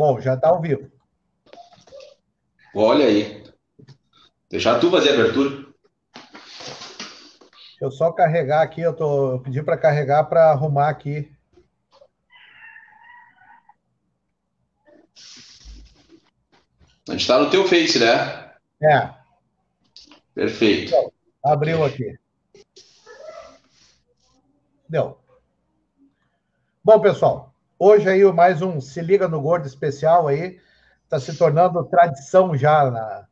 Bom, 0.00 0.18
já 0.18 0.32
está 0.32 0.48
ao 0.48 0.62
vivo. 0.62 0.90
Olha 2.74 3.04
aí. 3.04 3.44
Deixar 4.48 4.80
tu 4.80 4.90
fazer 4.90 5.10
a 5.10 5.12
abertura. 5.12 5.50
Deixa 6.14 7.82
eu 7.82 7.90
só 7.90 8.10
carregar 8.10 8.62
aqui, 8.62 8.80
eu, 8.80 8.96
tô, 8.96 9.32
eu 9.32 9.40
pedi 9.40 9.62
para 9.62 9.76
carregar 9.76 10.24
para 10.24 10.52
arrumar 10.52 10.88
aqui. 10.88 11.30
A 17.06 17.12
gente 17.12 17.20
está 17.20 17.38
no 17.38 17.50
teu 17.50 17.68
Face, 17.68 17.98
né? 17.98 18.54
É. 18.82 19.14
Perfeito. 20.32 20.88
Então, 20.88 21.12
abriu 21.44 21.84
aqui. 21.84 22.18
Deu. 24.88 25.20
Bom, 26.82 26.98
pessoal, 27.02 27.49
hoje 27.80 28.10
aí 28.10 28.22
mais 28.30 28.60
um 28.60 28.78
Se 28.78 29.00
Liga 29.00 29.26
no 29.26 29.40
Gordo 29.40 29.66
especial 29.66 30.28
aí. 30.28 30.60
Está 31.04 31.18
se 31.18 31.36
tornando 31.36 31.82
tradição 31.86 32.54
já 32.54 32.90
na, 32.90 33.24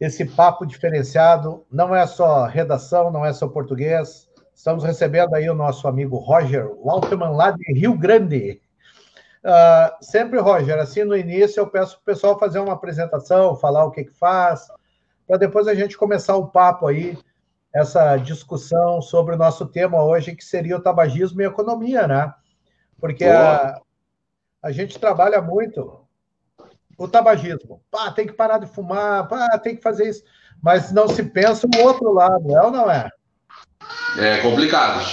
esse 0.00 0.24
papo 0.24 0.64
diferenciado. 0.64 1.64
Não 1.70 1.94
é 1.94 2.06
só 2.06 2.46
redação, 2.46 3.12
não 3.12 3.24
é 3.24 3.34
só 3.34 3.46
português. 3.46 4.26
Estamos 4.54 4.82
recebendo 4.82 5.34
aí 5.34 5.48
o 5.50 5.54
nosso 5.54 5.86
amigo 5.86 6.16
Roger 6.16 6.66
Walterman, 6.82 7.36
lá 7.36 7.50
de 7.50 7.72
Rio 7.74 7.98
Grande. 7.98 8.62
Uh, 9.44 9.92
sempre, 10.02 10.40
Roger, 10.40 10.78
assim 10.78 11.04
no 11.04 11.14
início 11.14 11.60
eu 11.60 11.66
peço 11.66 11.96
para 11.96 12.00
o 12.00 12.14
pessoal 12.14 12.38
fazer 12.38 12.60
uma 12.60 12.72
apresentação, 12.72 13.54
falar 13.54 13.84
o 13.84 13.90
que, 13.90 14.04
que 14.04 14.14
faz, 14.14 14.68
para 15.26 15.36
depois 15.36 15.68
a 15.68 15.74
gente 15.74 15.98
começar 15.98 16.34
o 16.34 16.46
papo 16.46 16.86
aí, 16.86 17.18
essa 17.74 18.16
discussão 18.16 19.02
sobre 19.02 19.34
o 19.34 19.38
nosso 19.38 19.66
tema 19.66 20.02
hoje, 20.02 20.34
que 20.34 20.42
seria 20.42 20.78
o 20.78 20.80
tabagismo 20.80 21.42
e 21.42 21.44
economia, 21.44 22.06
né? 22.06 22.32
Porque 23.04 23.26
a, 23.26 23.82
a 24.62 24.72
gente 24.72 24.98
trabalha 24.98 25.38
muito 25.42 26.00
o 26.96 27.06
tabagismo. 27.06 27.82
Pá, 27.90 28.10
tem 28.10 28.26
que 28.26 28.32
parar 28.32 28.56
de 28.56 28.66
fumar, 28.66 29.28
pá, 29.28 29.58
tem 29.58 29.76
que 29.76 29.82
fazer 29.82 30.08
isso. 30.08 30.24
Mas 30.62 30.90
não 30.90 31.06
se 31.06 31.22
pensa 31.22 31.66
o 31.66 31.82
outro 31.82 32.10
lado, 32.14 32.56
é 32.56 32.62
ou 32.62 32.70
não 32.70 32.90
é? 32.90 33.10
É 34.18 34.38
complicado. 34.38 35.04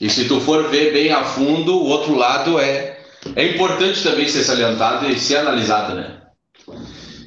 E 0.00 0.10
se 0.10 0.26
tu 0.26 0.40
for 0.40 0.68
ver 0.68 0.92
bem 0.92 1.12
a 1.12 1.22
fundo, 1.22 1.76
o 1.76 1.86
outro 1.90 2.16
lado 2.16 2.58
é, 2.58 2.98
é 3.36 3.46
importante 3.54 4.02
também 4.02 4.26
ser 4.26 4.42
salientado 4.42 5.06
e 5.08 5.16
ser 5.16 5.36
analisado, 5.36 5.94
né? 5.94 6.22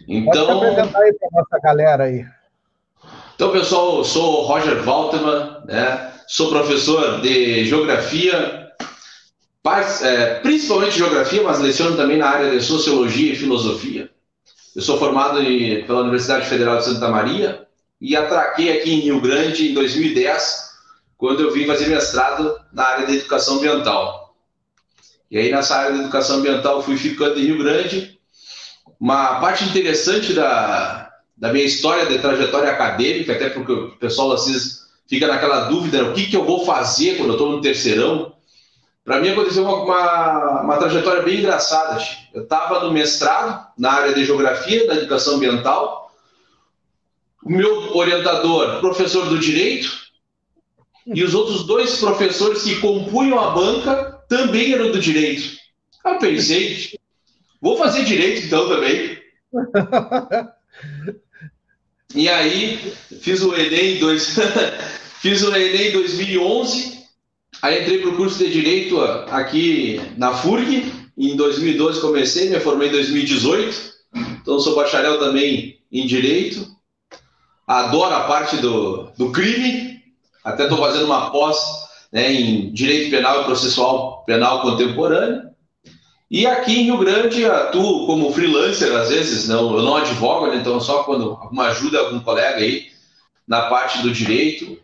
Então. 0.09 0.45
Pode 0.45 0.71
apresentar 0.71 0.99
aí 0.99 1.13
para 1.13 1.29
nossa 1.31 1.59
galera 1.63 2.03
aí. 2.03 2.25
Então, 3.33 3.49
pessoal, 3.53 3.99
eu 3.99 4.03
sou 4.03 4.41
Roger 4.41 4.83
Walterman, 4.85 5.63
né? 5.63 6.11
Sou 6.27 6.49
professor 6.49 7.21
de 7.21 7.63
geografia 7.63 8.64
principalmente 10.43 10.97
geografia, 10.97 11.41
mas 11.41 11.59
leciono 11.59 11.97
também 11.97 12.17
na 12.17 12.29
área 12.29 12.51
de 12.51 12.63
sociologia 12.63 13.33
e 13.33 13.35
filosofia. 13.35 14.11
Eu 14.75 14.81
sou 14.81 14.99
formado 14.99 15.41
em, 15.41 15.83
pela 15.85 16.01
Universidade 16.01 16.47
Federal 16.47 16.77
de 16.77 16.85
Santa 16.85 17.07
Maria 17.07 17.65
e 17.99 18.15
atraquei 18.15 18.77
aqui 18.77 18.93
em 18.93 18.99
Rio 18.99 19.19
Grande 19.19 19.71
em 19.71 19.73
2010, 19.73 20.69
quando 21.17 21.41
eu 21.41 21.51
vim 21.51 21.65
fazer 21.65 21.87
mestrado 21.87 22.55
na 22.71 22.83
área 22.83 23.07
de 23.07 23.15
educação 23.15 23.55
ambiental. 23.55 24.35
E 25.31 25.39
aí, 25.39 25.49
nessa 25.49 25.77
área 25.77 25.93
de 25.93 26.01
educação 26.01 26.37
ambiental, 26.37 26.83
fui 26.83 26.95
ficando 26.95 27.39
em 27.39 27.45
Rio 27.45 27.57
Grande. 27.57 28.19
Uma 28.99 29.39
parte 29.39 29.63
interessante 29.63 30.33
da, 30.33 31.11
da 31.35 31.51
minha 31.51 31.65
história 31.65 32.05
de 32.05 32.19
trajetória 32.19 32.69
acadêmica, 32.69 33.33
até 33.33 33.49
porque 33.49 33.71
o 33.71 33.91
pessoal 33.97 34.33
às 34.33 34.45
vezes 34.45 34.81
fica 35.09 35.25
naquela 35.25 35.61
dúvida: 35.61 36.03
o 36.03 36.13
que, 36.13 36.27
que 36.27 36.35
eu 36.35 36.45
vou 36.45 36.63
fazer 36.65 37.17
quando 37.17 37.29
eu 37.29 37.35
estou 37.35 37.51
no 37.51 37.61
terceirão? 37.61 38.34
Para 39.05 39.21
mim 39.21 39.29
aconteceu 39.29 39.63
uma, 39.63 39.83
uma, 39.83 40.61
uma, 40.61 40.77
trajetória 40.77 41.21
bem 41.21 41.37
engraçada. 41.37 42.03
Eu 42.33 42.41
estava 42.41 42.83
no 42.83 42.91
mestrado 42.91 43.67
na 43.77 43.91
área 43.91 44.15
de 44.15 44.25
geografia 44.25 44.87
da 44.87 44.95
educação 44.95 45.35
ambiental. 45.35 46.11
O 47.43 47.51
meu 47.51 47.95
orientador, 47.95 48.79
professor 48.79 49.29
do 49.29 49.37
direito, 49.37 49.95
e 51.05 51.23
os 51.23 51.35
outros 51.35 51.67
dois 51.67 51.99
professores 51.99 52.63
que 52.63 52.79
compunham 52.79 53.39
a 53.39 53.51
banca 53.51 54.23
também 54.27 54.73
eram 54.73 54.91
do 54.91 54.99
direito. 54.99 55.55
Eu 56.03 56.17
pensei, 56.17 56.97
vou 57.61 57.77
fazer 57.77 58.05
direito 58.05 58.47
então 58.47 58.67
também. 58.67 59.19
e 62.15 62.27
aí 62.27 62.91
fiz 63.21 63.43
o 63.43 63.55
Enem 63.55 63.99
dois, 63.99 64.35
fiz 65.21 65.43
o 65.43 65.55
Enem 65.55 65.91
2011 65.91 67.04
Aí 67.61 67.81
entrei 67.81 67.99
para 67.99 68.09
o 68.09 68.15
curso 68.15 68.37
de 68.37 68.51
Direito 68.51 68.99
aqui 69.01 69.99
na 70.17 70.33
FURG, 70.33 70.91
em 71.17 71.35
2012 71.35 72.01
comecei, 72.01 72.49
me 72.49 72.59
formei 72.59 72.89
em 72.89 72.91
2018, 72.91 73.93
então 74.41 74.59
sou 74.59 74.75
bacharel 74.75 75.17
também 75.17 75.79
em 75.91 76.05
Direito. 76.05 76.67
Adoro 77.65 78.13
a 78.13 78.21
parte 78.21 78.57
do, 78.57 79.09
do 79.17 79.31
crime, 79.31 80.01
até 80.43 80.63
estou 80.63 80.77
fazendo 80.77 81.05
uma 81.05 81.31
pós 81.31 81.57
né, 82.11 82.31
em 82.31 82.71
Direito 82.71 83.09
Penal 83.09 83.41
e 83.41 83.45
Processual 83.45 84.23
Penal 84.25 84.61
Contemporâneo. 84.61 85.49
E 86.29 86.45
aqui 86.45 86.79
em 86.79 86.83
Rio 86.83 86.97
Grande 86.97 87.45
atuo 87.45 88.05
como 88.05 88.31
freelancer, 88.33 88.93
às 88.95 89.09
vezes, 89.09 89.47
não, 89.47 89.77
eu 89.77 89.83
não 89.83 89.95
advogo, 89.95 90.47
né, 90.47 90.57
então 90.57 90.79
só 90.79 91.03
quando 91.03 91.31
alguma 91.31 91.67
ajuda 91.67 91.99
algum 91.99 92.19
colega 92.19 92.57
aí 92.57 92.87
na 93.47 93.63
parte 93.63 94.01
do 94.01 94.11
direito. 94.11 94.77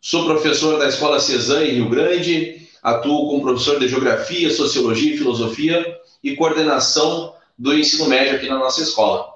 Sou 0.00 0.24
professor 0.24 0.78
da 0.78 0.88
Escola 0.88 1.18
Cezanne 1.18 1.70
em 1.70 1.74
Rio 1.74 1.88
Grande, 1.88 2.68
atuo 2.82 3.28
como 3.28 3.42
professor 3.42 3.78
de 3.80 3.88
Geografia, 3.88 4.50
Sociologia 4.50 5.14
e 5.14 5.18
Filosofia 5.18 5.96
e 6.22 6.36
coordenação 6.36 7.34
do 7.58 7.76
ensino 7.76 8.08
médio 8.08 8.36
aqui 8.36 8.48
na 8.48 8.58
nossa 8.58 8.82
escola. 8.82 9.34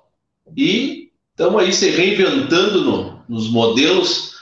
E 0.56 1.10
estamos 1.30 1.60
aí 1.60 1.72
se 1.72 1.90
reinventando 1.90 2.82
no, 2.82 3.22
nos 3.28 3.50
modelos 3.50 4.34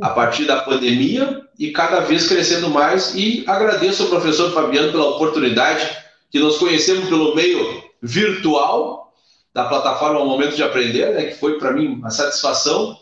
a 0.00 0.10
partir 0.10 0.44
da 0.44 0.62
pandemia 0.62 1.42
e 1.58 1.70
cada 1.70 2.00
vez 2.00 2.28
crescendo 2.28 2.68
mais. 2.68 3.14
E 3.14 3.44
agradeço 3.46 4.04
ao 4.04 4.08
professor 4.08 4.52
Fabiano 4.52 4.92
pela 4.92 5.10
oportunidade 5.10 5.88
que 6.30 6.38
nos 6.38 6.58
conhecemos 6.58 7.08
pelo 7.08 7.34
meio 7.34 7.82
virtual 8.00 9.12
da 9.52 9.64
plataforma 9.64 10.24
Momento 10.24 10.56
de 10.56 10.62
Aprender, 10.62 11.14
né, 11.14 11.24
que 11.24 11.38
foi 11.38 11.58
para 11.58 11.72
mim 11.72 11.88
uma 11.88 12.10
satisfação 12.10 12.98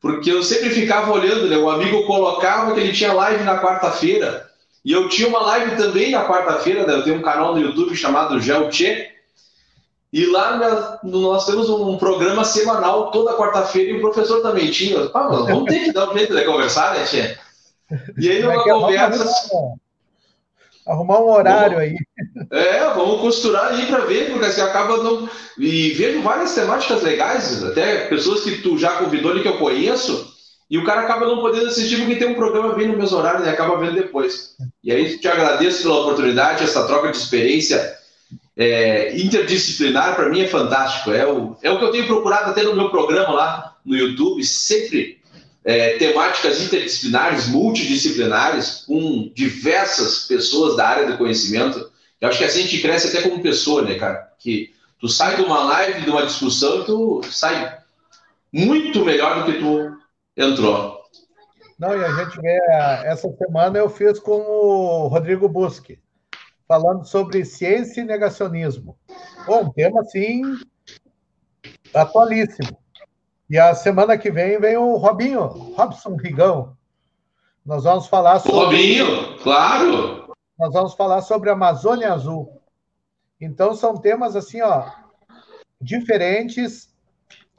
porque 0.00 0.30
eu 0.30 0.42
sempre 0.42 0.70
ficava 0.70 1.12
olhando, 1.12 1.48
né? 1.48 1.56
O 1.56 1.70
amigo 1.70 2.06
colocava 2.06 2.72
que 2.72 2.80
ele 2.80 2.92
tinha 2.92 3.12
live 3.12 3.44
na 3.44 3.60
quarta-feira, 3.60 4.48
e 4.84 4.92
eu 4.92 5.08
tinha 5.08 5.28
uma 5.28 5.40
live 5.40 5.76
também 5.76 6.12
na 6.12 6.26
quarta-feira, 6.26 6.86
né? 6.86 6.94
eu 6.94 7.02
tenho 7.02 7.18
um 7.18 7.22
canal 7.22 7.54
no 7.54 7.60
YouTube 7.60 7.96
chamado 7.96 8.40
Gelche, 8.40 9.08
e 10.12 10.24
lá 10.26 10.98
nós 11.02 11.44
temos 11.44 11.68
um 11.68 11.98
programa 11.98 12.44
semanal 12.44 13.10
toda 13.10 13.36
quarta-feira, 13.36 13.90
e 13.90 13.96
o 13.98 14.00
professor 14.00 14.40
também 14.40 14.70
tinha. 14.70 15.10
Ah, 15.12 15.28
vamos 15.28 15.64
ter 15.64 15.84
que 15.84 15.92
dar 15.92 16.10
um 16.10 16.16
jeito 16.16 16.34
de 16.34 16.44
conversar, 16.44 16.94
né, 16.94 17.04
Tchê? 17.04 17.36
E 18.18 18.30
aí, 18.30 18.40
numa 18.40 18.54
é 18.54 18.64
conversa 18.64 19.24
arrumar 20.88 21.20
um 21.20 21.30
horário 21.30 21.76
vamos, 21.76 21.92
aí. 21.92 21.96
É, 22.50 22.80
vamos 22.94 23.20
costurar 23.20 23.72
aí 23.72 23.86
para 23.86 24.04
ver, 24.06 24.30
porque 24.30 24.46
assim 24.46 24.60
acaba 24.60 24.96
não. 25.02 25.28
E 25.58 25.90
vejo 25.90 26.22
várias 26.22 26.54
temáticas 26.54 27.02
legais, 27.02 27.62
até 27.62 28.08
pessoas 28.08 28.42
que 28.42 28.62
tu 28.62 28.78
já 28.78 28.92
convidou 28.92 29.30
ali 29.30 29.42
que 29.42 29.48
eu 29.48 29.58
conheço, 29.58 30.34
e 30.70 30.78
o 30.78 30.84
cara 30.84 31.02
acaba 31.02 31.26
não 31.26 31.40
podendo 31.40 31.66
assistir 31.66 31.98
porque 31.98 32.16
tem 32.16 32.28
um 32.28 32.34
programa 32.34 32.74
bem 32.74 32.88
no 32.88 32.98
mesmo 32.98 33.16
horário 33.18 33.44
e 33.44 33.48
acaba 33.48 33.78
vendo 33.78 33.94
depois. 33.94 34.56
E 34.82 34.90
aí 34.90 35.18
te 35.18 35.28
agradeço 35.28 35.82
pela 35.82 36.00
oportunidade, 36.00 36.64
essa 36.64 36.86
troca 36.86 37.10
de 37.10 37.16
experiência 37.16 37.96
é, 38.56 39.16
interdisciplinar 39.16 40.16
para 40.16 40.28
mim 40.28 40.40
é 40.40 40.48
fantástico. 40.48 41.12
É 41.12 41.26
o, 41.26 41.56
é 41.62 41.70
o 41.70 41.78
que 41.78 41.84
eu 41.84 41.90
tenho 41.92 42.06
procurado 42.06 42.50
até 42.50 42.62
no 42.64 42.74
meu 42.74 42.90
programa 42.90 43.32
lá 43.32 43.76
no 43.84 43.96
YouTube, 43.96 44.44
sempre 44.44 45.17
é, 45.68 45.98
temáticas 45.98 46.62
interdisciplinares, 46.62 47.46
multidisciplinares, 47.48 48.84
com 48.86 49.30
diversas 49.34 50.26
pessoas 50.26 50.74
da 50.74 50.88
área 50.88 51.06
do 51.06 51.18
conhecimento. 51.18 51.92
Eu 52.18 52.30
acho 52.30 52.38
que 52.38 52.44
assim 52.44 52.60
a 52.60 52.62
gente 52.62 52.80
cresce 52.80 53.08
até 53.08 53.28
como 53.28 53.42
pessoa, 53.42 53.82
né, 53.82 53.96
cara? 53.96 54.32
Que 54.38 54.74
tu 54.98 55.10
sai 55.10 55.36
de 55.36 55.42
uma 55.42 55.62
live, 55.64 56.00
de 56.00 56.08
uma 56.08 56.24
discussão, 56.24 56.84
tu 56.84 57.20
sai 57.24 57.80
muito 58.50 59.04
melhor 59.04 59.44
do 59.44 59.52
que 59.52 59.58
tu 59.58 59.94
entrou. 60.34 61.02
Não, 61.78 61.94
e 61.94 62.02
a 62.02 62.14
gente 62.14 62.40
vê, 62.40 62.58
essa 63.04 63.30
semana 63.36 63.78
eu 63.78 63.90
fiz 63.90 64.18
com 64.18 64.40
o 64.40 65.08
Rodrigo 65.08 65.50
Busque, 65.50 65.98
falando 66.66 67.04
sobre 67.04 67.44
ciência 67.44 68.00
e 68.00 68.04
negacionismo. 68.04 68.98
Bom, 69.46 69.64
um 69.64 69.70
tema 69.70 70.00
assim 70.00 70.40
atualíssimo. 71.92 72.74
E 73.48 73.58
a 73.58 73.74
semana 73.74 74.18
que 74.18 74.30
vem 74.30 74.60
vem 74.60 74.76
o 74.76 74.96
Robinho, 74.96 75.46
Robson 75.46 76.16
Rigão. 76.16 76.76
Nós 77.64 77.84
vamos 77.84 78.06
falar 78.06 78.40
sobre. 78.40 79.00
Robinho, 79.00 79.38
claro! 79.38 80.34
Nós 80.58 80.72
vamos 80.72 80.94
falar 80.94 81.22
sobre 81.22 81.48
a 81.48 81.54
Amazônia 81.54 82.12
Azul. 82.12 82.60
Então 83.40 83.74
são 83.74 83.96
temas 83.96 84.36
assim, 84.36 84.60
ó, 84.60 84.90
diferentes 85.80 86.94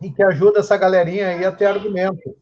e 0.01 0.11
que 0.11 0.21
ajudam 0.21 0.59
essa 0.59 0.77
galerinha 0.77 1.29
aí 1.29 1.45
a 1.45 1.51
ter 1.51 1.65
argumento. 1.65 2.35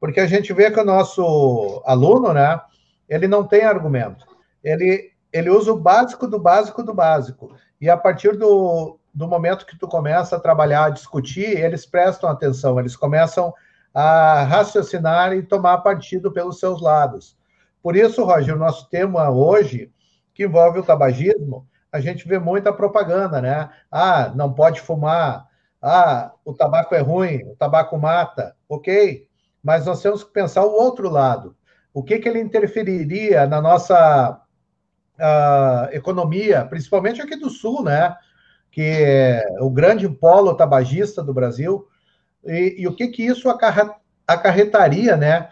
Porque 0.00 0.18
a 0.18 0.26
gente 0.26 0.52
vê 0.52 0.70
que 0.70 0.80
o 0.80 0.84
nosso 0.84 1.82
aluno, 1.86 2.32
né, 2.32 2.60
ele 3.08 3.28
não 3.28 3.46
tem 3.46 3.62
argumento. 3.62 4.26
Ele, 4.64 5.12
ele 5.32 5.50
usa 5.50 5.72
o 5.72 5.78
básico 5.78 6.26
do 6.26 6.38
básico 6.38 6.82
do 6.82 6.92
básico. 6.92 7.54
E 7.80 7.88
a 7.88 7.96
partir 7.96 8.36
do, 8.36 8.98
do 9.12 9.28
momento 9.28 9.66
que 9.66 9.78
tu 9.78 9.86
começa 9.86 10.36
a 10.36 10.40
trabalhar, 10.40 10.86
a 10.86 10.90
discutir, 10.90 11.58
eles 11.58 11.84
prestam 11.84 12.30
atenção, 12.30 12.78
eles 12.80 12.96
começam 12.96 13.52
a 13.92 14.42
raciocinar 14.44 15.34
e 15.34 15.42
tomar 15.42 15.78
partido 15.78 16.32
pelos 16.32 16.58
seus 16.58 16.80
lados. 16.80 17.36
Por 17.82 17.96
isso, 17.96 18.24
Roger, 18.24 18.54
o 18.54 18.58
nosso 18.58 18.88
tema 18.88 19.28
hoje, 19.30 19.92
que 20.32 20.44
envolve 20.44 20.78
o 20.78 20.84
tabagismo, 20.84 21.66
a 21.90 22.00
gente 22.00 22.26
vê 22.26 22.38
muita 22.38 22.72
propaganda, 22.72 23.42
né? 23.42 23.68
Ah, 23.90 24.32
não 24.34 24.52
pode 24.52 24.80
fumar. 24.80 25.46
Ah, 25.80 26.32
o 26.44 26.54
tabaco 26.54 26.94
é 26.94 27.00
ruim, 27.00 27.42
o 27.44 27.56
tabaco 27.56 27.98
mata. 27.98 28.56
Ok, 28.66 29.26
mas 29.62 29.84
nós 29.84 30.00
temos 30.00 30.24
que 30.24 30.32
pensar 30.32 30.64
o 30.64 30.72
outro 30.72 31.10
lado. 31.10 31.54
O 31.92 32.02
que, 32.02 32.18
que 32.18 32.28
ele 32.28 32.40
interferiria 32.40 33.46
na 33.46 33.60
nossa 33.60 34.40
uh, 35.18 35.94
economia, 35.94 36.64
principalmente 36.64 37.20
aqui 37.20 37.36
do 37.36 37.50
Sul, 37.50 37.82
né? 37.82 38.16
Que 38.72 38.80
é 38.82 39.44
o 39.60 39.70
grande 39.70 40.08
polo 40.08 40.54
tabagista 40.54 41.22
do 41.22 41.32
Brasil. 41.32 41.86
E, 42.44 42.74
e 42.78 42.88
o 42.88 42.96
que, 42.96 43.06
que 43.06 43.24
isso 43.24 43.48
acarretaria, 44.26 45.16
né? 45.16 45.48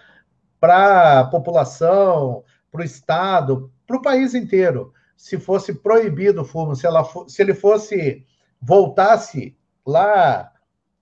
Para 0.59 1.21
a 1.21 1.25
população, 1.25 2.43
para 2.73 2.81
o 2.81 2.85
Estado, 2.85 3.71
para 3.87 3.97
o 3.97 4.03
país 4.03 4.35
inteiro 4.35 4.93
se 5.21 5.39
fosse 5.39 5.75
proibido 5.75 6.41
o 6.41 6.45
fumo, 6.47 6.75
se, 6.75 6.87
ela, 6.87 7.05
se 7.29 7.43
ele 7.43 7.53
fosse, 7.53 8.25
voltasse 8.59 9.55
lá 9.87 10.51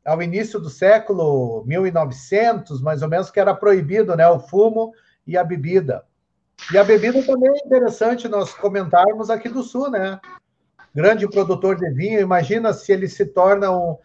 ao 0.04 0.20
início 0.20 0.58
do 0.58 0.68
século 0.68 1.62
1900, 1.64 2.82
mais 2.82 3.00
ou 3.00 3.08
menos, 3.08 3.30
que 3.30 3.38
era 3.38 3.54
proibido 3.54 4.16
né, 4.16 4.28
o 4.28 4.40
fumo 4.40 4.92
e 5.24 5.36
a 5.36 5.44
bebida. 5.44 6.04
E 6.72 6.76
a 6.76 6.82
bebida 6.82 7.22
também 7.22 7.48
é 7.48 7.64
interessante 7.64 8.26
nós 8.26 8.52
comentarmos 8.52 9.30
aqui 9.30 9.48
do 9.48 9.62
Sul, 9.62 9.88
né? 9.88 10.18
Grande 10.98 11.28
produtor 11.28 11.76
de 11.76 11.88
vinho, 11.90 12.20
imagina 12.20 12.72
se 12.72 12.90
ele 12.92 13.06
se 13.06 13.24
torna 13.24 13.70
um, 13.70 13.96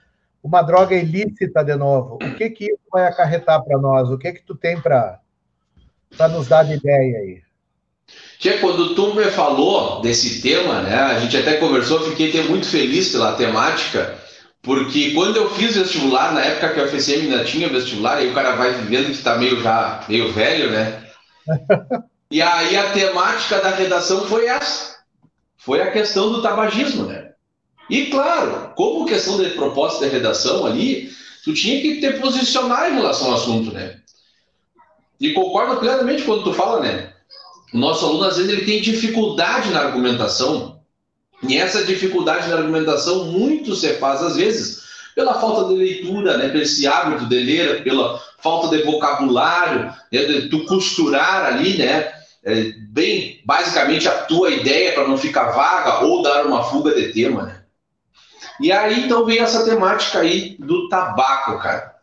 uma 0.44 0.62
droga 0.62 0.96
ilícita 0.96 1.64
de 1.64 1.76
novo. 1.76 2.20
O 2.22 2.36
que 2.36 2.52
que 2.52 2.66
isso 2.66 2.84
vai 2.92 3.08
acarretar 3.08 3.64
para 3.64 3.80
nós? 3.80 4.12
O 4.12 4.18
que 4.20 4.32
que 4.32 4.44
tu 4.44 4.54
tem 4.54 4.80
para 4.80 5.20
nos 6.30 6.48
dar 6.48 6.62
de 6.62 6.74
ideia 6.74 7.18
aí? 7.18 7.42
Tia, 8.38 8.60
quando 8.60 8.94
tu 8.94 9.16
me 9.16 9.24
falou 9.24 10.02
desse 10.02 10.40
tema, 10.40 10.84
né, 10.84 10.94
a 10.94 11.20
gente 11.20 11.36
até 11.36 11.58
conversou, 11.58 12.00
fiquei 12.12 12.30
até 12.30 12.44
muito 12.44 12.68
feliz 12.68 13.12
pela 13.12 13.34
temática, 13.34 14.14
porque 14.62 15.16
quando 15.16 15.38
eu 15.38 15.50
fiz 15.50 15.76
vestibular, 15.76 16.32
na 16.32 16.42
época 16.42 16.76
que 16.76 16.80
a 16.80 16.84
UFCM 16.84 17.24
ainda 17.24 17.44
tinha 17.44 17.70
vestibular, 17.70 18.18
aí 18.18 18.30
o 18.30 18.36
cara 18.36 18.56
vai 18.56 18.72
vivendo 18.72 19.06
que 19.06 19.14
está 19.14 19.36
meio 19.36 19.60
já 19.64 20.06
meio 20.08 20.32
velho, 20.32 20.70
né? 20.70 21.02
e 22.30 22.40
aí 22.40 22.78
a 22.78 22.92
temática 22.92 23.60
da 23.62 23.72
redação 23.72 24.28
foi 24.28 24.46
essa. 24.46 24.93
Foi 25.66 25.82
a 25.82 25.92
questão 25.92 26.32
do 26.32 26.42
tabagismo, 26.42 27.06
né? 27.06 27.32
E 27.90 28.08
claro, 28.08 28.74
como 28.76 29.06
questão 29.06 29.38
de 29.38 29.50
proposta 29.52 30.06
de 30.06 30.12
redação 30.12 30.66
ali, 30.66 31.12
tu 31.44 31.54
tinha 31.54 31.82
que 31.82 32.00
te 32.00 32.20
posicionar 32.20 32.92
em 32.92 32.96
relação 32.96 33.28
ao 33.28 33.36
assunto, 33.36 33.72
né? 33.72 33.98
E 35.20 35.32
concordo 35.32 35.78
plenamente 35.78 36.24
quando 36.24 36.44
tu 36.44 36.54
fala, 36.54 36.82
né? 36.82 37.14
O 37.74 37.78
nosso 37.78 38.06
aluno, 38.06 38.26
às 38.26 38.38
vezes, 38.38 38.52
ele 38.52 38.66
tem 38.66 38.82
dificuldade 38.82 39.70
na 39.72 39.80
argumentação, 39.80 40.80
e 41.48 41.58
essa 41.58 41.84
dificuldade 41.84 42.50
na 42.50 42.58
argumentação 42.58 43.26
muito 43.26 43.76
se 43.76 43.94
faz, 43.96 44.22
às 44.22 44.36
vezes, 44.36 44.84
pela 45.16 45.40
falta 45.40 45.70
de 45.70 45.76
leitura, 45.76 46.38
né, 46.38 46.50
pelo 46.50 46.64
esse 46.64 46.88
hábito 46.88 47.26
de 47.26 47.40
ler, 47.40 47.84
pela 47.84 48.20
falta 48.40 48.76
de 48.76 48.84
vocabulário, 48.84 49.94
né, 50.12 50.26
de 50.26 50.50
tu 50.50 50.66
costurar 50.66 51.46
ali, 51.46 51.78
né, 51.78 52.12
é, 52.46 52.74
bem, 52.94 53.42
basicamente, 53.44 54.08
a 54.08 54.12
tua 54.12 54.52
ideia 54.52 54.94
para 54.94 55.08
não 55.08 55.18
ficar 55.18 55.50
vaga 55.50 56.06
ou 56.06 56.22
dar 56.22 56.46
uma 56.46 56.64
fuga 56.64 56.94
de 56.94 57.12
tema, 57.12 57.42
né. 57.42 57.64
E 58.62 58.72
aí, 58.72 59.04
então, 59.04 59.26
vem 59.26 59.40
essa 59.40 59.66
temática 59.66 60.20
aí 60.20 60.56
do 60.60 60.88
tabaco, 60.88 61.58
cara. 61.58 61.96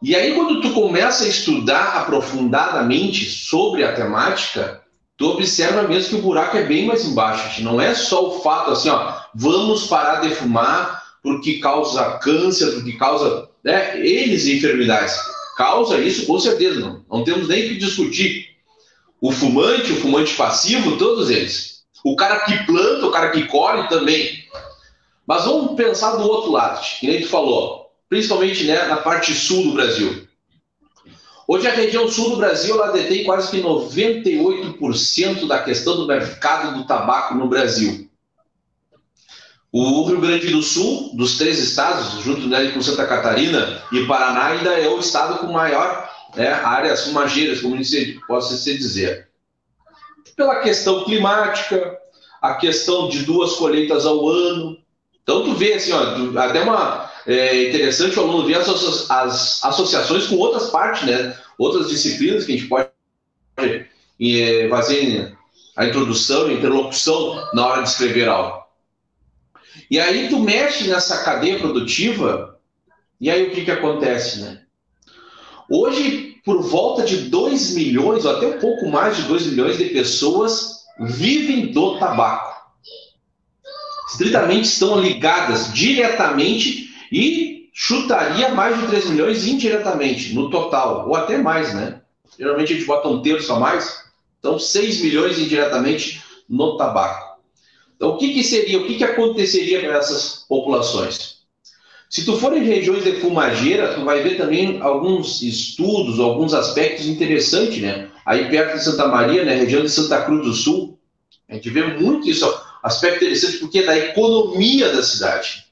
E 0.00 0.14
aí, 0.14 0.32
quando 0.34 0.60
tu 0.60 0.72
começa 0.72 1.24
a 1.24 1.28
estudar 1.28 1.96
aprofundadamente 1.96 3.24
sobre 3.28 3.82
a 3.82 3.92
temática, 3.92 4.80
tu 5.16 5.30
observa 5.30 5.82
mesmo 5.82 6.10
que 6.10 6.14
o 6.14 6.22
buraco 6.22 6.56
é 6.56 6.62
bem 6.62 6.86
mais 6.86 7.04
embaixo. 7.04 7.60
Não 7.64 7.80
é 7.80 7.92
só 7.92 8.28
o 8.28 8.40
fato 8.40 8.70
assim, 8.70 8.90
ó, 8.90 9.14
vamos 9.34 9.88
parar 9.88 10.20
de 10.20 10.32
fumar 10.32 11.02
porque 11.20 11.58
causa 11.58 12.18
câncer, 12.18 12.70
porque 12.74 12.92
causa 12.92 13.48
né, 13.64 13.98
eles 13.98 14.46
enfermidades. 14.46 15.18
Causa 15.56 15.98
isso 15.98 16.24
com 16.24 16.38
certeza, 16.38 16.78
não. 16.78 17.04
Não 17.10 17.24
temos 17.24 17.48
nem 17.48 17.68
que 17.68 17.74
discutir. 17.74 18.57
O 19.20 19.32
fumante, 19.32 19.92
o 19.92 20.00
fumante 20.00 20.34
passivo, 20.34 20.96
todos 20.96 21.30
eles. 21.30 21.82
O 22.04 22.14
cara 22.14 22.40
que 22.40 22.64
planta, 22.64 23.06
o 23.06 23.10
cara 23.10 23.30
que 23.30 23.46
colhe 23.46 23.88
também. 23.88 24.44
Mas 25.26 25.44
vamos 25.44 25.74
pensar 25.76 26.16
do 26.16 26.28
outro 26.28 26.52
lado, 26.52 26.80
que 27.00 27.06
nem 27.06 27.20
tu 27.20 27.28
falou 27.28 27.88
principalmente 28.08 28.64
né, 28.64 28.86
na 28.86 28.96
parte 28.96 29.34
sul 29.34 29.64
do 29.64 29.72
Brasil. 29.72 30.26
Hoje 31.46 31.66
a 31.66 31.72
região 31.72 32.08
sul 32.08 32.30
do 32.30 32.36
Brasil 32.36 32.74
ela 32.74 32.92
detém 32.92 33.24
quase 33.24 33.50
que 33.50 33.62
98% 33.62 35.46
da 35.46 35.62
questão 35.62 35.96
do 35.96 36.06
mercado 36.06 36.76
do 36.76 36.86
tabaco 36.86 37.34
no 37.34 37.48
Brasil. 37.48 38.08
O 39.70 40.04
Rio 40.04 40.20
Grande 40.20 40.48
do 40.48 40.62
Sul, 40.62 41.14
dos 41.14 41.36
três 41.36 41.58
estados, 41.58 42.22
junto 42.22 42.46
né, 42.48 42.70
com 42.70 42.80
Santa 42.80 43.06
Catarina 43.06 43.82
e 43.92 44.06
Paraná, 44.06 44.46
ainda 44.46 44.70
é 44.70 44.88
o 44.88 44.98
estado 44.98 45.38
com 45.38 45.52
maior 45.52 46.10
né, 46.34 46.48
áreas 46.52 47.04
fumageiras, 47.04 47.60
como 47.60 47.82
se 47.84 48.20
possa 48.26 48.56
se 48.56 48.76
dizer. 48.76 49.28
Pela 50.36 50.60
questão 50.60 51.04
climática, 51.04 51.98
a 52.40 52.54
questão 52.54 53.08
de 53.08 53.24
duas 53.24 53.54
colheitas 53.54 54.06
ao 54.06 54.28
ano. 54.28 54.78
Então 55.22 55.44
tu 55.44 55.54
vê 55.54 55.74
assim, 55.74 55.92
ó, 55.92 56.38
até 56.40 56.62
uma, 56.62 57.10
é 57.26 57.68
interessante 57.68 58.18
o 58.18 58.22
aluno 58.22 58.46
ver 58.46 58.56
as, 58.56 59.10
as 59.10 59.64
associações 59.64 60.26
com 60.26 60.36
outras 60.36 60.70
partes, 60.70 61.06
né? 61.06 61.36
outras 61.58 61.88
disciplinas 61.88 62.44
que 62.44 62.52
a 62.52 62.56
gente 62.56 62.68
pode 62.68 62.88
é, 64.20 64.68
fazer 64.68 65.36
a 65.76 65.86
introdução, 65.86 66.46
a 66.46 66.52
interlocução 66.52 67.48
na 67.52 67.66
hora 67.66 67.82
de 67.82 67.88
escrever 67.88 68.28
algo. 68.28 68.64
E 69.90 69.98
aí 69.98 70.28
tu 70.28 70.38
mexe 70.38 70.88
nessa 70.88 71.22
cadeia 71.22 71.58
produtiva, 71.58 72.58
e 73.20 73.30
aí 73.30 73.48
o 73.48 73.50
que, 73.50 73.64
que 73.64 73.70
acontece, 73.70 74.40
né? 74.40 74.62
Hoje, 75.70 76.36
por 76.44 76.62
volta 76.62 77.04
de 77.04 77.28
2 77.28 77.74
milhões, 77.74 78.24
ou 78.24 78.36
até 78.36 78.46
um 78.46 78.58
pouco 78.58 78.88
mais 78.88 79.16
de 79.16 79.22
2 79.24 79.48
milhões 79.48 79.76
de 79.76 79.84
pessoas 79.86 80.78
vivem 80.98 81.72
do 81.72 81.98
tabaco. 81.98 82.56
Estritamente 84.10 84.68
estão 84.68 84.98
ligadas 84.98 85.72
diretamente 85.72 86.88
e 87.12 87.68
chutaria 87.74 88.48
mais 88.48 88.80
de 88.80 88.86
3 88.86 89.10
milhões 89.10 89.46
indiretamente, 89.46 90.34
no 90.34 90.48
total, 90.50 91.06
ou 91.06 91.14
até 91.14 91.36
mais, 91.36 91.74
né? 91.74 92.00
Geralmente 92.38 92.72
a 92.72 92.76
gente 92.76 92.86
bota 92.86 93.08
um 93.08 93.20
terço 93.20 93.52
a 93.52 93.60
mais, 93.60 94.04
então 94.38 94.58
6 94.58 95.02
milhões 95.02 95.38
indiretamente 95.38 96.22
no 96.48 96.76
tabaco. 96.76 97.38
Então, 97.94 98.10
o 98.10 98.16
que, 98.16 98.32
que 98.32 98.42
seria, 98.44 98.78
o 98.78 98.86
que, 98.86 98.96
que 98.96 99.04
aconteceria 99.04 99.80
para 99.80 99.98
essas 99.98 100.44
populações? 100.48 101.37
Se 102.08 102.24
tu 102.24 102.38
for 102.38 102.56
em 102.56 102.64
regiões 102.64 103.04
de 103.04 103.20
fumageira, 103.20 103.94
tu 103.94 104.04
vai 104.04 104.22
ver 104.22 104.38
também 104.38 104.80
alguns 104.80 105.42
estudos, 105.42 106.18
alguns 106.18 106.54
aspectos 106.54 107.06
interessantes, 107.06 107.82
né? 107.82 108.08
Aí 108.24 108.48
perto 108.48 108.78
de 108.78 108.84
Santa 108.84 109.06
Maria, 109.06 109.44
né, 109.44 109.54
região 109.54 109.82
de 109.82 109.90
Santa 109.90 110.22
Cruz 110.22 110.44
do 110.44 110.54
Sul, 110.54 110.98
a 111.48 111.54
gente 111.54 111.68
vê 111.70 111.82
muito 111.82 112.28
isso, 112.28 112.46
aspecto 112.82 113.24
interessante 113.24 113.58
porque 113.58 113.80
é 113.80 113.86
da 113.86 113.98
economia 113.98 114.90
da 114.90 115.02
cidade. 115.02 115.64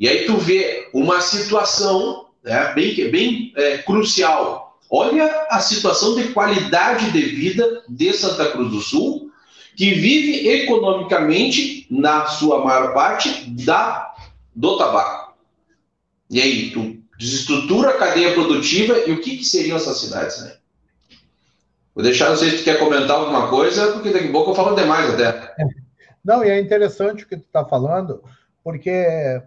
E 0.00 0.08
aí 0.08 0.26
tu 0.26 0.36
vê 0.36 0.88
uma 0.92 1.20
situação 1.20 2.26
né, 2.42 2.72
bem, 2.74 3.10
bem 3.10 3.52
é, 3.56 3.78
crucial. 3.78 4.78
Olha 4.90 5.46
a 5.50 5.60
situação 5.60 6.14
de 6.14 6.28
qualidade 6.28 7.10
de 7.12 7.20
vida 7.20 7.82
de 7.88 8.12
Santa 8.12 8.46
Cruz 8.50 8.70
do 8.70 8.80
Sul, 8.80 9.30
que 9.76 9.94
vive 9.94 10.48
economicamente, 10.48 11.86
na 11.90 12.26
sua 12.26 12.64
maior 12.64 12.94
parte, 12.94 13.48
da, 13.50 14.12
do 14.54 14.76
tabaco. 14.76 15.27
E 16.30 16.40
aí, 16.40 16.70
tu 16.70 16.98
desestrutura 17.18 17.90
a 17.90 17.98
cadeia 17.98 18.32
produtiva 18.32 18.98
e 19.06 19.12
o 19.12 19.20
que, 19.20 19.38
que 19.38 19.44
seriam 19.44 19.76
essas 19.76 19.98
cidades, 19.98 20.40
né? 20.42 20.54
Vou 21.94 22.04
deixar, 22.04 22.28
não 22.28 22.36
sei 22.36 22.50
se 22.50 22.58
tu 22.58 22.64
quer 22.64 22.78
comentar 22.78 23.16
alguma 23.16 23.48
coisa, 23.48 23.92
porque 23.92 24.10
daqui 24.10 24.28
a 24.28 24.32
pouco 24.32 24.52
eu 24.52 24.54
falo 24.54 24.76
demais 24.76 25.12
até. 25.12 25.54
Não, 26.24 26.44
e 26.44 26.50
é 26.50 26.60
interessante 26.60 27.24
o 27.24 27.28
que 27.28 27.36
tu 27.36 27.44
está 27.46 27.64
falando, 27.64 28.22
porque 28.62 29.42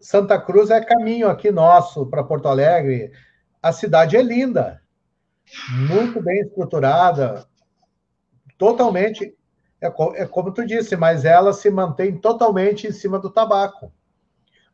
Santa 0.00 0.40
Cruz 0.40 0.70
é 0.70 0.80
caminho 0.80 1.28
aqui 1.28 1.50
nosso 1.50 2.06
para 2.06 2.24
Porto 2.24 2.48
Alegre. 2.48 3.12
A 3.62 3.70
cidade 3.70 4.16
é 4.16 4.22
linda, 4.22 4.80
muito 5.68 6.20
bem 6.20 6.40
estruturada, 6.40 7.46
totalmente. 8.58 9.36
É, 9.80 9.86
é 10.22 10.26
como 10.26 10.52
tu 10.52 10.66
disse, 10.66 10.96
mas 10.96 11.24
ela 11.24 11.52
se 11.52 11.70
mantém 11.70 12.16
totalmente 12.16 12.86
em 12.86 12.92
cima 12.92 13.18
do 13.18 13.30
tabaco. 13.30 13.92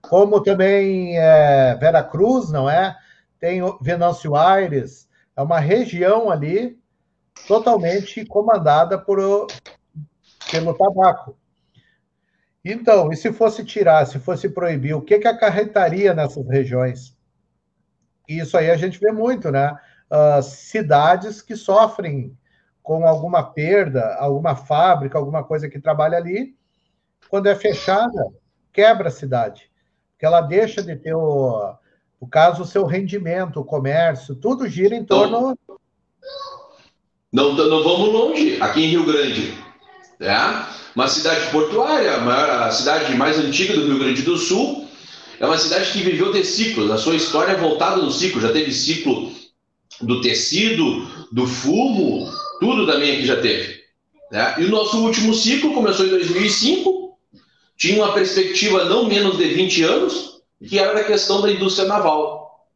Como 0.01 0.43
também 0.43 1.19
é, 1.19 1.75
Vera 1.77 2.03
Cruz, 2.03 2.51
não 2.51 2.69
é? 2.69 2.97
Tem 3.41 3.61
Venâncio 3.81 4.35
Aires, 4.35 5.09
é 5.37 5.43
uma 5.43 5.61
região 5.61 6.31
ali 6.31 6.79
totalmente 7.47 8.25
comandada 8.25 8.99
por, 8.99 9.47
pelo 10.51 10.75
tabaco. 10.75 11.37
Então, 12.65 13.13
e 13.13 13.17
se 13.17 13.33
fosse 13.33 13.65
tirar, 13.65 14.07
se 14.07 14.19
fosse 14.19 14.49
proibir, 14.49 14.95
o 14.95 15.01
que, 15.01 15.19
que 15.19 15.29
acarretaria 15.29 16.13
nessas 16.13 16.47
regiões? 16.49 17.17
Isso 18.29 18.59
aí 18.59 18.71
a 18.71 18.77
gente 18.77 18.99
vê 18.99 19.13
muito, 19.13 19.51
né? 19.51 19.79
Uh, 20.11 20.43
cidades 20.43 21.41
que 21.41 21.55
sofrem 21.55 22.37
com 22.83 23.07
alguma 23.07 23.43
perda, 23.43 24.17
alguma 24.17 24.57
fábrica, 24.57 25.19
alguma 25.19 25.45
coisa 25.45 25.69
que 25.69 25.81
trabalha 25.81 26.17
ali, 26.17 26.57
quando 27.31 27.47
é 27.47 27.55
fechada, 27.55 28.27
quebra 28.73 29.09
a 29.09 29.13
cidade. 29.13 29.68
Porque 30.19 30.27
ela 30.27 30.41
deixa 30.41 30.83
de 30.83 30.97
ter 30.97 31.15
o, 31.15 31.75
o 32.19 32.27
caso, 32.27 32.63
o 32.63 32.67
seu 32.67 32.85
rendimento, 32.85 33.61
o 33.61 33.65
comércio, 33.65 34.35
tudo 34.35 34.69
gira 34.69 34.97
em 34.97 35.05
torno. 35.05 35.57
Não, 37.33 37.53
não, 37.53 37.69
não 37.69 37.85
vamos 37.85 38.13
longe. 38.13 38.61
Aqui 38.61 38.83
em 38.83 38.89
Rio 38.89 39.07
Grande, 39.07 39.55
né? 40.19 40.67
uma 40.93 41.07
cidade 41.07 41.49
portuária, 41.53 42.17
a 42.17 42.71
cidade 42.73 43.15
mais 43.15 43.39
antiga 43.39 43.75
do 43.75 43.87
Rio 43.87 44.01
Grande 44.01 44.23
do 44.23 44.37
Sul, 44.37 44.89
é 45.39 45.47
uma 45.47 45.57
cidade 45.57 45.93
que 45.93 46.01
viveu 46.01 46.33
de 46.33 46.45
ciclos, 46.45 46.91
a 46.91 46.99
sua 46.99 47.15
história 47.15 47.53
é 47.53 47.57
voltada 47.57 48.03
no 48.03 48.11
ciclo, 48.11 48.41
já 48.41 48.53
teve 48.53 48.73
ciclo 48.73 49.31
do 50.01 50.21
tecido, 50.21 51.07
do 51.31 51.47
fumo, 51.47 52.29
tudo 52.59 52.87
também 52.87 53.13
aqui 53.13 53.25
já 53.25 53.41
teve. 53.41 53.85
Né? 54.33 54.57
E 54.59 54.65
o 54.65 54.71
nosso 54.71 54.99
último 54.99 55.33
ciclo 55.33 55.73
começou 55.73 56.07
em 56.07 56.11
2005, 56.11 57.08
tinha 57.79 58.03
uma 58.03 58.13
perspectiva 58.13 58.85
não 58.85 59.05
menos 59.05 59.39
de 59.39 59.45
20 59.55 59.83
anos, 59.85 60.43
que 60.67 60.79
era 60.79 61.01
a 61.01 61.05
questão 61.05 61.41
da 61.41 61.51
indústria 61.51 61.87
naval. 61.87 62.67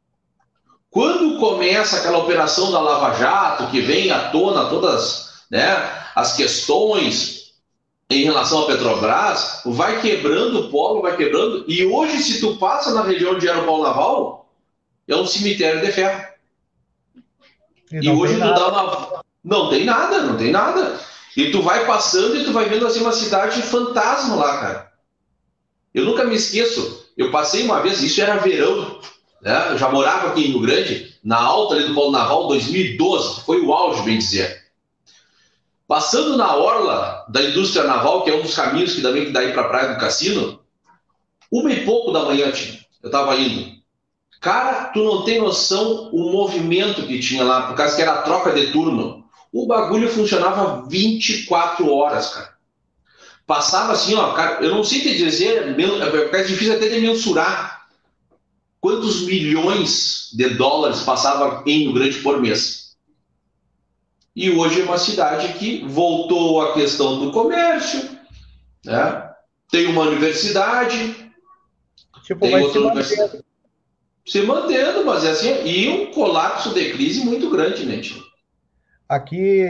Quando 0.88 1.40
começa 1.40 1.96
aquela 1.96 2.18
operação 2.18 2.70
da 2.70 2.80
Lava 2.80 3.18
Jato, 3.18 3.66
que 3.70 3.80
vem 3.80 4.12
à 4.12 4.30
tona 4.30 4.66
todas 4.66 5.42
né, 5.50 5.66
as 6.14 6.36
questões 6.36 7.54
em 8.08 8.24
relação 8.24 8.62
à 8.62 8.66
Petrobras, 8.66 9.62
vai 9.64 10.00
quebrando 10.00 10.60
o 10.60 10.70
polo, 10.70 11.02
vai 11.02 11.16
quebrando, 11.16 11.64
e 11.66 11.84
hoje, 11.84 12.22
se 12.22 12.40
tu 12.40 12.56
passa 12.56 12.92
na 12.92 13.02
região 13.02 13.38
de 13.38 13.48
era 13.48 13.60
o 13.60 13.64
polo 13.64 13.82
naval, 13.82 14.52
é 15.08 15.16
um 15.16 15.26
cemitério 15.26 15.80
de 15.80 15.90
ferro. 15.90 16.26
E, 17.90 18.06
e 18.06 18.08
hoje 18.08 18.34
tu 18.34 18.40
dá 18.40 18.68
uma. 18.68 19.24
Não 19.42 19.68
tem 19.70 19.84
nada, 19.84 20.22
não 20.22 20.36
tem 20.36 20.52
nada. 20.52 21.00
E 21.36 21.50
tu 21.50 21.62
vai 21.62 21.86
passando 21.86 22.36
e 22.36 22.44
tu 22.44 22.52
vai 22.52 22.66
vendo 22.66 22.86
assim 22.86 23.00
uma 23.00 23.12
cidade 23.12 23.62
fantasma 23.62 24.36
lá, 24.36 24.60
cara. 24.60 24.91
Eu 25.94 26.04
nunca 26.04 26.24
me 26.24 26.34
esqueço. 26.34 27.06
Eu 27.16 27.30
passei 27.30 27.62
uma 27.62 27.80
vez, 27.80 28.02
isso 28.02 28.20
era 28.20 28.38
verão, 28.38 29.00
né? 29.40 29.72
Eu 29.72 29.78
já 29.78 29.90
morava 29.90 30.28
aqui 30.28 30.42
em 30.42 30.50
Rio 30.50 30.60
Grande, 30.60 31.14
na 31.22 31.38
alta 31.38 31.74
ali 31.74 31.88
do 31.88 31.94
Polo 31.94 32.10
Naval, 32.10 32.48
2012, 32.48 33.42
foi 33.44 33.60
o 33.60 33.72
auge, 33.72 34.02
bem 34.02 34.18
dizer. 34.18 34.62
Passando 35.86 36.36
na 36.36 36.56
orla 36.56 37.26
da 37.28 37.42
indústria 37.42 37.84
naval, 37.84 38.24
que 38.24 38.30
é 38.30 38.34
um 38.34 38.40
dos 38.40 38.54
caminhos 38.54 38.94
que 38.94 39.02
também 39.02 39.30
dá 39.30 39.40
aí 39.40 39.52
para 39.52 39.62
a 39.62 39.68
praia 39.68 39.92
do 39.92 40.00
cassino, 40.00 40.60
uma 41.50 41.70
e 41.70 41.84
pouco 41.84 42.10
da 42.10 42.24
manhã. 42.24 42.50
Eu 43.02 43.08
estava 43.08 43.36
indo. 43.36 43.72
Cara, 44.40 44.86
tu 44.86 45.04
não 45.04 45.22
tem 45.22 45.38
noção 45.38 46.08
o 46.10 46.32
movimento 46.32 47.06
que 47.06 47.20
tinha 47.20 47.44
lá, 47.44 47.66
por 47.66 47.76
causa 47.76 47.94
que 47.94 48.00
era 48.00 48.14
a 48.14 48.22
troca 48.22 48.52
de 48.52 48.72
turno. 48.72 49.24
O 49.52 49.66
bagulho 49.66 50.08
funcionava 50.08 50.88
24 50.88 51.92
horas, 51.92 52.30
cara. 52.30 52.51
Passava 53.52 53.92
assim, 53.92 54.14
ó, 54.14 54.32
cara, 54.32 54.64
eu 54.64 54.70
não 54.70 54.82
sei 54.82 55.02
te 55.02 55.14
dizer, 55.14 55.78
é, 55.78 56.40
é 56.40 56.42
difícil 56.42 56.74
até 56.74 56.88
de 56.88 57.02
mensurar 57.02 57.86
quantos 58.80 59.26
milhões 59.26 60.30
de 60.32 60.48
dólares 60.54 61.02
passava 61.02 61.62
em 61.66 61.80
Rio 61.80 61.92
Grande 61.92 62.16
por 62.20 62.40
mês. 62.40 62.96
E 64.34 64.50
hoje 64.50 64.80
é 64.80 64.84
uma 64.84 64.96
cidade 64.96 65.52
que 65.58 65.86
voltou 65.86 66.62
à 66.62 66.72
questão 66.72 67.18
do 67.18 67.30
comércio, 67.30 68.16
né? 68.86 69.30
tem 69.70 69.86
uma 69.86 70.04
universidade, 70.04 71.30
tipo, 72.22 72.40
tem 72.40 72.58
outra 72.58 72.72
se 72.72 72.86
universidade. 72.86 73.22
Mantendo. 73.22 73.44
Se 74.24 74.40
mantendo, 74.40 75.04
mas 75.04 75.24
é 75.24 75.30
assim, 75.30 75.62
e 75.66 75.88
um 75.90 76.10
colapso 76.10 76.72
de 76.72 76.90
crise 76.94 77.22
muito 77.22 77.50
grande, 77.50 77.84
né, 77.84 78.00
tio? 78.00 78.22
Aqui, 79.06 79.66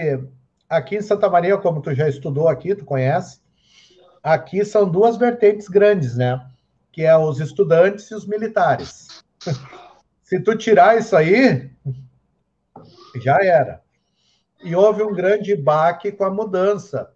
aqui 0.70 0.98
em 0.98 1.02
Santa 1.02 1.28
Maria, 1.28 1.58
como 1.58 1.82
tu 1.82 1.92
já 1.92 2.08
estudou 2.08 2.46
aqui, 2.46 2.76
tu 2.76 2.84
conhece, 2.84 3.42
aqui 4.22 4.64
são 4.64 4.88
duas 4.88 5.16
vertentes 5.16 5.68
grandes, 5.68 6.16
né? 6.16 6.46
Que 6.92 7.02
é 7.02 7.16
os 7.16 7.40
estudantes 7.40 8.10
e 8.10 8.14
os 8.14 8.26
militares. 8.26 9.24
Se 10.22 10.40
tu 10.40 10.56
tirar 10.56 10.96
isso 10.96 11.16
aí, 11.16 11.70
já 13.22 13.38
era. 13.42 13.82
E 14.62 14.74
houve 14.74 15.02
um 15.02 15.12
grande 15.12 15.56
baque 15.56 16.12
com 16.12 16.24
a 16.24 16.30
mudança, 16.30 17.12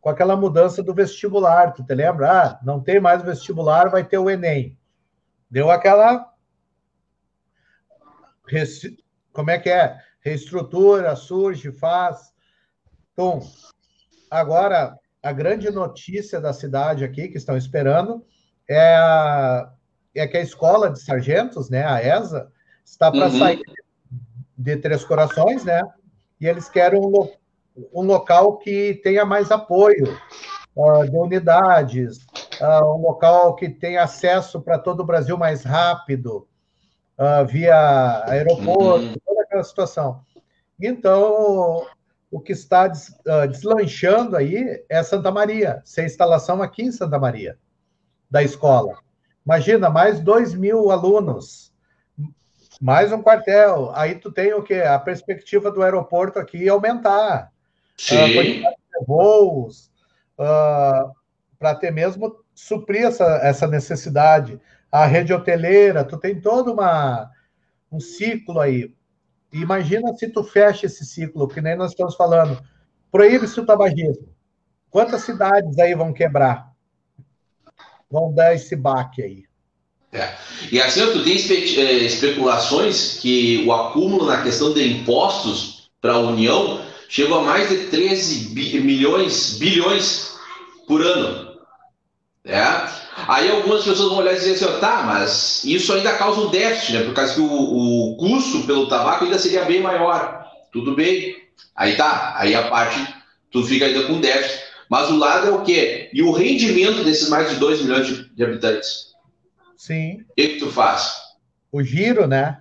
com 0.00 0.10
aquela 0.10 0.36
mudança 0.36 0.82
do 0.82 0.94
vestibular. 0.94 1.72
Tu 1.72 1.82
te 1.82 1.94
lembra? 1.94 2.30
Ah, 2.30 2.60
não 2.62 2.80
tem 2.80 3.00
mais 3.00 3.22
vestibular, 3.22 3.88
vai 3.88 4.04
ter 4.04 4.18
o 4.18 4.28
Enem. 4.28 4.78
Deu 5.50 5.70
aquela. 5.70 6.32
Como 9.32 9.50
é 9.50 9.58
que 9.58 9.70
é? 9.70 9.98
Reestrutura, 10.20 11.16
surge, 11.16 11.72
faz. 11.72 12.32
Então, 13.12 13.40
agora, 14.30 14.99
a 15.22 15.32
grande 15.32 15.70
notícia 15.70 16.40
da 16.40 16.52
cidade 16.52 17.04
aqui, 17.04 17.28
que 17.28 17.36
estão 17.36 17.56
esperando, 17.56 18.24
é, 18.68 18.94
a, 18.94 19.70
é 20.14 20.26
que 20.26 20.36
a 20.36 20.42
escola 20.42 20.90
de 20.90 21.00
sargentos, 21.00 21.68
né, 21.68 21.84
a 21.84 22.02
ESA, 22.02 22.50
está 22.84 23.10
para 23.10 23.26
uhum. 23.26 23.38
sair 23.38 23.60
de 24.56 24.76
Três 24.76 25.04
Corações, 25.04 25.64
né? 25.64 25.80
E 26.40 26.46
eles 26.46 26.68
querem 26.68 27.00
um, 27.00 27.30
um 27.92 28.02
local 28.02 28.58
que 28.58 29.00
tenha 29.02 29.24
mais 29.24 29.50
apoio 29.50 30.18
uh, 30.76 31.08
de 31.08 31.16
unidades, 31.16 32.18
uh, 32.60 32.96
um 32.96 33.02
local 33.02 33.54
que 33.54 33.68
tenha 33.68 34.02
acesso 34.02 34.60
para 34.60 34.78
todo 34.78 35.00
o 35.00 35.06
Brasil 35.06 35.36
mais 35.36 35.64
rápido, 35.64 36.46
uh, 37.18 37.46
via 37.46 38.24
aeroporto, 38.26 39.06
uhum. 39.06 39.14
toda 39.24 39.42
aquela 39.42 39.64
situação. 39.64 40.20
Então, 40.80 41.86
o 42.30 42.40
que 42.40 42.52
está 42.52 42.86
des, 42.86 43.08
uh, 43.08 43.48
deslanchando 43.48 44.36
aí 44.36 44.84
é 44.88 45.02
Santa 45.02 45.30
Maria, 45.30 45.82
sem 45.84 46.06
instalação 46.06 46.62
aqui 46.62 46.82
em 46.82 46.92
Santa 46.92 47.18
Maria, 47.18 47.58
da 48.30 48.42
escola. 48.42 48.98
Imagina, 49.44 49.90
mais 49.90 50.20
2 50.20 50.54
mil 50.54 50.90
alunos, 50.90 51.72
mais 52.80 53.12
um 53.12 53.20
quartel. 53.20 53.90
Aí 53.94 54.14
tu 54.14 54.30
tem 54.30 54.54
o 54.54 54.62
quê? 54.62 54.76
A 54.76 54.98
perspectiva 54.98 55.70
do 55.70 55.82
aeroporto 55.82 56.38
aqui 56.38 56.68
aumentar. 56.68 57.50
Sim. 57.96 58.62
Uh, 58.62 59.04
voos, 59.06 59.90
uh, 60.38 61.12
para 61.58 61.74
ter 61.74 61.90
mesmo 61.90 62.44
suprir 62.54 63.04
essa, 63.04 63.24
essa 63.42 63.66
necessidade. 63.66 64.60
A 64.90 65.04
rede 65.06 65.32
hoteleira, 65.32 66.04
tu 66.04 66.16
tem 66.18 66.40
todo 66.40 66.72
uma, 66.72 67.30
um 67.90 68.00
ciclo 68.00 68.60
aí. 68.60 68.94
Imagina 69.52 70.14
se 70.14 70.28
tu 70.28 70.44
fecha 70.44 70.86
esse 70.86 71.04
ciclo, 71.04 71.48
que 71.48 71.60
nem 71.60 71.76
nós 71.76 71.90
estamos 71.90 72.14
falando. 72.14 72.60
Proíbe-se 73.10 73.58
o 73.58 73.66
tabagismo. 73.66 74.28
Quantas 74.90 75.22
cidades 75.22 75.78
aí 75.78 75.94
vão 75.94 76.12
quebrar? 76.12 76.70
Vão 78.10 78.32
dar 78.32 78.54
esse 78.54 78.76
baque 78.76 79.22
aí. 79.22 79.44
É. 80.12 80.28
E 80.72 80.80
assim, 80.80 81.00
tu 81.12 81.22
tem 81.22 81.36
espe 81.36 81.80
é, 81.80 81.92
especulações 81.98 83.18
que 83.20 83.64
o 83.64 83.72
acúmulo 83.72 84.26
na 84.26 84.42
questão 84.42 84.74
de 84.74 84.84
impostos 84.84 85.90
para 86.00 86.14
a 86.14 86.18
União 86.18 86.80
chegou 87.08 87.38
a 87.38 87.44
mais 87.44 87.68
de 87.68 87.86
13 87.86 88.54
bi 88.54 88.80
milhões, 88.80 89.56
bilhões 89.58 90.34
por 90.86 91.00
ano. 91.02 91.49
É? 92.50 92.88
Aí 93.28 93.48
algumas 93.48 93.84
pessoas 93.84 94.08
vão 94.08 94.18
olhar 94.18 94.32
e 94.32 94.36
dizer 94.36 94.54
assim, 94.54 94.80
tá, 94.80 95.02
mas 95.04 95.62
isso 95.64 95.92
ainda 95.92 96.16
causa 96.16 96.40
um 96.40 96.50
déficit, 96.50 96.94
né? 96.94 97.04
Por 97.04 97.14
causa 97.14 97.34
que 97.34 97.40
o, 97.40 97.46
o 97.46 98.16
custo 98.16 98.66
pelo 98.66 98.88
tabaco 98.88 99.24
ainda 99.24 99.38
seria 99.38 99.64
bem 99.64 99.80
maior. 99.80 100.44
Tudo 100.72 100.96
bem. 100.96 101.36
Aí 101.76 101.96
tá, 101.96 102.34
aí 102.36 102.54
a 102.54 102.68
parte, 102.68 102.98
tu 103.52 103.62
fica 103.64 103.86
ainda 103.86 104.02
com 104.04 104.20
déficit. 104.20 104.60
Mas 104.88 105.08
o 105.08 105.16
lado 105.16 105.46
é 105.46 105.50
o 105.52 105.62
quê? 105.62 106.10
E 106.12 106.22
o 106.22 106.32
rendimento 106.32 107.04
desses 107.04 107.28
mais 107.28 107.48
de 107.50 107.56
2 107.56 107.82
milhões 107.82 108.06
de, 108.08 108.28
de 108.34 108.44
habitantes? 108.44 109.10
Sim. 109.76 110.24
O 110.30 110.34
que, 110.34 110.48
que 110.48 110.58
tu 110.58 110.66
faz? 110.66 111.14
O 111.70 111.82
giro, 111.82 112.26
né? 112.26 112.58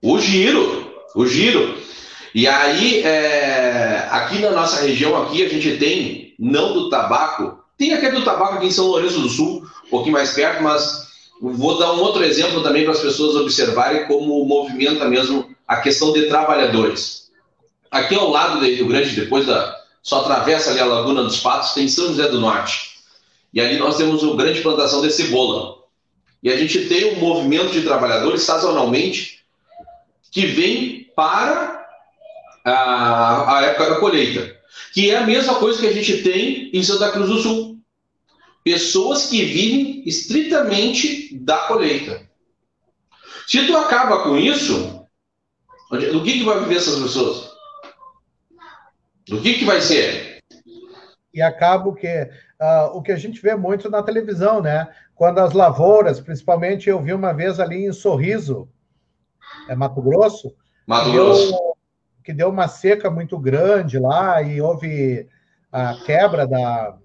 O 0.00 0.20
giro, 0.20 0.94
o 1.16 1.26
giro. 1.26 1.76
E 2.34 2.46
aí, 2.46 3.02
é, 3.02 4.06
aqui 4.10 4.38
na 4.38 4.52
nossa 4.52 4.82
região, 4.82 5.20
aqui 5.20 5.44
a 5.44 5.48
gente 5.48 5.76
tem, 5.76 6.34
não 6.38 6.72
do 6.72 6.88
tabaco, 6.88 7.61
tem 7.82 7.94
aquele 7.94 8.18
do 8.18 8.24
tabaco 8.24 8.54
aqui 8.54 8.66
em 8.66 8.70
São 8.70 8.86
Lourenço 8.86 9.18
do 9.18 9.28
Sul, 9.28 9.66
um 9.86 9.90
pouquinho 9.90 10.12
mais 10.12 10.30
perto, 10.30 10.62
mas 10.62 11.08
vou 11.40 11.76
dar 11.76 11.92
um 11.92 12.00
outro 12.00 12.22
exemplo 12.22 12.62
também 12.62 12.84
para 12.84 12.92
as 12.92 13.00
pessoas 13.00 13.34
observarem 13.34 14.06
como 14.06 14.44
movimenta 14.44 15.04
mesmo 15.06 15.52
a 15.66 15.78
questão 15.78 16.12
de 16.12 16.26
trabalhadores. 16.26 17.32
Aqui 17.90 18.14
ao 18.14 18.30
lado 18.30 18.60
do 18.60 18.66
Rio 18.66 18.86
Grande, 18.86 19.16
depois 19.16 19.46
da. 19.46 19.82
Só 20.00 20.20
atravessa 20.20 20.70
ali 20.70 20.78
a 20.78 20.84
Laguna 20.84 21.24
dos 21.24 21.40
Patos, 21.40 21.72
tem 21.72 21.88
São 21.88 22.06
José 22.06 22.28
do 22.28 22.40
Norte. 22.40 22.92
E 23.52 23.60
ali 23.60 23.78
nós 23.78 23.96
temos 23.96 24.22
uma 24.22 24.36
grande 24.36 24.60
plantação 24.60 25.02
de 25.02 25.10
cebola. 25.10 25.76
E 26.40 26.50
a 26.50 26.56
gente 26.56 26.86
tem 26.86 27.16
um 27.16 27.20
movimento 27.20 27.72
de 27.72 27.82
trabalhadores 27.82 28.42
sazonalmente 28.42 29.40
que 30.30 30.46
vem 30.46 31.10
para 31.14 31.84
a, 32.64 33.58
a 33.58 33.62
época 33.62 33.90
da 33.90 33.96
colheita 33.96 34.62
que 34.92 35.10
é 35.10 35.16
a 35.16 35.26
mesma 35.26 35.54
coisa 35.56 35.80
que 35.80 35.86
a 35.86 35.92
gente 35.92 36.18
tem 36.18 36.70
em 36.72 36.82
Santa 36.82 37.10
Cruz 37.10 37.28
do 37.28 37.38
Sul. 37.38 37.71
Pessoas 38.64 39.26
que 39.26 39.44
vivem 39.44 40.02
estritamente 40.06 41.36
da 41.38 41.58
colheita. 41.66 42.22
Se 43.46 43.66
tu 43.66 43.76
acaba 43.76 44.22
com 44.22 44.36
isso, 44.36 45.06
do 45.90 46.22
que, 46.22 46.38
que 46.38 46.44
vai 46.44 46.60
viver 46.60 46.76
essas 46.76 47.00
pessoas? 47.00 47.52
Do 49.28 49.40
que, 49.40 49.54
que 49.54 49.64
vai 49.64 49.80
ser? 49.80 50.42
E 51.34 51.40
acaba 51.40 51.94
que 51.94 52.30
uh, 52.60 52.96
o 52.96 53.02
que 53.02 53.12
a 53.12 53.16
gente 53.16 53.40
vê 53.40 53.54
muito 53.56 53.90
na 53.90 54.02
televisão, 54.02 54.60
né? 54.60 54.88
Quando 55.14 55.38
as 55.38 55.52
lavouras, 55.52 56.20
principalmente 56.20 56.88
eu 56.88 57.00
vi 57.00 57.12
uma 57.12 57.32
vez 57.32 57.58
ali 57.58 57.86
em 57.86 57.92
Sorriso, 57.92 58.68
é 59.68 59.74
Mato 59.74 60.00
Grosso, 60.00 60.54
Mato 60.86 61.06
que 61.06 61.12
Grosso. 61.12 61.50
Deu, 61.50 61.76
que 62.24 62.32
deu 62.32 62.48
uma 62.48 62.68
seca 62.68 63.10
muito 63.10 63.38
grande 63.38 63.98
lá 63.98 64.42
e 64.42 64.60
houve 64.60 65.28
a 65.70 65.94
quebra 66.04 66.46
da, 66.46 66.98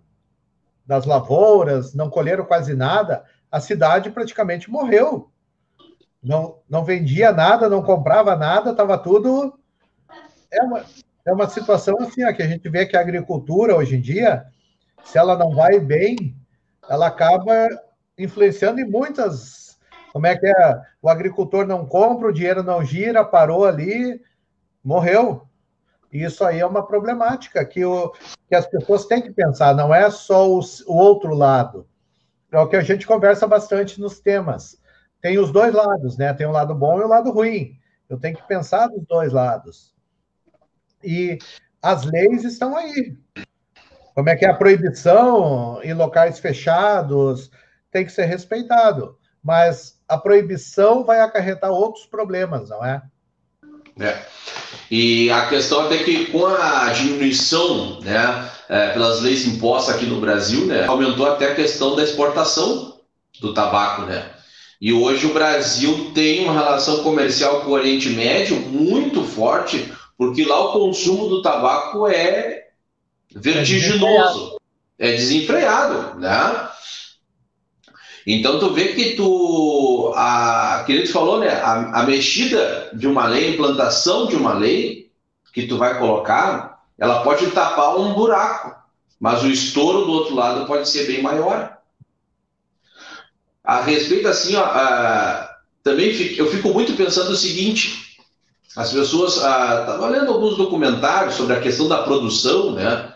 das 0.87 1.05
lavouras, 1.05 1.93
não 1.93 2.09
colheram 2.09 2.45
quase 2.45 2.73
nada, 2.73 3.25
a 3.51 3.59
cidade 3.59 4.09
praticamente 4.09 4.71
morreu. 4.71 5.29
Não, 6.23 6.59
não 6.67 6.85
vendia 6.85 7.31
nada, 7.31 7.69
não 7.69 7.83
comprava 7.83 8.35
nada, 8.35 8.71
estava 8.71 8.97
tudo. 8.97 9.59
É 10.49 10.63
uma, 10.63 10.85
é 11.25 11.33
uma 11.33 11.49
situação 11.49 11.97
assim, 11.99 12.23
ó, 12.23 12.31
que 12.31 12.41
a 12.41 12.47
gente 12.47 12.67
vê 12.69 12.85
que 12.85 12.95
a 12.95 13.01
agricultura 13.01 13.75
hoje 13.75 13.97
em 13.97 14.01
dia, 14.01 14.45
se 15.03 15.17
ela 15.17 15.37
não 15.37 15.53
vai 15.53 15.79
bem, 15.79 16.35
ela 16.89 17.07
acaba 17.07 17.67
influenciando 18.17 18.79
em 18.79 18.89
muitas. 18.89 19.77
Como 20.13 20.25
é 20.25 20.37
que 20.37 20.47
é? 20.47 20.81
O 21.01 21.09
agricultor 21.09 21.67
não 21.67 21.85
compra, 21.85 22.29
o 22.29 22.33
dinheiro 22.33 22.63
não 22.63 22.83
gira, 22.83 23.25
parou 23.25 23.65
ali, 23.65 24.21
morreu. 24.83 25.47
Isso 26.11 26.43
aí 26.45 26.59
é 26.59 26.65
uma 26.65 26.85
problemática 26.85 27.63
que, 27.65 27.83
o, 27.83 28.13
que 28.47 28.55
as 28.55 28.65
pessoas 28.65 29.05
têm 29.05 29.21
que 29.21 29.31
pensar, 29.31 29.75
não 29.75 29.93
é 29.93 30.09
só 30.09 30.49
o, 30.49 30.59
o 30.59 30.95
outro 30.95 31.33
lado. 31.33 31.87
É 32.51 32.59
o 32.59 32.67
que 32.67 32.77
a 32.77 32.81
gente 32.81 33.05
conversa 33.05 33.45
bastante 33.45 33.99
nos 33.99 34.19
temas. 34.19 34.81
Tem 35.21 35.37
os 35.37 35.51
dois 35.51 35.73
lados, 35.73 36.17
né? 36.17 36.33
Tem 36.33 36.47
o 36.47 36.51
lado 36.51 36.73
bom 36.73 36.99
e 37.01 37.03
o 37.03 37.07
lado 37.07 37.31
ruim. 37.31 37.77
Eu 38.09 38.17
tenho 38.17 38.37
que 38.37 38.47
pensar 38.47 38.87
dos 38.87 39.05
dois 39.05 39.33
lados. 39.33 39.93
E 41.03 41.37
as 41.81 42.05
leis 42.05 42.43
estão 42.45 42.77
aí. 42.77 43.17
Como 44.15 44.29
é 44.29 44.35
que 44.35 44.45
é 44.45 44.49
a 44.49 44.53
proibição 44.53 45.81
em 45.83 45.93
locais 45.93 46.39
fechados 46.39 47.51
tem 47.91 48.05
que 48.05 48.11
ser 48.11 48.25
respeitado, 48.25 49.17
mas 49.43 50.01
a 50.07 50.17
proibição 50.17 51.03
vai 51.03 51.19
acarretar 51.19 51.71
outros 51.71 52.05
problemas, 52.05 52.69
não 52.69 52.83
é? 52.83 53.01
É. 53.99 54.17
E 54.89 55.29
a 55.31 55.47
questão 55.47 55.85
até 55.85 55.97
que 55.97 56.25
com 56.27 56.45
a 56.45 56.89
diminuição, 56.93 57.99
né, 58.01 58.49
é, 58.69 58.89
pelas 58.89 59.21
leis 59.21 59.45
impostas 59.45 59.95
aqui 59.95 60.05
no 60.05 60.21
Brasil, 60.21 60.65
né, 60.65 60.85
aumentou 60.85 61.25
até 61.25 61.51
a 61.51 61.55
questão 61.55 61.95
da 61.95 62.03
exportação 62.03 62.97
do 63.39 63.53
tabaco, 63.53 64.03
né? 64.03 64.31
E 64.79 64.93
hoje 64.93 65.25
o 65.25 65.33
Brasil 65.33 66.11
tem 66.13 66.43
uma 66.43 66.53
relação 66.53 67.03
comercial 67.03 67.61
com 67.61 67.71
o 67.71 67.73
Oriente 67.73 68.09
Médio 68.09 68.57
muito 68.57 69.23
forte, 69.23 69.91
porque 70.17 70.45
lá 70.45 70.59
o 70.59 70.71
consumo 70.71 71.27
do 71.27 71.41
tabaco 71.41 72.07
é 72.07 72.67
vertiginoso, 73.31 74.57
é 74.99 75.11
desenfreado, 75.11 76.19
né? 76.19 76.69
Então 78.29 78.59
tu 78.59 78.73
vê 78.73 78.89
que 78.89 79.15
tu, 79.15 80.11
a, 80.13 80.83
que 80.85 80.91
ele 80.91 81.07
falou, 81.07 81.39
né, 81.39 81.47
a, 81.47 82.01
a 82.01 82.03
mexida 82.03 82.91
de 82.93 83.07
uma 83.07 83.25
lei, 83.25 83.45
a 83.45 83.49
implantação 83.51 84.27
de 84.27 84.35
uma 84.35 84.53
lei 84.53 85.09
que 85.53 85.65
tu 85.65 85.77
vai 85.77 85.97
colocar, 85.97 86.83
ela 86.99 87.23
pode 87.23 87.49
tapar 87.51 87.97
um 87.97 88.13
buraco, 88.13 88.75
mas 89.17 89.43
o 89.43 89.47
estouro 89.47 90.03
do 90.03 90.11
outro 90.11 90.35
lado 90.35 90.65
pode 90.67 90.89
ser 90.89 91.07
bem 91.07 91.21
maior. 91.21 91.77
A 93.63 93.79
respeito 93.79 94.27
assim, 94.27 94.57
ó, 94.57 94.63
a, 94.63 95.57
também 95.81 96.13
fico, 96.13 96.41
eu 96.41 96.51
fico 96.51 96.67
muito 96.73 96.97
pensando 96.97 97.31
o 97.31 97.37
seguinte, 97.37 98.17
as 98.75 98.91
pessoas. 98.91 99.37
Estava 99.37 100.09
lendo 100.09 100.33
alguns 100.33 100.57
documentários 100.57 101.35
sobre 101.35 101.55
a 101.55 101.61
questão 101.61 101.87
da 101.87 102.03
produção, 102.03 102.73
né? 102.73 103.13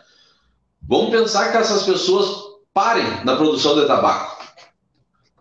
Vamos 0.82 1.12
pensar 1.12 1.52
que 1.52 1.58
essas 1.58 1.84
pessoas 1.84 2.44
parem 2.74 3.26
na 3.26 3.36
produção 3.36 3.76
de 3.76 3.86
tabaco. 3.86 4.31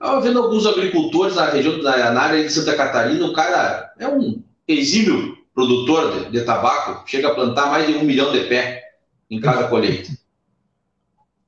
Estava 0.00 0.20
vendo 0.20 0.42
alguns 0.42 0.64
agricultores 0.66 1.34
na 1.36 1.50
região, 1.50 1.78
na, 1.82 2.10
na 2.10 2.22
área 2.22 2.42
de 2.42 2.50
Santa 2.50 2.74
Catarina, 2.74 3.26
o 3.26 3.32
cara 3.32 3.92
é 3.98 4.08
um 4.08 4.42
exímio 4.66 5.36
produtor 5.54 6.12
de, 6.12 6.30
de, 6.30 6.40
tabaco, 6.44 7.08
chega 7.08 7.28
a 7.28 7.34
plantar 7.34 7.70
mais 7.70 7.86
de 7.86 7.92
um 7.94 8.04
milhão 8.04 8.32
de 8.32 8.40
pé 8.44 8.82
em 9.30 9.40
cada 9.40 9.68
colheita. 9.68 10.10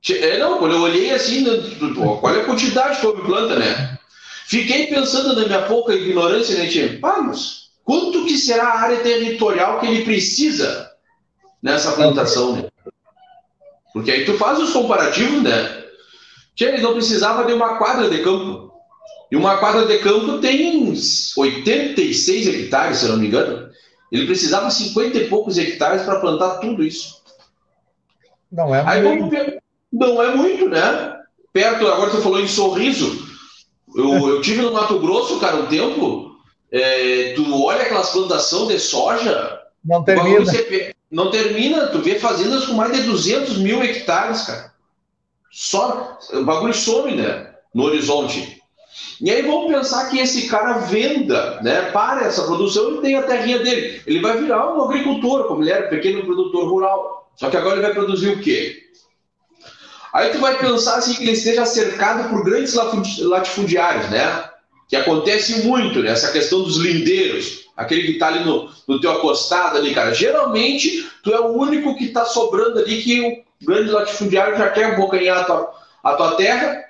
É, 0.09 0.37
não, 0.37 0.59
quando 0.59 0.75
eu 0.75 0.81
olhei 0.81 1.11
assim, 1.11 1.45
qual 2.19 2.35
é 2.35 2.41
a 2.41 2.45
quantidade 2.45 2.99
que 2.99 3.07
houve 3.07 3.23
planta, 3.23 3.57
né? 3.57 3.97
Fiquei 4.45 4.87
pensando 4.87 5.33
na 5.33 5.47
minha 5.47 5.61
pouca 5.63 5.95
ignorância, 5.95 6.57
né? 6.57 6.99
Ah, 7.01 7.21
mas 7.21 7.63
Quanto 7.83 8.25
que 8.25 8.37
será 8.37 8.67
a 8.67 8.79
área 8.79 8.99
territorial 9.01 9.79
que 9.79 9.87
ele 9.87 10.05
precisa 10.05 10.91
nessa 11.61 11.91
plantação? 11.93 12.55
Né? 12.55 12.69
Porque 13.93 14.11
aí 14.11 14.25
tu 14.25 14.33
faz 14.37 14.59
os 14.59 14.71
comparativos, 14.71 15.43
né? 15.43 15.82
Tchê, 16.55 16.65
ele 16.65 16.81
não 16.81 16.93
precisava 16.93 17.45
de 17.45 17.53
uma 17.53 17.77
quadra 17.77 18.09
de 18.09 18.23
campo. 18.23 18.71
E 19.31 19.35
uma 19.35 19.57
quadra 19.57 19.85
de 19.85 19.97
campo 19.99 20.37
tem 20.37 20.93
86 21.35 22.47
hectares, 22.47 22.97
se 22.99 23.05
eu 23.05 23.13
não 23.13 23.17
me 23.17 23.27
engano. 23.27 23.69
Ele 24.11 24.27
precisava 24.27 24.69
50 24.69 25.17
e 25.17 25.27
poucos 25.27 25.57
hectares 25.57 26.03
para 26.03 26.19
plantar 26.19 26.59
tudo 26.59 26.83
isso. 26.83 27.23
Não 28.51 28.73
é 28.73 28.83
Aí 28.85 29.01
muito. 29.01 29.35
Vamos, 29.91 30.15
não 30.15 30.21
é 30.21 30.35
muito, 30.35 30.69
né? 30.69 31.19
Perto, 31.51 31.87
agora 31.87 32.11
tu 32.11 32.21
falou 32.21 32.39
em 32.39 32.47
Sorriso. 32.47 33.27
Eu, 33.95 34.29
eu 34.29 34.41
tive 34.41 34.61
no 34.61 34.73
Mato 34.73 34.99
Grosso, 34.99 35.39
cara, 35.39 35.57
um 35.57 35.65
tempo. 35.67 36.35
É, 36.71 37.33
tu 37.35 37.63
olha 37.63 37.81
aquelas 37.81 38.09
plantações 38.09 38.67
de 38.67 38.79
soja. 38.79 39.59
Não 39.83 40.03
termina. 40.03 40.39
Você, 40.39 40.95
não 41.11 41.31
termina. 41.31 41.87
Tu 41.87 41.99
vê 41.99 42.19
fazendas 42.19 42.65
com 42.65 42.73
mais 42.73 42.93
de 42.93 43.03
200 43.03 43.57
mil 43.57 43.81
hectares, 43.83 44.43
cara. 44.43 44.72
Só. 45.53 46.17
O 46.33 46.43
bagulho 46.43 46.73
some, 46.73 47.15
né? 47.15 47.53
No 47.73 47.83
horizonte. 47.83 48.59
E 49.21 49.29
aí 49.29 49.43
vamos 49.43 49.71
pensar 49.71 50.09
que 50.09 50.19
esse 50.19 50.47
cara 50.47 50.79
venda, 50.79 51.61
né? 51.61 51.91
Para 51.91 52.25
essa 52.25 52.43
produção 52.43 52.95
e 52.95 53.01
tem 53.01 53.15
a 53.15 53.23
terrinha 53.23 53.59
dele. 53.59 54.01
Ele 54.07 54.19
vai 54.19 54.35
virar 54.37 54.73
um 54.73 54.83
agricultor, 54.83 55.47
como 55.47 55.61
ele 55.61 55.71
era, 55.71 55.87
pequeno 55.87 56.25
produtor 56.25 56.67
rural. 56.67 57.31
Só 57.35 57.49
que 57.49 57.57
agora 57.57 57.75
ele 57.75 57.83
vai 57.83 57.93
produzir 57.93 58.29
o 58.29 58.41
quê? 58.41 58.79
Aí 60.13 60.31
tu 60.31 60.39
vai 60.39 60.57
pensar 60.57 60.97
assim 60.97 61.13
que 61.13 61.23
ele 61.23 61.31
esteja 61.31 61.65
cercado 61.65 62.29
por 62.29 62.43
grandes 62.43 62.73
latifundiários, 63.19 64.09
né? 64.09 64.49
que 64.87 64.95
acontece 64.95 65.63
muito, 65.65 66.03
né? 66.03 66.11
essa 66.11 66.31
questão 66.31 66.61
dos 66.61 66.77
lindeiros, 66.77 67.67
aquele 67.75 68.03
que 68.03 68.11
está 68.11 68.27
ali 68.27 68.43
no, 68.43 68.69
no 68.87 68.99
teu 68.99 69.11
acostado 69.11 69.77
ali, 69.77 69.93
cara. 69.93 70.13
Geralmente, 70.13 71.07
tu 71.23 71.33
é 71.33 71.39
o 71.39 71.47
único 71.47 71.95
que 71.95 72.05
está 72.05 72.25
sobrando 72.25 72.77
ali 72.77 73.01
que 73.01 73.43
o 73.63 73.65
grande 73.65 73.89
latifundiário 73.89 74.57
já 74.57 74.69
quer 74.69 74.93
abocanhar 74.93 75.39
a 75.39 75.43
tua, 75.45 75.73
a 76.03 76.13
tua 76.13 76.35
terra, 76.35 76.83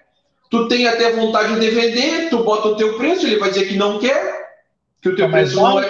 tu 0.49 0.67
tem 0.67 0.87
até 0.87 1.11
vontade 1.13 1.59
de 1.59 1.69
vender, 1.69 2.29
tu 2.29 2.43
bota 2.43 2.69
o 2.69 2.75
teu 2.75 2.97
preço, 2.97 3.25
ele 3.25 3.37
vai 3.37 3.49
dizer 3.49 3.67
que 3.67 3.75
não 3.75 3.99
quer, 3.99 4.53
que 5.01 5.09
o 5.09 5.15
teu 5.15 5.25
tá 5.25 5.31
preço 5.31 5.55
não 5.55 5.79
é, 5.79 5.89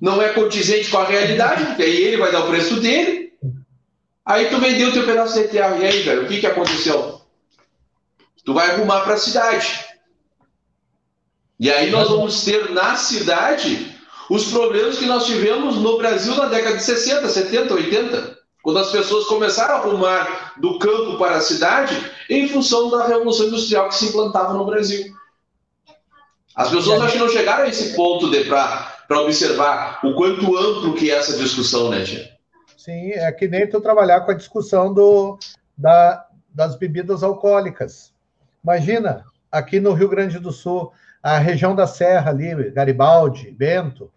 não 0.00 0.22
é 0.22 0.28
condizente 0.28 0.90
com 0.90 0.98
a 0.98 1.04
realidade, 1.04 1.64
porque 1.64 1.82
aí 1.82 1.96
ele 1.96 2.18
vai 2.18 2.30
dar 2.30 2.44
o 2.44 2.48
preço 2.48 2.80
dele. 2.80 3.32
Aí 4.24 4.48
tu 4.48 4.58
vendeu 4.58 4.88
o 4.88 4.92
teu 4.92 5.04
pedaço 5.04 5.34
de 5.34 5.48
terra, 5.48 5.76
e 5.76 5.84
aí, 5.84 6.02
velho, 6.02 6.24
o 6.24 6.26
que, 6.28 6.40
que 6.40 6.46
aconteceu? 6.46 7.20
Tu 8.44 8.52
vai 8.52 8.70
arrumar 8.70 9.00
para 9.00 9.14
a 9.14 9.18
cidade. 9.18 9.84
E 11.58 11.70
aí 11.70 11.90
nós 11.90 12.08
vamos 12.08 12.44
ter 12.44 12.70
na 12.70 12.96
cidade 12.96 13.94
os 14.28 14.50
problemas 14.50 14.98
que 14.98 15.06
nós 15.06 15.26
tivemos 15.26 15.76
no 15.76 15.98
Brasil 15.98 16.34
na 16.34 16.46
década 16.46 16.76
de 16.76 16.82
60, 16.82 17.28
70, 17.28 17.74
80, 17.74 18.33
quando 18.64 18.78
as 18.78 18.90
pessoas 18.90 19.26
começaram 19.26 19.74
a 19.74 19.78
arrumar 19.78 20.54
do 20.56 20.78
campo 20.78 21.18
para 21.18 21.36
a 21.36 21.40
cidade 21.42 21.94
em 22.30 22.48
função 22.48 22.90
da 22.90 23.06
revolução 23.06 23.48
industrial 23.48 23.90
que 23.90 23.94
se 23.94 24.06
implantava 24.06 24.54
no 24.54 24.64
Brasil. 24.64 25.14
As 26.56 26.70
pessoas 26.70 27.02
acho 27.02 27.12
que 27.12 27.18
não 27.18 27.28
chegaram 27.28 27.64
a 27.64 27.68
esse 27.68 27.94
ponto 27.94 28.30
para 28.48 29.20
observar 29.20 30.00
o 30.02 30.14
quanto 30.14 30.56
amplo 30.56 30.94
que 30.94 31.10
é 31.10 31.14
essa 31.14 31.36
discussão, 31.36 31.90
né, 31.90 32.04
Tia? 32.04 32.30
Sim, 32.78 33.10
é 33.10 33.30
que 33.32 33.46
nem 33.46 33.68
tu 33.68 33.82
trabalhar 33.82 34.22
com 34.22 34.30
a 34.30 34.34
discussão 34.34 34.94
do, 34.94 35.38
da, 35.76 36.26
das 36.48 36.74
bebidas 36.74 37.22
alcoólicas. 37.22 38.14
Imagina, 38.62 39.26
aqui 39.52 39.78
no 39.78 39.92
Rio 39.92 40.08
Grande 40.08 40.38
do 40.38 40.50
Sul, 40.50 40.90
a 41.22 41.36
região 41.36 41.74
da 41.76 41.86
Serra 41.86 42.30
ali, 42.30 42.70
Garibaldi, 42.70 43.50
Bento, 43.50 44.10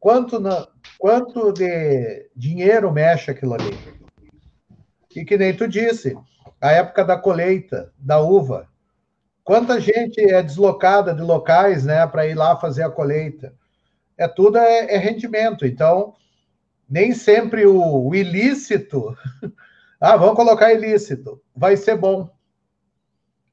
quanto, 0.00 0.40
na, 0.40 0.66
quanto 0.98 1.52
de 1.52 2.28
dinheiro 2.34 2.90
mexe 2.90 3.30
aquilo 3.30 3.54
ali? 3.54 3.78
E 5.14 5.24
que 5.24 5.36
nem 5.36 5.54
tu 5.54 5.68
disse, 5.68 6.16
a 6.60 6.72
época 6.72 7.04
da 7.04 7.18
colheita 7.18 7.92
da 7.98 8.20
uva, 8.20 8.68
quanta 9.44 9.78
gente 9.78 10.20
é 10.20 10.42
deslocada 10.42 11.14
de 11.14 11.20
locais, 11.20 11.84
né, 11.84 12.06
para 12.06 12.26
ir 12.26 12.34
lá 12.34 12.56
fazer 12.56 12.82
a 12.82 12.90
colheita? 12.90 13.54
É 14.16 14.26
tudo 14.26 14.58
é, 14.58 14.94
é 14.94 14.96
rendimento. 14.96 15.66
Então, 15.66 16.14
nem 16.88 17.12
sempre 17.12 17.66
o, 17.66 18.08
o 18.08 18.14
ilícito, 18.14 19.16
ah, 20.00 20.16
vamos 20.16 20.36
colocar 20.36 20.72
ilícito, 20.72 21.42
vai 21.54 21.76
ser 21.76 21.96
bom. 21.96 22.30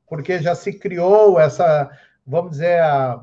porque 0.08 0.40
já 0.40 0.56
se 0.56 0.74
criou 0.74 1.40
essa, 1.40 1.90
vamos 2.26 2.52
dizer, 2.52 2.82
a, 2.82 3.22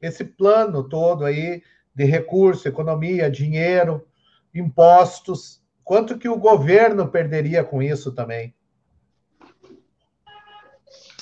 esse 0.00 0.24
plano 0.24 0.88
todo 0.88 1.24
aí 1.24 1.62
de 1.94 2.04
recurso, 2.04 2.68
economia, 2.68 3.30
dinheiro, 3.30 4.04
impostos. 4.54 5.60
Quanto 5.84 6.18
que 6.18 6.28
o 6.28 6.36
governo 6.36 7.08
perderia 7.08 7.62
com 7.64 7.82
isso 7.82 8.12
também? 8.12 8.54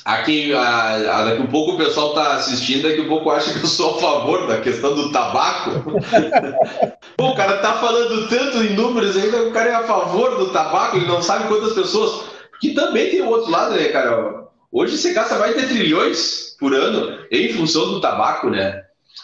Aqui, 0.05 0.53
a, 0.55 0.95
a, 0.95 1.25
daqui 1.25 1.43
a 1.43 1.45
um 1.45 1.47
pouco 1.47 1.73
o 1.73 1.77
pessoal 1.77 2.11
está 2.11 2.35
assistindo, 2.35 2.89
daqui 2.89 3.03
a 3.03 3.09
pouco 3.09 3.31
acha 3.31 3.53
que 3.53 3.63
eu 3.63 3.67
sou 3.67 3.97
a 3.97 4.01
favor 4.01 4.47
da 4.47 4.61
questão 4.61 4.95
do 4.95 5.13
tabaco. 5.13 5.71
O 7.21 7.35
cara 7.35 7.59
tá 7.59 7.75
falando 7.75 8.29
tanto 8.31 8.63
em 8.65 8.75
números 8.75 9.15
ainda, 9.15 9.43
o 9.43 9.53
cara 9.53 9.69
é 9.69 9.75
a 9.75 9.83
favor 9.83 10.39
do 10.39 10.51
tabaco, 10.53 10.97
ele 10.97 11.07
não 11.07 11.21
sabe 11.21 11.49
quantas 11.49 11.75
pessoas. 11.75 12.31
Que 12.59 12.73
também 12.73 13.11
tem 13.11 13.21
o 13.21 13.29
outro 13.29 13.51
lado, 13.51 13.75
né, 13.75 13.89
cara? 13.89 14.47
Hoje 14.73 14.97
você 14.97 15.13
gasta 15.13 15.39
mais 15.39 15.55
de 15.55 15.67
trilhões 15.67 16.57
por 16.59 16.73
ano 16.73 17.19
em 17.31 17.53
função 17.53 17.91
do 17.91 18.01
tabaco, 18.01 18.49
né? 18.49 18.83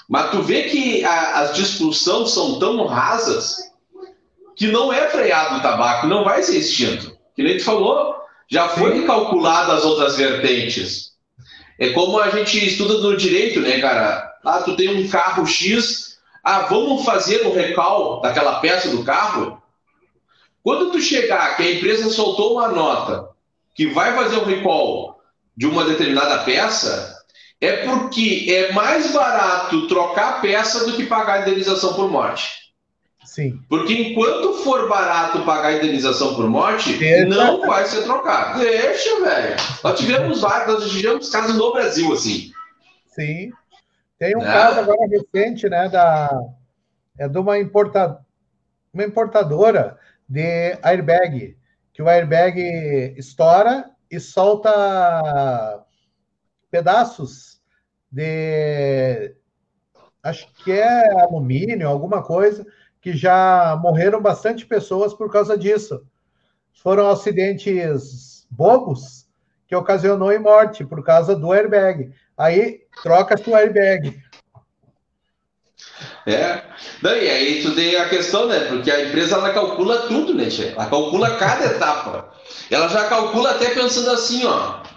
Mas 0.09 0.31
tu 0.31 0.43
vê 0.43 0.65
que 0.65 1.05
a, 1.05 1.41
as 1.41 1.55
discussões 1.55 2.31
são 2.31 2.59
tão 2.59 2.87
rasas 2.87 3.57
que 4.55 4.69
não 4.69 4.93
é 4.93 5.09
freado 5.09 5.57
o 5.57 5.63
tabaco, 5.63 6.07
não 6.07 6.25
vai 6.25 6.43
ser 6.43 6.59
extinto. 6.59 7.17
Que 7.35 7.43
nem 7.43 7.59
tu 7.59 7.65
falou, 7.65 8.17
já 8.49 8.69
foi 8.69 9.05
calculado 9.05 9.73
as 9.73 9.85
outras 9.85 10.17
vertentes. 10.17 11.13
É 11.79 11.91
como 11.91 12.19
a 12.19 12.31
gente 12.31 12.65
estuda 12.65 12.95
no 12.99 13.17
direito, 13.17 13.61
né, 13.61 13.81
cara? 13.81 14.35
Ah, 14.45 14.63
tu 14.63 14.77
tem 14.77 14.89
um 14.89 15.09
carro 15.09 15.45
X, 15.45 16.19
ah, 16.43 16.61
vamos 16.61 17.05
fazer 17.05 17.47
um 17.47 17.53
recal 17.53 18.21
daquela 18.21 18.61
peça 18.61 18.89
do 18.89 19.05
carro? 19.05 19.61
Quando 20.63 20.91
tu 20.91 21.01
chegar 21.01 21.57
que 21.57 21.63
a 21.63 21.73
empresa 21.73 22.09
soltou 22.11 22.55
uma 22.55 22.69
nota 22.69 23.29
que 23.75 23.89
vai 23.89 24.15
fazer 24.15 24.39
um 24.39 24.45
recall 24.45 25.21
de 25.57 25.67
uma 25.67 25.85
determinada 25.85 26.45
peça, 26.45 27.16
é 27.61 27.85
porque 27.85 28.47
é 28.49 28.73
mais 28.73 29.13
barato 29.13 29.89
trocar 29.89 30.35
a 30.35 30.41
peça 30.41 30.85
do 30.85 30.97
que 30.97 31.07
pagar 31.07 31.35
a 31.35 31.41
indenização 31.43 31.95
por 31.95 32.11
morte. 32.11 32.67
Sim. 33.25 33.61
Porque 33.69 33.93
enquanto 33.93 34.55
for 34.63 34.89
barato 34.89 35.45
pagar 35.45 35.69
a 35.69 35.77
indenização 35.77 36.35
por 36.35 36.49
morte, 36.49 36.97
Deixa. 36.97 37.27
não 37.27 37.67
vai 37.67 37.85
ser 37.87 38.03
trocado. 38.03 38.61
Deixa, 38.61 39.21
velho. 39.21 39.57
Nós 39.83 39.99
tivemos 39.99 40.41
vários, 40.41 40.75
nós 40.81 40.91
tivemos 40.91 41.31
casos 41.31 41.57
no 41.57 41.73
Brasil, 41.73 42.13
assim. 42.13 42.53
Sim. 43.07 43.51
Tem 44.19 44.37
um 44.37 44.41
né? 44.41 44.53
caso 44.53 44.81
agora 44.81 45.09
recente, 45.09 45.69
né, 45.69 45.89
da, 45.89 46.31
é 47.19 47.29
de 47.29 47.39
uma, 47.39 47.59
importa, 47.59 48.19
uma 48.93 49.05
importadora 49.05 49.99
de 50.29 50.79
airbag, 50.83 51.57
que 51.93 52.03
o 52.03 52.09
airbag 52.09 53.15
estoura 53.17 53.91
e 54.11 54.19
solta 54.21 55.85
pedaços 56.77 57.59
de, 58.11 59.35
acho 60.23 60.47
que 60.63 60.73
é 60.73 61.11
alumínio, 61.23 61.89
alguma 61.89 62.23
coisa, 62.23 62.67
que 63.01 63.17
já 63.17 63.79
morreram 63.81 64.21
bastante 64.21 64.67
pessoas 64.67 65.15
por 65.15 65.33
causa 65.33 65.57
disso. 65.57 66.03
Foram 66.75 67.09
acidentes 67.09 68.47
bobos 68.51 69.27
que 69.67 69.75
ocasionou 69.75 70.31
em 70.31 70.39
morte 70.39 70.85
por 70.85 71.03
causa 71.03 71.35
do 71.35 71.51
airbag. 71.51 72.13
Aí 72.37 72.83
troca-se 73.03 73.49
o 73.49 73.57
airbag. 73.57 74.23
É. 76.27 76.63
Daí 77.01 77.31
aí 77.31 77.63
tu 77.63 77.75
tem 77.75 77.97
a 77.97 78.09
questão, 78.09 78.49
né? 78.49 78.61
Porque 78.67 78.91
a 78.91 79.07
empresa 79.07 79.37
ela 79.37 79.53
calcula 79.55 80.07
tudo, 80.09 80.35
né? 80.35 80.49
Ela 80.73 80.87
calcula 80.87 81.37
cada 81.37 81.65
etapa. 81.65 82.35
Ela 82.71 82.89
já 82.89 83.09
calcula 83.09 83.53
até 83.53 83.71
pensando 83.71 84.11
assim, 84.11 84.45
ó. 84.45 84.96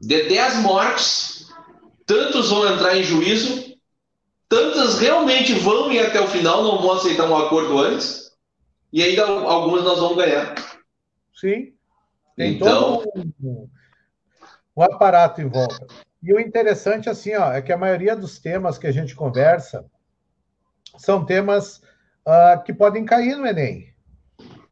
De 0.00 0.28
10 0.28 0.56
mortes, 0.62 1.48
tantos 2.06 2.48
vão 2.48 2.66
entrar 2.72 2.96
em 2.96 3.04
juízo 3.04 3.70
Tantas 4.50 4.98
realmente 4.98 5.54
vão 5.54 5.92
ir 5.92 6.00
até 6.00 6.20
o 6.20 6.26
final, 6.26 6.64
não 6.64 6.82
vão 6.82 6.94
aceitar 6.94 7.24
um 7.30 7.36
acordo 7.36 7.78
antes, 7.78 8.32
e 8.92 9.00
ainda 9.00 9.24
algumas 9.24 9.84
nós 9.84 10.00
vamos 10.00 10.16
ganhar. 10.16 10.56
Sim. 11.32 11.72
Tem 12.36 12.54
então... 12.54 13.00
todo 13.04 13.70
um 14.76 14.82
aparato 14.82 15.40
em 15.40 15.48
volta. 15.48 15.86
E 16.20 16.34
o 16.34 16.40
interessante, 16.40 17.08
assim, 17.08 17.36
ó, 17.36 17.52
é 17.52 17.62
que 17.62 17.72
a 17.72 17.76
maioria 17.76 18.16
dos 18.16 18.40
temas 18.40 18.76
que 18.76 18.88
a 18.88 18.92
gente 18.92 19.14
conversa 19.14 19.86
são 20.98 21.24
temas 21.24 21.76
uh, 22.26 22.60
que 22.64 22.74
podem 22.74 23.04
cair 23.04 23.36
no 23.36 23.46
Enem, 23.46 23.94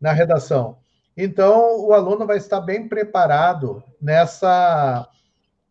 na 0.01 0.11
redação. 0.11 0.81
Então, 1.17 1.87
o 1.87 1.93
aluno 1.93 2.27
vai 2.27 2.39
estar 2.39 2.61
bem 2.61 2.89
preparado 2.89 3.81
nessa, 4.03 5.09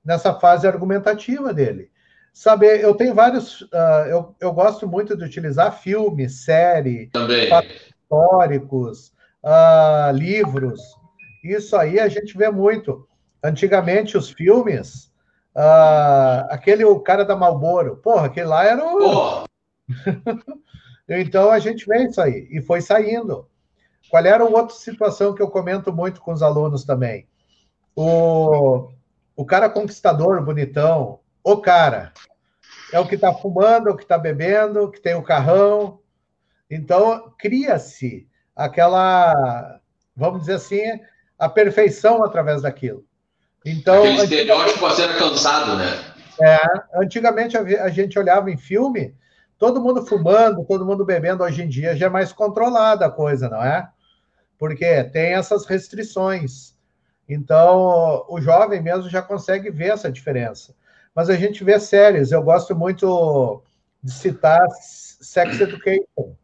nessa 0.08 0.34
fase 0.34 0.65
argumentativa 0.65 1.54
dele 1.54 1.91
saber. 2.38 2.82
Eu 2.82 2.96
tenho 2.96 3.13
vários. 3.13 3.62
Uh, 3.63 4.08
eu, 4.10 4.36
eu 4.39 4.54
gosto 4.54 4.88
muito 4.88 5.17
de 5.17 5.26
utilizar 5.26 5.80
filmes, 5.82 6.46
série, 6.46 7.10
históricos, 8.04 9.12
uh, 9.43 10.12
livros. 10.13 10.80
Isso 11.43 11.76
aí 11.76 12.00
a 12.00 12.08
gente 12.08 12.38
vê 12.38 12.50
muito. 12.50 13.08
Antigamente, 13.43 14.17
os 14.17 14.30
filmes, 14.30 15.12
uh, 15.56 16.48
aquele 16.50 16.86
o 16.86 17.00
cara 17.00 17.24
da 17.26 17.36
Malboro, 17.36 17.98
porra, 17.98 18.28
aquele 18.28 18.48
lá 18.48 18.65
era 18.65 18.84
o. 18.86 19.46
então 21.10 21.52
a 21.52 21.60
gente 21.60 21.86
vê 21.88 22.06
isso 22.06 22.22
aí. 22.22 22.48
E 22.52 22.62
foi 22.62 22.82
saindo. 22.82 23.48
Qual 24.10 24.26
era 24.26 24.46
outra 24.46 24.76
situação 24.76 25.34
que 25.34 25.41
eu 25.41 25.50
comento 25.50 25.91
muito 25.91 26.22
com 26.22 26.32
os 26.32 26.41
alunos 26.41 26.86
também? 26.86 27.28
O, 27.96 28.89
o 29.38 29.45
cara 29.45 29.69
conquistador, 29.69 30.43
bonitão, 30.43 31.19
o 31.43 31.58
cara, 31.58 32.12
é 32.91 33.00
o 33.00 33.08
que 33.08 33.13
está 33.15 33.32
fumando, 33.32 33.88
é 33.88 33.91
o 33.91 33.95
que 33.95 34.02
está 34.02 34.17
bebendo, 34.17 34.89
que 34.89 35.00
tem 35.00 35.13
o 35.13 35.21
carrão. 35.21 36.00
Então, 36.69 37.32
cria-se 37.38 38.28
aquela, 38.56 39.80
vamos 40.15 40.41
dizer 40.41 40.56
assim, 40.56 40.82
a 41.38 41.47
perfeição 41.47 42.23
através 42.23 42.63
daquilo. 42.63 43.06
Então, 43.63 44.02
Aquele 44.02 44.23
estereótipo 44.23 44.86
a 44.86 44.91
ser 44.95 45.15
cansado, 45.19 45.78
né? 45.78 45.86
É, 46.41 46.58
antigamente 46.95 47.56
a 47.56 47.89
gente 47.89 48.17
olhava 48.17 48.50
em 48.50 48.58
filme, 48.58 49.15
todo 49.58 49.82
mundo 49.82 50.06
fumando, 50.06 50.65
todo 50.65 50.86
mundo 50.86 51.06
bebendo, 51.06 51.43
hoje 51.43 51.62
em 51.62 51.67
dia 51.67 51.95
já 51.95 52.08
é 52.08 52.10
mais 52.10 52.34
controlada 52.34 53.06
a 53.06 53.12
coisa, 53.12 53.50
não 53.50 53.63
é? 53.63 53.88
Porque 54.58 55.04
tem 55.06 55.34
essas 55.34 55.65
restrições. 55.65 56.77
Então, 57.28 58.26
o 58.30 58.40
jovem 58.40 58.82
mesmo 58.82 59.10
já 59.10 59.22
consegue 59.22 59.70
ver 59.70 59.92
essa 59.92 60.12
diferença 60.12 60.74
mas 61.18 61.32
a 61.32 61.36
gente 61.36 61.63
vê 61.63 61.80
séries. 61.80 62.32
Eu 62.32 62.44
gosto 62.44 62.76
muito 62.76 63.63
de 64.04 64.12
citar 64.12 64.60
Sex 64.80 65.60
Education, 65.60 66.36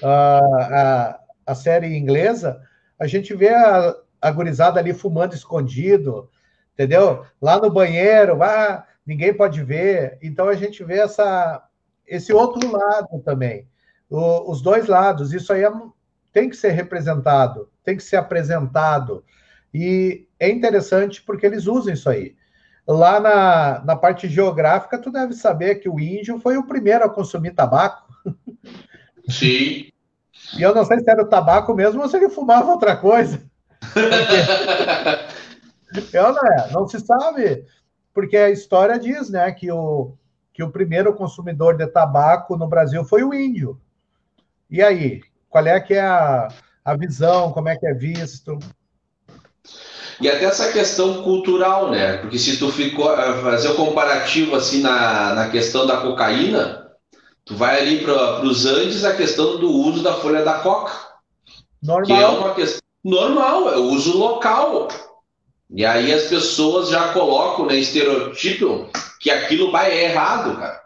a, 0.00 0.38
a, 0.38 1.20
a 1.44 1.54
série 1.56 1.96
inglesa. 1.96 2.62
A 3.00 3.08
gente 3.08 3.34
vê 3.34 3.48
a, 3.48 3.96
a 4.22 4.30
gurizada 4.30 4.78
ali 4.78 4.94
fumando 4.94 5.34
escondido, 5.34 6.30
entendeu? 6.72 7.26
Lá 7.42 7.58
no 7.58 7.68
banheiro, 7.68 8.40
ah, 8.44 8.86
ninguém 9.04 9.34
pode 9.34 9.64
ver. 9.64 10.18
Então 10.22 10.48
a 10.48 10.54
gente 10.54 10.84
vê 10.84 11.00
essa, 11.00 11.66
esse 12.06 12.32
outro 12.32 12.70
lado 12.70 13.20
também, 13.24 13.66
o, 14.08 14.52
os 14.52 14.62
dois 14.62 14.86
lados. 14.86 15.32
Isso 15.32 15.52
aí 15.52 15.64
é, 15.64 15.72
tem 16.32 16.48
que 16.48 16.54
ser 16.54 16.70
representado, 16.70 17.68
tem 17.82 17.96
que 17.96 18.04
ser 18.04 18.18
apresentado. 18.18 19.24
E 19.78 20.26
é 20.40 20.48
interessante 20.48 21.20
porque 21.20 21.44
eles 21.44 21.66
usam 21.66 21.92
isso 21.92 22.08
aí. 22.08 22.34
Lá 22.88 23.20
na, 23.20 23.84
na 23.84 23.94
parte 23.94 24.26
geográfica, 24.26 24.98
tu 24.98 25.10
deve 25.10 25.34
saber 25.34 25.74
que 25.74 25.88
o 25.88 26.00
índio 26.00 26.40
foi 26.40 26.56
o 26.56 26.66
primeiro 26.66 27.04
a 27.04 27.10
consumir 27.10 27.52
tabaco. 27.52 28.08
Sim. 29.28 29.92
E 30.56 30.62
eu 30.62 30.74
não 30.74 30.82
sei 30.82 31.00
se 31.00 31.10
era 31.10 31.22
o 31.22 31.28
tabaco 31.28 31.74
mesmo 31.74 32.00
ou 32.00 32.08
se 32.08 32.16
ele 32.16 32.30
fumava 32.30 32.72
outra 32.72 32.96
coisa. 32.96 33.42
eu 36.10 36.32
não 36.32 36.46
é, 36.46 36.72
não 36.72 36.88
se 36.88 36.98
sabe. 37.00 37.66
Porque 38.14 38.38
a 38.38 38.48
história 38.48 38.98
diz, 38.98 39.28
né, 39.28 39.52
que 39.52 39.70
o, 39.70 40.16
que 40.54 40.62
o 40.62 40.70
primeiro 40.70 41.12
consumidor 41.12 41.76
de 41.76 41.86
tabaco 41.86 42.56
no 42.56 42.66
Brasil 42.66 43.04
foi 43.04 43.22
o 43.22 43.34
índio. 43.34 43.78
E 44.70 44.80
aí, 44.80 45.20
qual 45.50 45.66
é 45.66 45.78
que 45.80 45.92
é 45.92 46.00
a, 46.00 46.48
a 46.82 46.96
visão, 46.96 47.52
como 47.52 47.68
é 47.68 47.76
que 47.76 47.86
é 47.86 47.92
visto? 47.92 48.58
E 50.20 50.28
até 50.28 50.46
essa 50.46 50.72
questão 50.72 51.22
cultural, 51.22 51.90
né? 51.90 52.16
Porque 52.18 52.38
se 52.38 52.56
tu 52.56 52.70
ficou 52.70 53.12
eh, 53.12 53.42
fazer 53.42 53.68
o 53.68 53.74
comparativo 53.74 54.56
assim 54.56 54.80
na, 54.80 55.34
na 55.34 55.50
questão 55.50 55.86
da 55.86 55.98
cocaína, 55.98 56.86
tu 57.44 57.54
vai 57.54 57.80
ali 57.80 58.00
para 58.00 58.42
os 58.42 58.64
Andes 58.64 59.04
a 59.04 59.14
questão 59.14 59.58
do 59.58 59.70
uso 59.70 60.02
da 60.02 60.14
folha 60.14 60.42
da 60.42 60.54
coca. 60.54 60.92
Normal. 61.82 62.04
Que 62.04 62.12
é 62.12 62.26
uma 62.26 62.54
questão 62.54 62.80
normal, 63.04 63.72
é 63.72 63.76
o 63.76 63.84
uso 63.84 64.16
local. 64.16 64.88
E 65.70 65.84
aí 65.84 66.12
as 66.12 66.24
pessoas 66.24 66.88
já 66.88 67.12
colocam, 67.12 67.66
né, 67.66 67.76
estereotipo 67.76 68.88
que 69.20 69.30
aquilo 69.30 69.70
vai 69.70 69.90
é 69.90 70.04
errado, 70.04 70.56
cara. 70.56 70.80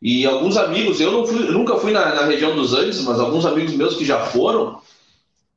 E 0.00 0.26
alguns 0.26 0.56
amigos, 0.56 1.00
eu 1.00 1.24
fui, 1.24 1.38
nunca 1.50 1.76
fui 1.76 1.92
na, 1.92 2.14
na 2.14 2.24
região 2.24 2.56
dos 2.56 2.74
Andes, 2.74 3.00
mas 3.02 3.20
alguns 3.20 3.46
amigos 3.46 3.72
meus 3.74 3.94
que 3.94 4.04
já 4.04 4.26
foram, 4.26 4.80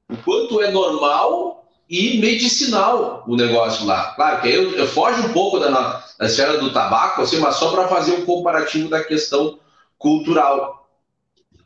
o 0.08 0.18
quanto 0.18 0.62
é 0.62 0.70
normal 0.70 1.55
e 1.90 2.20
medicinal 2.20 3.24
o 3.28 3.36
negócio 3.36 3.86
lá. 3.86 4.14
Claro 4.16 4.42
que 4.42 4.50
eu, 4.50 4.72
eu 4.72 4.88
foge 4.88 5.22
um 5.22 5.34
pouco 5.34 5.60
da, 5.60 5.70
da 6.18 6.26
esfera 6.26 6.58
do 6.58 6.74
tabaco, 6.74 7.22
assim, 7.22 7.38
mas 7.38 7.56
só 7.56 7.72
para 7.72 7.88
fazer 7.88 8.14
um 8.14 8.26
comparativo 8.26 8.90
da 8.90 9.04
questão 9.04 9.60
cultural. 9.98 10.90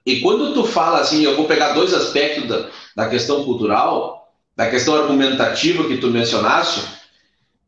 E 0.06 0.22
quando 0.22 0.54
tu 0.54 0.64
fala 0.66 1.00
assim, 1.00 1.24
eu 1.24 1.36
vou 1.36 1.46
pegar 1.46 1.74
dois 1.74 1.94
aspectos 1.94 2.48
da, 2.48 2.70
da 2.96 3.10
questão 3.10 3.44
cultural, 3.44 4.34
da 4.56 4.70
questão 4.70 4.96
argumentativa 4.96 5.86
que 5.86 5.98
tu 5.98 6.08
mencionaste, 6.08 6.84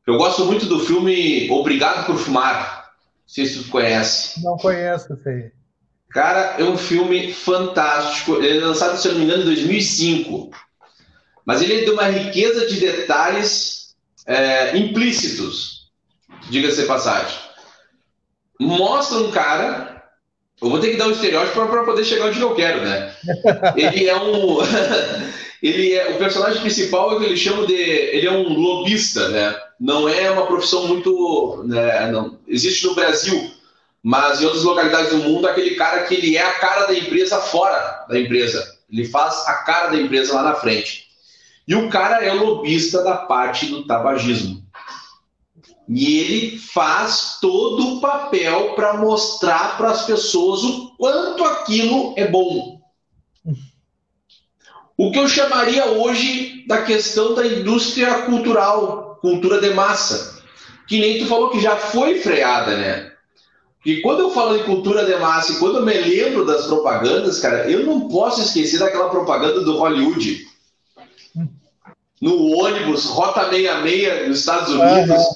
eu 0.06 0.18
gosto 0.18 0.46
muito 0.46 0.66
do 0.66 0.80
filme 0.80 1.50
Obrigado 1.52 2.06
por 2.06 2.18
Fumar. 2.18 2.92
Não 3.22 3.34
sei 3.34 3.46
se 3.46 3.64
tu 3.64 3.70
conhece. 3.70 4.44
Não 4.44 4.58
conheço, 4.58 5.08
sei. 5.24 5.52
Cara, 6.10 6.56
é 6.60 6.64
um 6.64 6.76
filme 6.76 7.32
fantástico. 7.32 8.36
Ele 8.36 8.58
é 8.58 8.66
lançado, 8.66 8.98
se 8.98 9.08
eu 9.08 9.14
não 9.14 9.20
me 9.20 9.26
engano, 9.26 9.44
em 9.44 9.46
2005. 9.46 10.52
Mas 11.46 11.62
ele 11.62 11.82
é 11.82 11.86
de 11.86 11.92
uma 11.92 12.06
riqueza 12.06 12.68
de 12.68 12.80
detalhes 12.80 13.96
é, 14.26 14.78
implícitos, 14.78 15.90
diga-se 16.50 16.86
passagem. 16.86 17.38
Mostra 18.60 19.18
um 19.18 19.32
cara. 19.32 20.04
Eu 20.62 20.70
vou 20.70 20.80
ter 20.80 20.92
que 20.92 20.98
dar 20.98 21.08
um 21.08 21.12
estereótipo 21.12 21.66
para 21.66 21.84
poder 21.84 22.04
chegar 22.04 22.28
onde 22.28 22.40
eu 22.40 22.54
quero, 22.54 22.82
né? 22.82 23.16
Ele 23.76 24.08
é 24.08 24.16
um. 24.16 24.60
ele 25.62 25.94
é 25.94 26.12
o 26.12 26.20
personagem 26.20 26.62
principal 26.62 27.12
é 27.12 27.16
o 27.16 27.20
que 27.20 27.26
ele 27.26 27.38
chama 27.38 27.66
de. 27.66 27.74
Ele 27.74 28.28
é 28.28 28.32
um 28.32 28.54
lobista, 28.54 29.30
né? 29.30 29.56
Não 29.80 30.08
é 30.08 30.30
uma 30.30 30.46
profissão 30.46 30.88
muito. 30.88 31.64
Né, 31.66 32.12
não, 32.12 32.38
existe 32.48 32.86
no 32.86 32.94
Brasil, 32.94 33.52
mas 34.04 34.40
em 34.40 34.46
outras 34.46 34.64
localidades 34.64 35.10
do 35.10 35.18
mundo, 35.18 35.48
aquele 35.48 35.72
cara 35.72 36.04
que 36.04 36.14
ele 36.14 36.38
é 36.38 36.46
a 36.46 36.60
cara 36.60 36.86
da 36.86 36.94
empresa 36.94 37.40
fora 37.40 38.06
da 38.08 38.20
empresa. 38.20 38.78
Ele 38.92 39.06
faz 39.06 39.48
a 39.48 39.54
cara 39.64 39.88
da 39.88 39.98
empresa 39.98 40.36
lá 40.36 40.44
na 40.44 40.56
frente. 40.56 41.11
E 41.68 41.76
o 41.76 41.90
cara 41.90 42.24
é 42.24 42.34
lobista 42.34 43.04
da 43.04 43.18
parte 43.18 43.68
do 43.68 43.86
tabagismo. 43.86 44.62
E 45.88 46.18
ele 46.20 46.58
faz 46.58 47.38
todo 47.42 47.96
o 47.96 48.02
papel 48.02 48.74
para 48.76 48.98
mostrar 48.98 49.78
para 49.78 49.92
as 49.92 50.06
pessoas 50.06 50.64
o 50.64 50.96
quanto 50.98 51.44
aquilo 51.44 52.14
é 52.18 52.28
bom. 52.28 52.80
O 54.98 55.12
que 55.12 55.20
eu 55.20 55.28
chamaria 55.28 55.86
hoje 55.88 56.64
da 56.68 56.84
questão 56.84 57.34
da 57.34 57.46
indústria 57.46 58.22
cultural, 58.22 59.18
cultura 59.20 59.60
de 59.60 59.72
massa, 59.72 60.42
que 60.88 61.00
nem 61.00 61.20
tu 61.20 61.28
falou 61.28 61.50
que 61.50 61.60
já 61.60 61.76
foi 61.76 62.20
freada, 62.20 62.78
né? 62.78 63.12
E 63.86 64.00
quando 64.02 64.20
eu 64.20 64.30
falo 64.30 64.58
de 64.58 64.64
cultura 64.64 65.06
de 65.06 65.16
massa 65.18 65.54
e 65.54 65.56
quando 65.58 65.78
eu 65.78 65.86
me 65.86 65.94
lembro 65.94 66.46
das 66.46 66.68
propagandas, 66.68 67.40
cara, 67.40 67.70
eu 67.70 67.84
não 67.84 68.08
posso 68.08 68.42
esquecer 68.42 68.78
daquela 68.78 69.10
propaganda 69.10 69.62
do 69.62 69.78
Hollywood 69.78 70.51
no 72.22 72.56
ônibus, 72.58 73.06
Rota 73.06 73.50
66 73.50 74.28
nos 74.28 74.40
Estados 74.40 74.70
Unidos. 74.70 75.18
Uhum. 75.18 75.36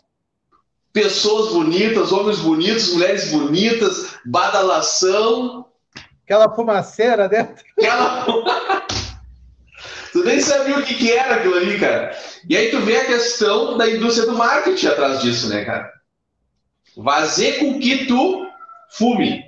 Pessoas 0.94 1.52
bonitas, 1.52 2.12
homens 2.12 2.40
bonitos, 2.40 2.94
mulheres 2.94 3.32
bonitas, 3.32 4.16
badalação. 4.24 5.66
Aquela 6.24 6.50
fumaceira 6.54 7.28
dentro. 7.28 7.66
Aquela 7.78 8.26
Tu 10.14 10.24
nem 10.24 10.40
sabia 10.40 10.78
o 10.78 10.82
que, 10.82 10.94
que 10.94 11.12
era 11.12 11.36
aquilo 11.36 11.56
ali, 11.56 11.78
cara. 11.78 12.18
E 12.48 12.56
aí 12.56 12.72
tu 12.72 12.80
vê 12.80 12.96
a 12.96 13.06
questão 13.06 13.78
da 13.78 13.90
indústria 13.90 14.26
do 14.26 14.38
marketing 14.38 14.88
atrás 14.88 15.20
disso, 15.20 15.50
né, 15.50 15.66
cara? 15.66 15.92
Fazer 17.04 17.60
com 17.60 17.78
que 17.78 18.06
tu 18.06 18.48
fume. 18.92 19.44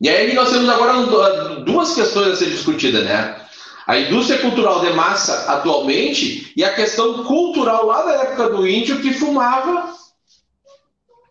E 0.00 0.08
aí 0.08 0.34
nós 0.34 0.50
temos 0.50 0.68
agora 0.68 1.60
duas 1.60 1.94
questões 1.94 2.32
a 2.32 2.36
ser 2.36 2.46
discutidas, 2.46 3.04
né? 3.04 3.40
A 3.88 3.98
indústria 3.98 4.38
cultural 4.38 4.80
de 4.80 4.92
massa 4.92 5.50
atualmente 5.50 6.52
e 6.54 6.62
a 6.62 6.74
questão 6.74 7.24
cultural 7.24 7.86
lá 7.86 8.02
da 8.02 8.12
época 8.16 8.50
do 8.50 8.68
índio 8.68 9.00
que 9.00 9.14
fumava, 9.14 9.94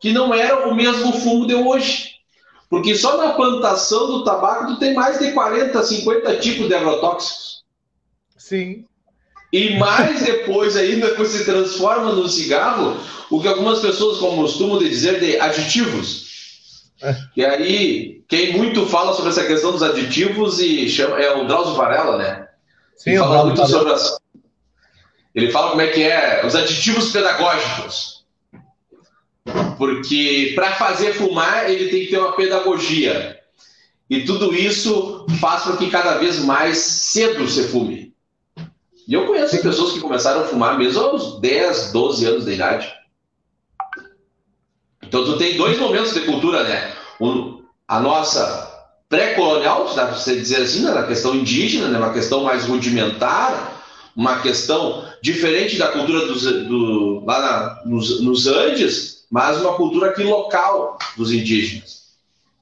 que 0.02 0.12
não 0.12 0.34
era 0.34 0.68
o 0.68 0.74
mesmo 0.74 1.14
fumo 1.14 1.46
de 1.46 1.54
hoje. 1.54 2.16
Porque 2.68 2.96
só 2.96 3.16
na 3.18 3.34
plantação 3.34 4.08
do 4.08 4.24
tabaco 4.24 4.74
tu 4.74 4.80
tem 4.80 4.96
mais 4.96 5.20
de 5.20 5.34
40, 5.34 5.84
50 5.84 6.36
tipos 6.38 6.68
de 6.68 6.74
agrotóxicos. 6.74 7.64
Sim. 8.36 8.86
E 9.54 9.78
mais 9.78 10.24
depois 10.24 10.76
ainda 10.76 11.14
quando 11.14 11.28
se 11.28 11.46
transforma 11.46 12.12
no 12.14 12.28
cigarro, 12.28 12.98
o 13.30 13.40
que 13.40 13.48
algumas 13.48 13.82
pessoas 13.82 14.18
costumam 14.18 14.80
dizer 14.80 15.20
de 15.20 15.40
aditivos. 15.40 16.90
É. 17.04 17.16
E 17.36 17.46
aí, 17.46 18.24
quem 18.28 18.58
muito 18.58 18.88
fala 18.88 19.14
sobre 19.14 19.30
essa 19.30 19.46
questão 19.46 19.72
dos 19.72 19.84
aditivos 19.84 20.60
e 20.60 20.90
chama, 20.90 21.20
é 21.20 21.32
o 21.36 21.46
Drauzio 21.46 21.76
Varela, 21.76 22.18
né? 22.18 22.47
Sim, 22.98 23.12
ele 23.12 23.20
fala 23.20 23.46
muito 23.46 23.68
sobre 23.68 23.94
as... 23.94 24.20
Ele 25.34 25.52
fala 25.52 25.70
como 25.70 25.82
é 25.82 25.88
que 25.88 26.04
é 26.04 26.46
os 26.46 26.56
aditivos 26.56 27.12
pedagógicos. 27.12 28.26
Porque 29.78 30.54
para 30.56 30.74
fazer 30.74 31.14
fumar, 31.14 31.70
ele 31.70 31.90
tem 31.90 32.06
que 32.06 32.12
ter 32.12 32.18
uma 32.18 32.36
pedagogia. 32.36 33.40
E 34.10 34.22
tudo 34.22 34.54
isso 34.54 35.26
faz 35.40 35.64
com 35.64 35.78
que 35.78 35.90
cada 35.90 36.18
vez 36.18 36.40
mais 36.40 36.78
cedo 36.78 37.48
você 37.48 37.68
fume. 37.68 38.16
E 39.08 39.14
eu 39.14 39.26
conheço 39.26 39.56
Sim. 39.56 39.62
pessoas 39.62 39.94
que 39.94 40.00
começaram 40.00 40.42
a 40.42 40.46
fumar 40.46 40.78
mesmo 40.78 41.02
aos 41.02 41.40
10, 41.40 41.92
12 41.94 42.26
anos 42.26 42.46
de 42.46 42.54
idade. 42.54 42.94
Então 45.02 45.24
tu 45.24 45.38
tem 45.38 45.56
dois 45.56 45.78
momentos 45.78 46.14
de 46.14 46.22
cultura, 46.22 46.64
né? 46.64 46.94
Um, 47.22 47.64
a 47.88 48.00
nossa 48.00 48.77
pré-colonial, 49.10 49.94
dá 49.96 50.08
para 50.08 50.16
você 50.16 50.36
dizer 50.36 50.64
assim, 50.64 50.84
né, 50.84 50.92
na 50.92 51.08
questão 51.08 51.34
indígena, 51.34 51.88
né, 51.88 51.98
uma 51.98 52.14
questão 52.14 52.44
mais 52.44 52.66
rudimentar, 52.66 53.82
uma 54.16 54.42
questão 54.42 55.06
diferente 55.22 55.78
da 55.78 55.92
cultura 55.92 56.26
dos, 56.26 56.44
do, 56.44 57.24
lá 57.26 57.40
na, 57.40 57.84
nos, 57.86 58.22
nos 58.22 58.48
Andes, 58.48 59.26
mas 59.30 59.62
uma 59.62 59.76
cultura 59.76 60.10
aqui 60.10 60.24
local 60.24 60.98
dos 61.16 61.32
indígenas, 61.32 62.16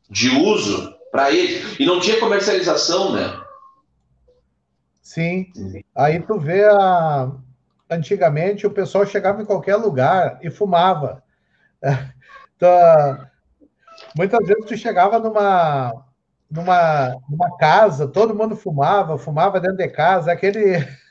de 0.10 0.30
uso 0.30 0.94
para 1.12 1.32
eles. 1.32 1.80
E 1.80 1.86
não 1.86 2.00
tinha 2.00 2.20
comercialização, 2.20 3.14
né? 3.14 3.42
Sim. 5.02 5.48
Aí 5.96 6.20
tu 6.22 6.38
vê 6.40 6.66
a... 6.66 7.32
Antigamente 7.90 8.66
o 8.66 8.72
pessoal 8.72 9.06
chegava 9.06 9.42
em 9.42 9.46
qualquer 9.46 9.76
lugar 9.76 10.40
e 10.42 10.50
fumava. 10.50 11.24
Então, 12.58 13.28
muitas 14.16 14.48
vezes 14.48 14.64
tu 14.66 14.78
chegava 14.78 15.20
numa 15.20 16.05
numa, 16.56 17.18
numa 17.30 17.58
casa, 17.58 18.08
todo 18.08 18.34
mundo 18.34 18.56
fumava, 18.56 19.18
fumava 19.18 19.60
dentro 19.60 19.78
de 19.78 19.90
casa, 19.90 20.32
aquele. 20.32 20.78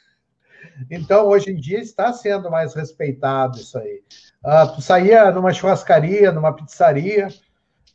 Então, 0.90 1.28
hoje 1.28 1.52
em 1.52 1.54
dia 1.54 1.78
está 1.78 2.12
sendo 2.12 2.50
mais 2.50 2.74
respeitado 2.74 3.58
isso 3.58 3.78
aí. 3.78 4.02
Ah, 4.42 4.66
tu 4.66 4.82
saía 4.82 5.30
numa 5.30 5.52
churrascaria, 5.52 6.32
numa 6.32 6.52
pizzaria. 6.52 7.28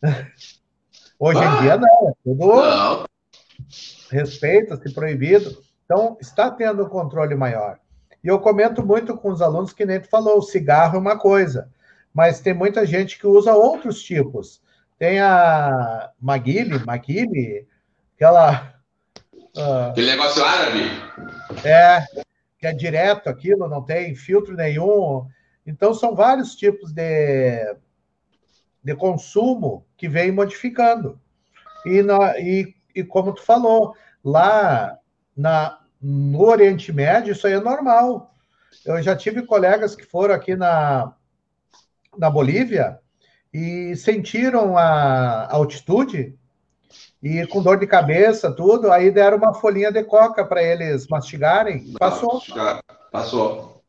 Hoje 1.19 1.39
ah, 1.39 1.57
em 1.57 1.61
dia 1.61 1.77
não, 1.77 2.09
é 2.09 2.13
tudo 2.23 2.45
não. 2.45 3.05
respeita-se, 4.09 4.93
proibido. 4.93 5.61
Então, 5.83 6.15
está 6.21 6.49
tendo 6.49 6.85
um 6.85 6.87
controle 6.87 7.35
maior. 7.35 7.79
E 8.23 8.29
eu 8.29 8.39
comento 8.39 8.85
muito 8.85 9.17
com 9.17 9.29
os 9.29 9.41
alunos 9.41 9.73
que 9.73 9.85
nem 9.85 9.99
tu 9.99 10.07
falou, 10.07 10.37
o 10.37 10.43
cigarro 10.43 10.95
é 10.95 10.99
uma 10.99 11.17
coisa, 11.17 11.69
mas 12.13 12.39
tem 12.39 12.53
muita 12.53 12.85
gente 12.85 13.19
que 13.19 13.27
usa 13.27 13.53
outros 13.53 14.01
tipos. 14.01 14.61
Tem 14.99 15.17
a 15.21 16.11
Maguile, 16.19 16.85
Maguile, 16.85 17.65
aquela. 18.15 18.73
Uh, 19.55 19.91
Aquele 19.91 20.11
negócio 20.11 20.43
árabe. 20.43 20.81
É, 21.63 22.05
que 22.59 22.67
é 22.67 22.73
direto 22.73 23.29
aquilo, 23.29 23.69
não 23.69 23.81
tem 23.81 24.13
filtro 24.13 24.57
nenhum. 24.57 25.25
Então, 25.65 25.93
são 25.93 26.13
vários 26.13 26.53
tipos 26.53 26.91
de, 26.91 27.77
de 28.83 28.93
consumo 28.93 29.85
que 29.95 30.09
vem 30.09 30.33
modificando. 30.33 31.17
E, 31.85 32.01
na, 32.01 32.37
e, 32.37 32.75
e 32.93 33.01
como 33.01 33.33
tu 33.33 33.41
falou, 33.41 33.95
lá 34.21 34.97
na, 35.35 35.79
no 36.01 36.41
Oriente 36.41 36.91
Médio, 36.91 37.31
isso 37.31 37.47
aí 37.47 37.53
é 37.53 37.59
normal. 37.61 38.35
Eu 38.85 39.01
já 39.01 39.15
tive 39.15 39.43
colegas 39.43 39.95
que 39.95 40.03
foram 40.03 40.35
aqui 40.35 40.57
na, 40.57 41.13
na 42.17 42.29
Bolívia 42.29 42.99
e 43.53 43.95
sentiram 43.95 44.77
a 44.77 45.51
altitude 45.51 46.37
e 47.21 47.45
com 47.47 47.61
dor 47.61 47.77
de 47.77 47.85
cabeça, 47.85 48.51
tudo, 48.51 48.91
aí 48.91 49.11
deram 49.11 49.37
uma 49.37 49.53
folhinha 49.53 49.91
de 49.91 50.03
coca 50.03 50.45
para 50.45 50.63
eles 50.63 51.07
mastigarem, 51.07 51.93
passou. 51.99 52.41
Passou. 53.11 53.83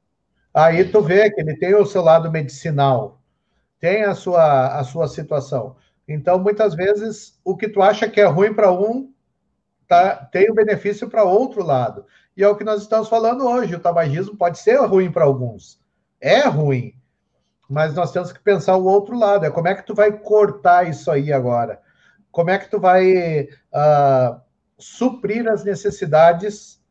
Aí 0.53 0.85
tu 0.85 1.01
vê 1.01 1.31
que 1.31 1.41
ele 1.41 1.57
tem 1.57 1.75
o 1.75 1.87
seu 1.87 2.03
lado 2.03 2.31
medicinal, 2.31 3.21
tem 3.79 4.03
a 4.03 4.15
sua, 4.15 4.79
a 4.79 4.83
sua 4.83 5.07
situação. 5.07 5.77
Então, 6.09 6.41
muitas 6.41 6.75
vezes, 6.75 7.39
o 7.45 7.57
que 7.57 7.69
tu 7.69 7.81
acha 7.81 8.09
que 8.09 8.21
é 8.21 8.25
ruim 8.25 8.53
para 8.53 8.73
um, 8.73 9.13
tá, 9.87 10.17
tem 10.17 10.51
o 10.51 10.55
benefício 10.55 11.09
para 11.09 11.23
outro 11.23 11.63
lado. 11.63 12.05
E 12.37 12.43
é 12.43 12.49
o 12.49 12.57
que 12.57 12.65
nós 12.65 12.83
estamos 12.83 13.09
falando 13.09 13.47
hoje. 13.47 13.77
O 13.77 13.81
tabagismo 13.81 14.37
pode 14.37 14.59
ser 14.59 14.77
ruim 14.81 15.13
para 15.13 15.25
alguns. 15.25 15.81
É 16.21 16.41
ruim 16.49 16.95
mas 17.71 17.95
nós 17.95 18.11
temos 18.11 18.33
que 18.33 18.41
pensar 18.41 18.77
o 18.77 18.85
outro 18.85 19.17
lado, 19.17 19.47
é 19.47 19.51
como 19.51 19.69
é 19.69 19.75
que 19.77 19.87
tu 19.87 19.95
vai 19.95 20.11
cortar 20.11 20.89
isso 20.89 21.09
aí 21.09 21.33
agora? 21.33 21.81
Como 22.33 22.51
é 22.51 22.59
que 22.59 22.69
tu 22.69 22.81
vai 22.81 23.43
uh, 23.43 24.41
suprir 24.77 25.49
as 25.49 25.63
necessidades 25.63 26.83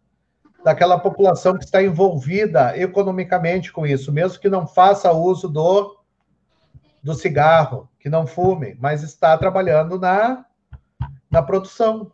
daquela 0.64 0.98
população 0.98 1.58
que 1.58 1.66
está 1.66 1.84
envolvida 1.84 2.78
economicamente 2.78 3.74
com 3.74 3.86
isso, 3.86 4.12
mesmo 4.12 4.40
que 4.40 4.50
não 4.50 4.66
faça 4.66 5.12
uso 5.12 5.50
do, 5.50 5.98
do 7.04 7.14
cigarro, 7.14 7.90
que 8.00 8.10
não 8.10 8.26
fume, 8.26 8.78
mas 8.80 9.04
está 9.04 9.38
trabalhando 9.38 10.00
na, 10.00 10.46
na 11.30 11.44
produção. 11.44 12.12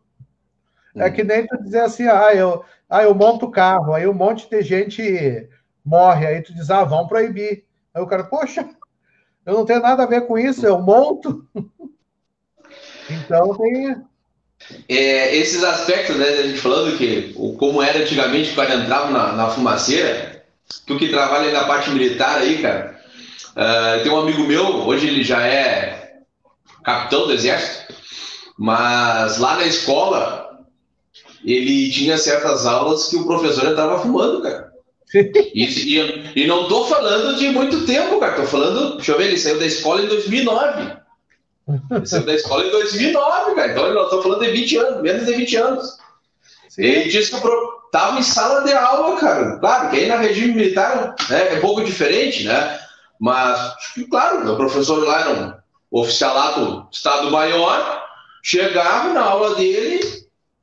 É 0.96 1.10
que 1.10 1.24
nem 1.24 1.46
tu 1.46 1.62
dizer 1.62 1.82
assim, 1.82 2.08
ah, 2.08 2.34
eu, 2.34 2.64
ah, 2.90 3.04
eu 3.04 3.14
monto 3.14 3.52
carro, 3.52 3.94
aí 3.94 4.08
um 4.08 4.14
monte 4.14 4.50
de 4.50 4.62
gente 4.62 5.50
morre, 5.84 6.26
aí 6.26 6.42
tu 6.42 6.54
diz, 6.54 6.72
ah, 6.72 6.84
vão 6.84 7.08
proibir. 7.08 7.66
Aí 7.96 8.02
o 8.02 8.08
cara, 8.08 8.26
poxa, 8.26 8.68
eu 9.46 9.54
não 9.54 9.66
tenho 9.66 9.80
nada 9.80 10.04
a 10.04 10.08
ver 10.08 10.28
com 10.28 10.38
isso, 10.38 10.66
eu 10.66 10.80
monto. 10.80 11.48
então 13.10 13.56
tem. 13.56 13.96
É, 14.90 15.36
esses 15.38 15.64
aspectos, 15.64 16.18
né, 16.18 16.28
a 16.28 16.44
gente 16.44 16.60
falando 16.60 16.98
que 16.98 17.34
como 17.58 17.82
era 17.82 18.00
antigamente 18.00 18.54
quando 18.54 18.74
entrava 18.74 19.12
na, 19.12 19.32
na 19.34 19.50
fumaceira, 19.50 20.44
tu 20.86 20.98
que 20.98 21.10
trabalha 21.10 21.54
na 21.54 21.66
parte 21.66 21.90
militar 21.92 22.40
aí, 22.40 22.62
cara, 22.62 23.00
uh, 23.52 24.04
tem 24.04 24.12
um 24.12 24.20
amigo 24.20 24.44
meu, 24.44 24.86
hoje 24.86 25.08
ele 25.08 25.24
já 25.24 25.46
é 25.46 26.20
capitão 26.84 27.28
do 27.28 27.34
exército, 27.34 27.94
mas 28.58 29.38
lá 29.38 29.56
na 29.56 29.66
escola 29.66 30.66
ele 31.44 31.92
tinha 31.92 32.18
certas 32.18 32.66
aulas 32.66 33.08
que 33.08 33.16
o 33.16 33.26
professor 33.26 33.70
estava 33.70 34.00
fumando, 34.00 34.42
cara. 34.42 34.75
E, 35.54 35.64
e, 35.64 36.44
e, 36.44 36.48
não 36.48 36.64
estou 36.64 36.88
falando 36.88 37.38
de 37.38 37.50
muito 37.50 37.86
tempo, 37.86 38.20
cara. 38.20 38.34
Estou 38.34 38.48
falando, 38.48 38.96
deixa 38.96 39.14
eu 39.14 39.18
ver, 39.18 39.28
ele 39.28 39.38
saiu 39.38 39.58
da 39.58 39.66
escola 39.66 40.02
em 40.02 40.08
2009. 40.08 40.98
Ele 41.92 42.06
saiu 42.06 42.26
da 42.26 42.34
escola 42.34 42.66
em 42.66 42.72
2009, 42.72 43.56
cara. 43.56 43.72
Então, 43.72 43.94
nós 43.94 44.04
estamos 44.04 44.24
falando 44.26 44.44
de 44.44 44.52
20 44.52 44.78
anos, 44.78 45.02
menos 45.02 45.26
de 45.26 45.34
20 45.34 45.56
anos. 45.56 45.98
Sim. 46.68 46.84
Ele 46.84 47.10
disse 47.10 47.32
que 47.32 47.48
estava 47.86 48.20
em 48.20 48.24
sala 48.24 48.62
de 48.64 48.74
aula, 48.74 49.18
cara. 49.18 49.58
Claro 49.58 49.90
que 49.90 49.98
aí 49.98 50.08
na 50.08 50.18
regime 50.18 50.54
militar 50.54 51.16
né, 51.30 51.54
é 51.54 51.58
um 51.58 51.62
pouco 51.62 51.84
diferente, 51.84 52.44
né? 52.44 52.80
Mas, 53.18 53.74
claro, 54.10 54.52
o 54.52 54.58
professor 54.58 55.02
lá 55.08 55.22
era 55.22 55.32
um 55.32 56.00
oficialato 56.00 56.88
Estado 56.92 57.32
Maior, 57.32 58.04
chegava 58.44 59.14
na 59.14 59.22
aula 59.22 59.56
dele 59.56 60.02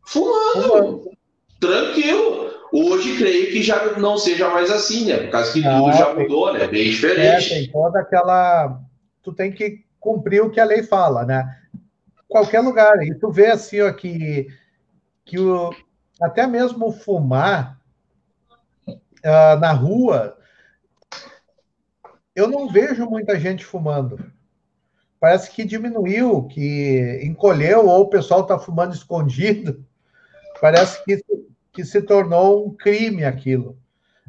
fumando, 0.05 0.63
fumando. 0.63 1.11
tranquilo. 1.59 2.52
Hoje 2.73 3.19
creio 3.19 3.53
que 3.53 3.63
já 3.63 3.99
não 3.99 4.17
seja 4.17 4.49
mais 4.49 4.71
assim, 4.71 5.05
né? 5.05 5.19
Por 5.19 5.31
causa 5.31 5.53
que 5.53 5.61
não, 5.61 5.85
tudo 5.85 5.97
já 5.99 6.15
mudou, 6.15 6.55
né? 6.55 6.67
Bem 6.67 6.91
diferente. 6.91 7.53
É, 7.53 7.59
tem 7.59 7.71
toda 7.71 8.01
aquela. 8.01 8.81
Tu 9.23 9.33
tem 9.35 9.53
que 9.53 9.85
cumprir 10.01 10.43
o 10.43 10.51
que 10.51 10.59
a 10.59 10.65
lei 10.65 10.83
fala, 10.83 11.25
né? 11.25 11.59
Qualquer 12.27 12.61
lugar. 12.61 13.03
E 13.03 13.15
tu 13.15 13.31
vê 13.31 13.49
assim, 13.49 13.83
ó, 13.83 13.93
que, 13.93 14.49
que 15.23 15.39
o, 15.39 15.71
até 16.21 16.47
mesmo 16.47 16.91
fumar 16.91 17.79
uh, 18.89 19.59
na 19.61 19.73
rua, 19.73 20.39
eu 22.35 22.49
não 22.49 22.69
vejo 22.69 23.05
muita 23.05 23.39
gente 23.39 23.67
fumando. 23.67 24.19
Parece 25.21 25.51
que 25.51 25.63
diminuiu, 25.63 26.45
que 26.49 27.21
encolheu, 27.23 27.87
ou 27.87 28.01
o 28.01 28.09
pessoal 28.09 28.41
está 28.41 28.59
fumando 28.59 28.95
escondido. 28.95 29.85
Parece 30.61 31.05
que 31.05 31.23
que 31.73 31.85
se 31.85 32.03
tornou 32.03 32.67
um 32.67 32.75
crime 32.75 33.25
aquilo. 33.25 33.79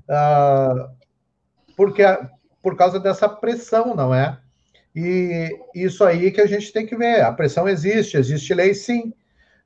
Uh, 0.09 0.89
porque, 1.75 2.03
por 2.61 2.77
causa 2.77 2.99
dessa 2.99 3.27
pressão, 3.27 3.95
não 3.95 4.13
é? 4.13 4.39
E 4.95 5.49
isso 5.73 6.03
aí 6.03 6.31
que 6.31 6.41
a 6.41 6.45
gente 6.45 6.71
tem 6.71 6.85
que 6.85 6.95
ver. 6.95 7.21
A 7.21 7.33
pressão 7.33 7.67
existe, 7.67 8.15
existe 8.15 8.53
lei 8.53 8.73
sim, 8.73 9.13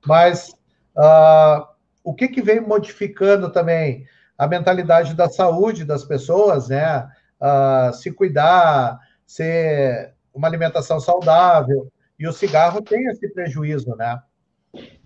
mas 0.06 0.50
uh, 0.96 1.68
o 2.04 2.13
que, 2.13 2.28
que 2.30 2.42
vem 2.42 2.62
modificando 2.62 3.52
também? 3.52 4.06
A 4.38 4.48
mentalidade 4.48 5.13
da 5.13 5.28
saúde 5.28 5.84
das 5.84 6.06
pessoas, 6.06 6.70
né? 6.70 7.10
Uh, 7.42 7.94
se 7.94 8.12
cuidar, 8.12 9.00
ser 9.26 10.13
uma 10.34 10.48
alimentação 10.48 11.00
saudável. 11.00 11.92
E 12.18 12.28
o 12.28 12.34
cigarro 12.34 12.82
tem 12.82 13.06
esse 13.08 13.28
prejuízo, 13.28 13.96
né? 13.96 14.20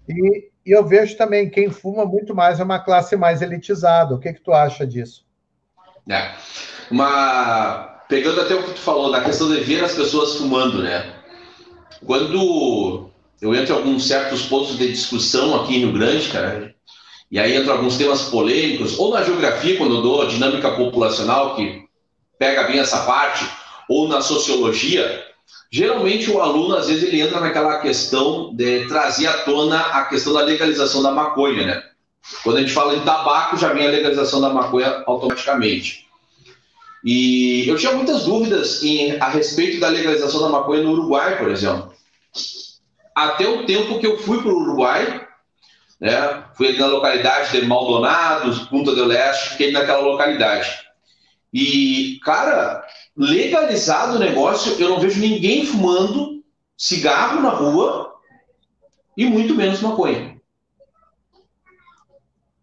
E, 0.07 0.50
e 0.65 0.71
eu 0.71 0.85
vejo 0.85 1.17
também 1.17 1.49
quem 1.49 1.69
fuma 1.69 2.05
muito 2.05 2.35
mais 2.35 2.59
é 2.59 2.63
uma 2.63 2.79
classe 2.79 3.15
mais 3.15 3.41
elitizada. 3.41 4.13
O 4.13 4.19
que, 4.19 4.33
que 4.33 4.41
tu 4.41 4.53
acha 4.53 4.85
disso? 4.85 5.25
É. 6.09 6.31
Uma... 6.89 8.03
Pegando 8.07 8.41
até 8.41 8.53
o 8.53 8.63
que 8.63 8.73
tu 8.73 8.79
falou, 8.79 9.11
da 9.11 9.21
questão 9.21 9.49
de 9.49 9.61
ver 9.61 9.83
as 9.83 9.95
pessoas 9.95 10.35
fumando, 10.35 10.83
né? 10.83 11.13
Quando 12.05 13.09
eu 13.41 13.55
entro 13.55 13.73
em 13.73 13.77
alguns 13.77 14.07
certos 14.07 14.43
pontos 14.43 14.77
de 14.77 14.91
discussão 14.91 15.61
aqui 15.61 15.83
no 15.83 15.93
Grande, 15.93 16.29
cara, 16.29 16.75
e 17.31 17.39
aí 17.39 17.55
entram 17.55 17.75
alguns 17.75 17.97
temas 17.97 18.23
polêmicos, 18.23 18.99
ou 18.99 19.13
na 19.13 19.23
geografia, 19.23 19.77
quando 19.77 19.95
eu 19.95 20.01
dou 20.01 20.21
a 20.21 20.25
dinâmica 20.25 20.71
populacional, 20.71 21.55
que 21.55 21.85
pega 22.37 22.63
bem 22.63 22.79
essa 22.79 23.05
parte, 23.05 23.49
ou 23.87 24.07
na 24.07 24.21
sociologia, 24.21 25.23
Geralmente 25.71 26.29
o 26.29 26.41
aluno, 26.41 26.75
às 26.75 26.87
vezes, 26.87 27.03
ele 27.03 27.21
entra 27.21 27.39
naquela 27.39 27.79
questão 27.79 28.53
de 28.53 28.87
trazer 28.87 29.27
à 29.27 29.37
tona 29.39 29.79
a 29.79 30.05
questão 30.05 30.33
da 30.33 30.41
legalização 30.41 31.01
da 31.01 31.11
maconha, 31.11 31.65
né? 31.65 31.83
Quando 32.43 32.57
a 32.57 32.61
gente 32.61 32.73
fala 32.73 32.95
em 32.95 33.01
tabaco, 33.01 33.57
já 33.57 33.71
vem 33.73 33.87
a 33.87 33.91
legalização 33.91 34.41
da 34.41 34.49
maconha 34.49 35.03
automaticamente. 35.07 36.05
E 37.03 37.67
eu 37.67 37.77
tinha 37.77 37.93
muitas 37.93 38.25
dúvidas 38.25 38.83
em, 38.83 39.19
a 39.19 39.29
respeito 39.29 39.79
da 39.79 39.87
legalização 39.87 40.41
da 40.41 40.49
maconha 40.49 40.83
no 40.83 40.91
Uruguai, 40.91 41.37
por 41.37 41.49
exemplo. 41.49 41.93
Até 43.15 43.47
o 43.47 43.65
tempo 43.65 43.99
que 43.99 44.05
eu 44.05 44.17
fui 44.17 44.41
para 44.41 44.51
o 44.51 44.61
Uruguai, 44.61 45.25
né? 45.99 46.43
Fui 46.55 46.67
ali 46.67 46.79
na 46.79 46.87
localidade 46.87 47.59
de 47.59 47.65
Maldonados, 47.65 48.59
Punta 48.67 48.93
del 48.93 49.05
Leste, 49.05 49.51
fiquei 49.51 49.71
naquela 49.71 50.01
localidade. 50.01 50.69
E, 51.53 52.19
cara, 52.23 52.83
legalizado 53.15 54.15
o 54.15 54.19
negócio, 54.19 54.73
eu 54.79 54.89
não 54.89 54.99
vejo 54.99 55.19
ninguém 55.19 55.65
fumando 55.65 56.43
cigarro 56.77 57.41
na 57.41 57.49
rua 57.49 58.15
e 59.15 59.25
muito 59.25 59.53
menos 59.53 59.81
maconha. 59.81 60.39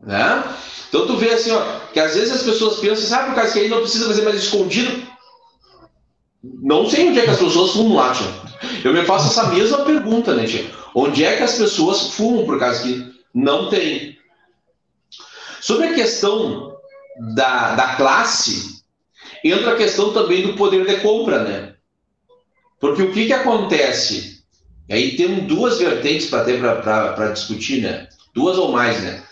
Né? 0.00 0.44
Então 0.88 1.06
tu 1.06 1.16
vê 1.16 1.30
assim, 1.30 1.50
ó, 1.50 1.80
que 1.92 2.00
às 2.00 2.14
vezes 2.14 2.34
as 2.34 2.42
pessoas 2.42 2.78
pensam, 2.78 3.06
sabe 3.06 3.26
por 3.28 3.34
causa 3.34 3.52
que 3.52 3.60
aí 3.60 3.68
não 3.68 3.80
precisa 3.80 4.06
fazer 4.06 4.22
mais 4.22 4.36
escondido? 4.36 5.06
Não 6.42 6.88
sei 6.88 7.08
onde 7.08 7.18
é 7.18 7.24
que 7.24 7.30
as 7.30 7.38
pessoas 7.38 7.72
fumam 7.72 7.96
lá, 7.96 8.12
tia. 8.12 8.26
Eu 8.84 8.92
me 8.92 9.04
faço 9.04 9.28
essa 9.28 9.50
mesma 9.50 9.84
pergunta, 9.84 10.34
né, 10.34 10.46
tia? 10.46 10.70
Onde 10.94 11.24
é 11.24 11.36
que 11.36 11.42
as 11.42 11.56
pessoas 11.56 12.14
fumam 12.14 12.46
por 12.46 12.58
causa 12.58 12.82
que 12.82 13.12
não 13.34 13.68
tem? 13.68 14.16
Sobre 15.60 15.88
a 15.88 15.94
questão 15.94 16.76
da, 17.34 17.74
da 17.74 17.94
classe, 17.96 18.77
entra 19.44 19.72
a 19.72 19.76
questão 19.76 20.12
também 20.12 20.42
do 20.42 20.54
poder 20.54 20.86
de 20.86 21.00
compra, 21.00 21.42
né? 21.44 21.74
Porque 22.80 23.02
o 23.02 23.12
que, 23.12 23.26
que 23.26 23.32
acontece? 23.32 24.44
Aí 24.90 25.16
tem 25.16 25.46
duas 25.46 25.78
vertentes 25.78 26.28
para 26.28 26.44
ter 26.44 26.60
para 26.60 27.32
discutir, 27.32 27.82
né? 27.82 28.08
Duas 28.34 28.56
ou 28.56 28.72
mais, 28.72 29.02
né? 29.02 29.22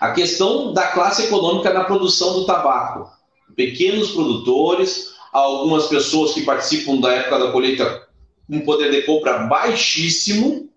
A 0.00 0.10
questão 0.10 0.72
da 0.72 0.88
classe 0.88 1.24
econômica 1.24 1.72
na 1.72 1.84
produção 1.84 2.34
do 2.34 2.46
tabaco. 2.46 3.10
Pequenos 3.54 4.10
produtores, 4.10 5.14
algumas 5.32 5.86
pessoas 5.86 6.32
que 6.32 6.42
participam 6.42 7.00
da 7.00 7.12
época 7.12 7.38
da 7.38 7.52
colheita 7.52 8.06
com 8.46 8.56
um 8.56 8.60
poder 8.60 8.90
de 8.90 9.02
compra 9.02 9.38
baixíssimo. 9.38 10.68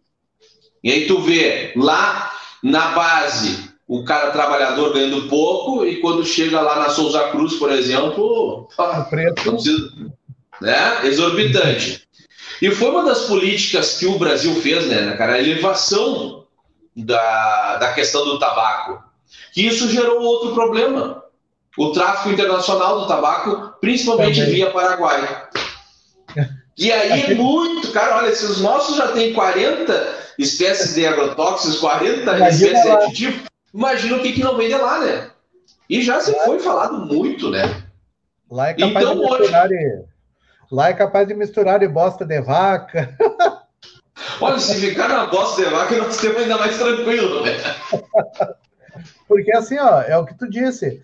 E 0.83 0.91
aí 0.91 1.07
tu 1.07 1.19
vê 1.21 1.73
lá 1.75 2.31
na 2.63 2.91
base 2.91 3.68
o 3.89 4.03
cara 4.03 4.29
trabalhador 4.29 4.93
ganhando 4.93 5.27
pouco 5.27 5.83
e 5.83 5.95
quando 5.99 6.23
chega 6.23 6.61
lá 6.61 6.77
na 6.77 6.89
Souza 6.91 7.29
Cruz, 7.29 7.55
por 7.55 7.71
exemplo, 7.71 8.69
o 8.77 9.03
preço 9.05 9.33
precisa, 9.33 9.91
né? 10.61 11.07
exorbitante. 11.07 12.07
E 12.61 12.69
foi 12.69 12.91
uma 12.91 13.03
das 13.03 13.21
políticas 13.21 13.97
que 13.97 14.05
o 14.05 14.19
Brasil 14.19 14.53
fez, 14.61 14.85
né, 14.85 15.15
cara, 15.17 15.33
a 15.33 15.39
elevação 15.39 16.45
da, 16.95 17.77
da 17.77 17.93
questão 17.93 18.25
do 18.25 18.37
tabaco. 18.37 19.03
Que 19.53 19.65
isso 19.65 19.89
gerou 19.89 20.21
outro 20.21 20.53
problema. 20.53 21.23
O 21.75 21.91
tráfico 21.91 22.29
internacional 22.29 23.01
do 23.01 23.07
tabaco, 23.07 23.73
principalmente 23.81 24.39
Também. 24.39 24.53
via 24.53 24.69
Paraguai. 24.69 25.47
E 26.77 26.91
aí 26.91 27.23
é 27.23 27.33
muito, 27.33 27.91
cara, 27.91 28.17
olha, 28.17 28.35
se 28.35 28.45
os 28.45 28.61
nossos 28.61 28.97
já 28.97 29.07
têm 29.09 29.33
40 29.33 30.17
espécies 30.37 30.93
de 30.93 31.07
agrotóxicos, 31.07 31.79
40 31.79 32.21
Imagina 32.21 32.47
espécies 32.49 32.83
de 32.83 32.89
aditivos, 32.89 33.48
imagina 33.73 34.17
o 34.17 34.21
que, 34.21 34.33
que 34.33 34.43
não 34.43 34.57
vem 34.57 34.67
de 34.67 34.75
lá, 34.75 34.99
né? 34.99 35.31
E 35.89 36.01
já 36.01 36.19
se 36.21 36.33
foi 36.45 36.59
falado 36.59 37.05
muito, 37.05 37.49
né? 37.49 37.61
Lá 38.49 38.69
é 38.69 38.73
capaz 38.73 39.05
então, 39.05 39.15
de 39.15 39.21
misturar, 39.21 39.65
hoje... 39.65 40.03
lá 40.71 40.89
é 40.89 40.93
capaz 40.93 41.27
de 41.27 41.33
misturar 41.33 41.79
de 41.79 41.87
bosta 41.87 42.25
de 42.25 42.41
vaca. 42.41 43.15
Olha, 44.41 44.59
se 44.59 44.75
ficar 44.75 45.07
na 45.07 45.25
bosta 45.27 45.63
de 45.63 45.69
vaca, 45.69 45.95
nós 45.97 46.17
temos 46.17 46.41
ainda 46.41 46.57
mais 46.57 46.77
tranquilo, 46.77 47.43
né? 47.43 47.51
Porque 49.27 49.55
assim, 49.55 49.77
ó, 49.77 50.01
é 50.01 50.17
o 50.17 50.25
que 50.25 50.37
tu 50.37 50.49
disse. 50.49 51.03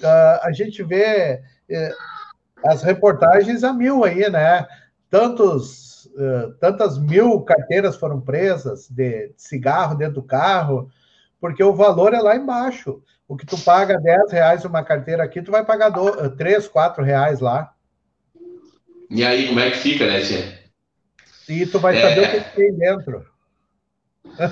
Uh, 0.00 0.40
a 0.42 0.52
gente 0.52 0.82
vê 0.82 1.42
uh, 1.70 2.68
as 2.68 2.82
reportagens 2.82 3.64
a 3.64 3.72
mil 3.72 4.04
aí, 4.04 4.28
né? 4.30 4.66
Tantos, 5.08 6.06
uh, 6.06 6.52
tantas 6.60 6.98
mil 6.98 7.40
carteiras 7.42 7.96
foram 7.96 8.20
presas 8.20 8.88
de 8.88 9.32
cigarro 9.36 9.94
dentro 9.94 10.14
do 10.14 10.22
carro, 10.22 10.90
porque 11.40 11.62
o 11.62 11.74
valor 11.74 12.14
é 12.14 12.20
lá 12.20 12.36
embaixo. 12.36 13.02
O 13.26 13.36
que 13.36 13.46
tu 13.46 13.56
paga 13.58 13.98
10 13.98 14.32
reais 14.32 14.64
uma 14.64 14.84
carteira 14.84 15.22
aqui, 15.22 15.40
tu 15.40 15.50
vai 15.50 15.64
pagar 15.64 15.90
do, 15.90 16.36
3, 16.36 16.68
4 16.68 17.02
reais 17.02 17.40
lá. 17.40 17.72
E 19.08 19.24
aí, 19.24 19.48
como 19.48 19.60
é 19.60 19.70
que 19.70 19.78
fica, 19.78 20.06
né, 20.06 20.20
Tia? 20.20 20.60
E 21.48 21.66
tu 21.66 21.78
vai 21.78 22.00
saber 22.00 22.24
é... 22.24 22.38
o 22.38 22.44
que 22.44 22.56
tem 22.56 22.74
dentro. 22.74 23.26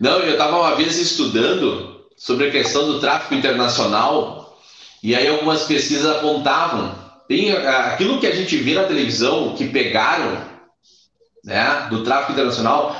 Não, 0.00 0.18
eu 0.18 0.32
estava 0.32 0.58
uma 0.58 0.74
vez 0.74 0.98
estudando 0.98 2.08
sobre 2.16 2.48
a 2.48 2.50
questão 2.50 2.86
do 2.86 3.00
tráfico 3.00 3.34
internacional, 3.34 4.58
e 5.02 5.14
aí 5.14 5.28
algumas 5.28 5.64
pesquisas 5.64 6.16
apontavam 6.16 7.04
tem 7.28 7.52
aquilo 7.52 8.20
que 8.20 8.26
a 8.26 8.34
gente 8.34 8.56
vê 8.56 8.74
na 8.74 8.84
televisão 8.84 9.54
que 9.54 9.68
pegaram 9.68 10.42
né, 11.42 11.86
do 11.90 12.04
tráfico 12.04 12.32
internacional 12.32 12.94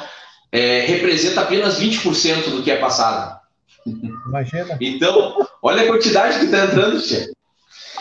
é, 0.55 0.83
representa 0.87 1.41
apenas 1.41 1.81
20% 1.81 2.51
do 2.51 2.63
que 2.63 2.71
é 2.71 2.77
passado. 2.77 3.41
Imagina. 3.85 4.79
Então, 4.81 5.45
olha 5.61 5.83
a 5.83 5.87
quantidade 5.89 6.39
que 6.39 6.45
está 6.45 6.65
entrando, 6.65 7.03
Tia. 7.03 7.27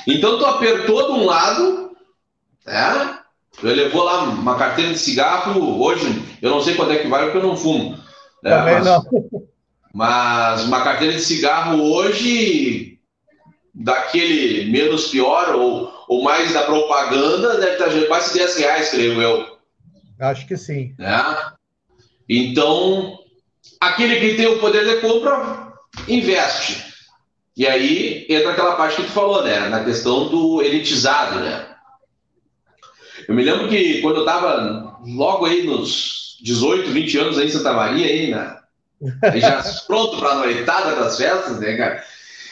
Então, 0.07 0.37
tu 0.37 0.45
apertou 0.45 1.07
de 1.07 1.11
um 1.19 1.25
lado, 1.25 1.97
né? 2.63 3.19
Eu 3.61 3.73
levou 3.73 4.03
lá 4.03 4.23
uma 4.23 4.55
carteira 4.55 4.91
de 4.91 4.99
cigarro, 4.99 5.81
hoje, 5.81 6.05
eu 6.41 6.51
não 6.51 6.61
sei 6.61 6.75
quanto 6.75 6.91
é 6.91 6.97
que 6.97 7.07
vale, 7.07 7.31
porque 7.31 7.39
eu 7.39 7.49
não 7.49 7.57
fumo. 7.57 7.97
Né? 8.43 8.51
Também 8.51 8.75
mas, 8.75 8.85
não. 8.85 9.03
Mas 9.95 10.63
uma 10.63 10.83
carteira 10.83 11.13
de 11.13 11.21
cigarro 11.21 11.79
hoje, 11.79 12.99
daquele 13.75 14.71
menos 14.71 15.07
pior 15.09 15.53
ou, 15.53 15.93
ou 16.07 16.23
mais 16.23 16.51
da 16.51 16.63
propaganda, 16.63 17.59
deve 17.59 17.73
estar 17.73 18.07
quase 18.07 18.33
10 18.33 18.57
reais, 18.57 18.89
creio 18.89 19.21
eu. 19.21 19.57
Acho 20.19 20.47
que 20.47 20.57
sim. 20.57 20.95
Né? 20.97 21.13
Então, 22.27 23.19
aquele 23.79 24.19
que 24.19 24.35
tem 24.35 24.47
o 24.47 24.59
poder 24.59 24.85
de 24.85 25.01
compra, 25.01 25.73
investe. 26.07 26.93
E 27.55 27.67
aí 27.67 28.25
entra 28.29 28.51
aquela 28.51 28.75
parte 28.75 28.95
que 28.95 29.03
tu 29.03 29.11
falou, 29.11 29.43
né? 29.43 29.69
Na 29.69 29.83
questão 29.83 30.27
do 30.29 30.61
elitizado, 30.61 31.39
né? 31.39 31.67
Eu 33.27 33.35
me 33.35 33.43
lembro 33.43 33.69
que 33.69 34.01
quando 34.01 34.17
eu 34.17 34.25
estava 34.25 34.99
logo 35.05 35.45
aí 35.45 35.63
nos 35.63 36.37
18, 36.41 36.89
20 36.89 37.17
anos 37.19 37.37
aí 37.37 37.47
em 37.47 37.51
Santa 37.51 37.73
Maria, 37.73 38.07
aí, 38.07 38.31
né? 38.31 38.57
Aí 39.23 39.39
já 39.39 39.61
pronto 39.87 40.17
para 40.17 40.29
a 40.29 40.35
noitada 40.35 40.95
das 40.95 41.17
festas, 41.17 41.59
né, 41.59 41.77
cara? 41.77 42.03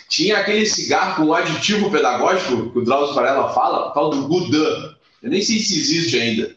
Tinha 0.08 0.38
aquele 0.38 0.66
cigarro 0.66 1.26
com 1.26 1.34
aditivo 1.34 1.90
pedagógico 1.90 2.72
que 2.72 2.80
o 2.80 2.84
Drauzio 2.84 3.16
Varela 3.16 3.54
fala, 3.54 3.92
tal 3.92 4.10
do 4.10 4.28
Gudan. 4.28 4.96
Eu 5.24 5.30
nem 5.30 5.42
sei 5.42 5.60
se 5.60 5.80
existe 5.80 6.20
ainda. 6.20 6.56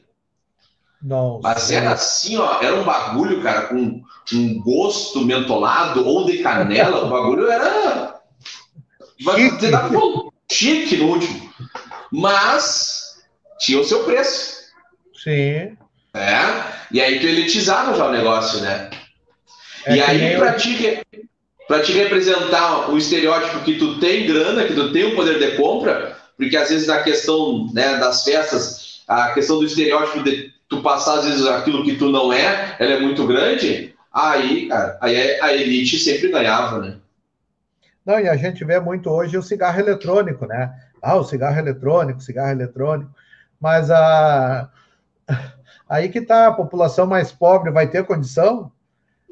Não. 1.05 1.38
Mas 1.42 1.70
era 1.70 1.92
assim, 1.92 2.38
ó, 2.38 2.62
era 2.62 2.74
um 2.76 2.84
bagulho, 2.84 3.42
cara, 3.42 3.66
com 3.66 4.02
um 4.32 4.61
gosto 4.62 5.22
mentolado 5.22 6.07
ou 6.07 6.24
de 6.24 6.38
canela. 6.38 7.05
o 7.05 7.11
bagulho 7.11 7.50
era. 7.50 8.18
Chique. 9.18 9.70
chique 10.50 10.96
no 10.96 11.09
último. 11.09 11.52
Mas 12.11 13.22
tinha 13.59 13.78
o 13.78 13.84
seu 13.84 14.05
preço. 14.05 14.62
Sim. 15.22 15.76
É. 16.14 16.74
E 16.90 17.02
aí 17.02 17.20
tu 17.20 17.26
elitizava 17.26 17.94
já 17.94 18.07
o 18.07 18.12
negócio, 18.12 18.61
né? 18.61 18.88
É 19.84 19.96
e 19.96 20.00
aí, 20.00 20.36
pra 20.38 20.55
ti, 20.55 21.02
pra 21.68 21.82
te 21.82 21.92
representar 21.92 22.90
o 22.90 22.96
estereótipo 22.96 23.61
que 23.61 23.74
tu 23.78 24.00
tem 24.00 24.26
grana, 24.26 24.64
que 24.64 24.72
tu 24.72 24.90
tem 24.90 25.05
o 25.05 25.14
poder 25.14 25.38
de 25.38 25.57
compra, 25.59 26.16
porque 26.36 26.57
às 26.57 26.70
vezes 26.70 26.86
na 26.86 27.02
questão 27.02 27.68
né, 27.74 27.98
das 27.98 28.24
festas, 28.24 29.02
a 29.07 29.32
questão 29.32 29.59
do 29.59 29.66
estereótipo 29.66 30.22
de 30.22 30.53
tu 30.68 30.82
passar 30.82 31.18
às 31.18 31.24
vezes 31.24 31.46
aquilo 31.46 31.84
que 31.84 31.96
tu 31.96 32.10
não 32.10 32.32
é, 32.32 32.76
ela 32.78 32.92
é 32.94 33.00
muito 33.00 33.26
grande, 33.26 33.94
aí, 34.12 34.68
cara, 34.68 34.98
aí 35.00 35.40
a 35.40 35.52
elite 35.52 35.98
sempre 35.98 36.30
ganhava, 36.30 36.78
né? 36.78 36.96
Não, 38.04 38.20
e 38.20 38.28
a 38.28 38.36
gente 38.36 38.64
vê 38.64 38.78
muito 38.78 39.08
hoje 39.10 39.38
o 39.38 39.42
cigarro 39.42 39.80
eletrônico, 39.80 40.46
né? 40.46 40.74
Ah, 41.00 41.16
o 41.16 41.24
cigarro 41.24 41.58
eletrônico, 41.58 42.20
cigarro 42.20 42.50
eletrônico. 42.50 43.10
Mas 43.58 43.90
a... 43.90 44.68
aí 45.88 46.08
que 46.10 46.20
tá, 46.20 46.48
a 46.48 46.52
população 46.52 47.06
mais 47.06 47.32
pobre 47.32 47.70
vai 47.70 47.88
ter 47.88 48.04
condição? 48.04 48.70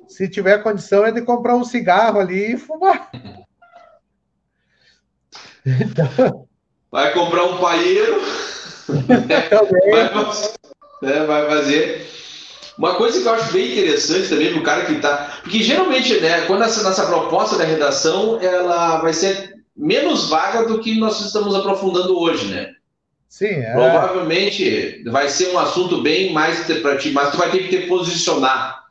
Se 0.08 0.28
tiver 0.28 0.62
condição, 0.62 1.04
é 1.04 1.12
de 1.12 1.22
comprar 1.22 1.54
um 1.54 1.64
cigarro 1.64 2.18
ali 2.20 2.54
e 2.54 2.58
fumar. 2.58 3.10
Então... 5.64 6.48
Vai 6.90 7.12
comprar 7.14 7.44
um 7.44 7.58
paieiro. 7.58 8.20
Também. 9.48 9.90
Vai, 9.92 10.08
né, 11.02 11.24
vai 11.26 11.46
fazer. 11.46 12.06
Uma 12.78 12.94
coisa 12.94 13.20
que 13.20 13.26
eu 13.26 13.34
acho 13.34 13.52
bem 13.52 13.72
interessante 13.72 14.28
também 14.28 14.50
para 14.52 14.60
o 14.60 14.64
cara 14.64 14.84
que 14.86 14.92
está. 14.92 15.40
Porque 15.42 15.62
geralmente, 15.62 16.18
né, 16.20 16.42
quando 16.46 16.62
essa 16.62 16.82
nossa 16.82 17.04
proposta 17.04 17.58
da 17.58 17.64
redação 17.64 18.40
ela 18.40 18.98
vai 18.98 19.12
ser 19.12 19.56
menos 19.76 20.28
vaga 20.28 20.64
do 20.64 20.78
que 20.80 20.98
nós 20.98 21.20
estamos 21.20 21.54
aprofundando 21.54 22.18
hoje, 22.18 22.46
né? 22.46 22.70
Sim, 23.28 23.46
é. 23.46 23.72
Provavelmente 23.72 25.02
vai 25.10 25.28
ser 25.28 25.48
um 25.48 25.58
assunto 25.58 26.02
bem 26.02 26.32
mais 26.32 26.60
para 26.80 26.96
ti, 26.96 27.10
mas 27.10 27.30
tu 27.30 27.38
vai 27.38 27.50
ter 27.50 27.68
que 27.68 27.76
te 27.76 27.86
posicionar. 27.86 28.82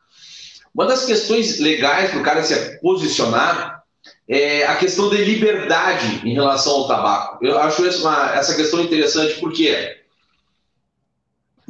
Uma 0.73 0.85
das 0.85 1.05
questões 1.05 1.59
legais 1.59 2.11
para 2.11 2.19
o 2.19 2.23
cara 2.23 2.43
se 2.43 2.79
posicionar 2.81 3.83
é 4.27 4.65
a 4.65 4.75
questão 4.75 5.09
de 5.09 5.17
liberdade 5.17 6.21
em 6.23 6.33
relação 6.33 6.73
ao 6.73 6.87
tabaco. 6.87 7.45
Eu 7.45 7.59
acho 7.59 7.85
essa, 7.85 8.33
essa 8.35 8.55
questão 8.55 8.79
interessante 8.81 9.39
porque 9.39 10.00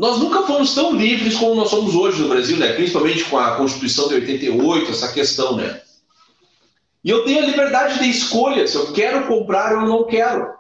nós 0.02 0.18
nunca 0.18 0.42
fomos 0.48 0.74
tão 0.74 0.96
livres 0.96 1.36
como 1.36 1.54
nós 1.54 1.70
somos 1.70 1.94
hoje 1.94 2.24
no 2.24 2.28
Brasil, 2.28 2.58
né? 2.58 2.74
principalmente 2.74 3.24
com 3.26 3.38
a 3.38 3.56
Constituição 3.56 4.08
de 4.08 4.16
88, 4.16 4.90
essa 4.90 5.14
questão. 5.14 5.56
Né? 5.56 5.80
E 7.04 7.12
eu 7.12 7.24
tenho 7.24 7.44
a 7.44 7.46
liberdade 7.46 8.00
de 8.00 8.10
escolha 8.10 8.66
se 8.66 8.76
eu 8.76 8.94
quero 8.94 9.28
comprar 9.28 9.78
ou 9.78 9.88
não 9.88 10.08
quero. 10.08 10.56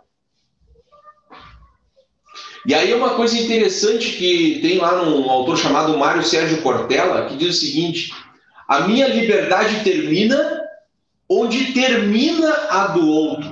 E 2.68 2.76
aí 2.76 2.92
é 2.92 2.96
uma 2.96 3.16
coisa 3.16 3.36
interessante 3.36 4.12
que 4.12 4.60
tem 4.62 4.78
lá 4.78 5.02
um 5.02 5.28
autor 5.28 5.58
chamado 5.58 5.98
Mário 5.98 6.22
Sérgio 6.22 6.62
Cortella, 6.62 7.26
que 7.26 7.36
diz 7.36 7.58
o 7.58 7.60
seguinte: 7.60 8.14
a 8.68 8.82
minha 8.82 9.08
liberdade 9.08 9.84
termina 9.84 10.62
onde 11.28 11.74
termina 11.74 12.68
a 12.70 12.88
do 12.90 13.08
outro 13.08 13.51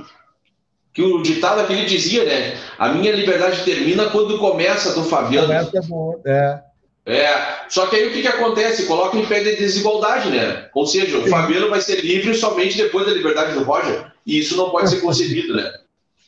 que 1.00 1.04
o 1.04 1.22
ditado 1.22 1.66
que 1.66 1.72
ele 1.72 1.86
dizia, 1.86 2.26
né? 2.26 2.58
A 2.78 2.90
minha 2.90 3.14
liberdade 3.14 3.64
termina 3.64 4.10
quando 4.10 4.38
começa 4.38 4.94
do 4.94 5.06
Fabiano. 5.06 5.48
Começa 5.48 5.82
do, 5.82 6.20
é. 6.26 6.60
É, 7.06 7.30
só 7.70 7.88
que 7.88 7.96
aí 7.96 8.10
o 8.10 8.12
que, 8.12 8.22
que 8.22 8.28
acontece? 8.28 8.86
Coloca 8.86 9.16
em 9.16 9.26
pé 9.26 9.40
de 9.40 9.56
desigualdade, 9.56 10.30
né? 10.30 10.68
Ou 10.76 10.86
seja, 10.86 11.18
o. 11.18 11.26
Fabiano 11.28 11.70
vai 11.70 11.80
ser 11.80 12.04
livre 12.04 12.36
somente 12.36 12.76
depois 12.76 13.06
da 13.06 13.14
liberdade 13.14 13.54
do 13.54 13.64
Roger, 13.64 14.12
e 14.26 14.40
isso 14.40 14.58
não 14.58 14.72
pode 14.72 14.90
ser 14.90 15.00
concebido, 15.00 15.56
né? 15.56 15.72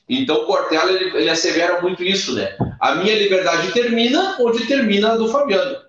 Então 0.08 0.38
o 0.38 0.46
Cortella 0.46 0.90
ele, 0.90 1.18
ele 1.18 1.30
assevera 1.30 1.82
muito 1.82 2.02
isso, 2.02 2.34
né? 2.34 2.56
A 2.80 2.96
minha 2.96 3.14
liberdade 3.14 3.74
termina 3.74 4.38
onde 4.40 4.66
termina 4.66 5.12
a 5.12 5.18
do 5.18 5.28
Fabiano. 5.28 5.80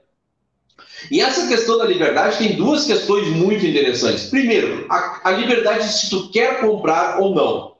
E 1.09 1.21
essa 1.21 1.47
questão 1.47 1.79
da 1.79 1.85
liberdade 1.85 2.39
tem 2.39 2.57
duas 2.57 2.85
questões 2.85 3.29
muito 3.29 3.65
interessantes. 3.65 4.25
Primeiro, 4.25 4.87
a, 4.91 5.21
a 5.23 5.31
liberdade 5.31 5.85
se 5.85 6.11
tu 6.11 6.31
quer 6.31 6.61
comprar 6.61 7.21
ou 7.21 7.33
não. 7.33 7.72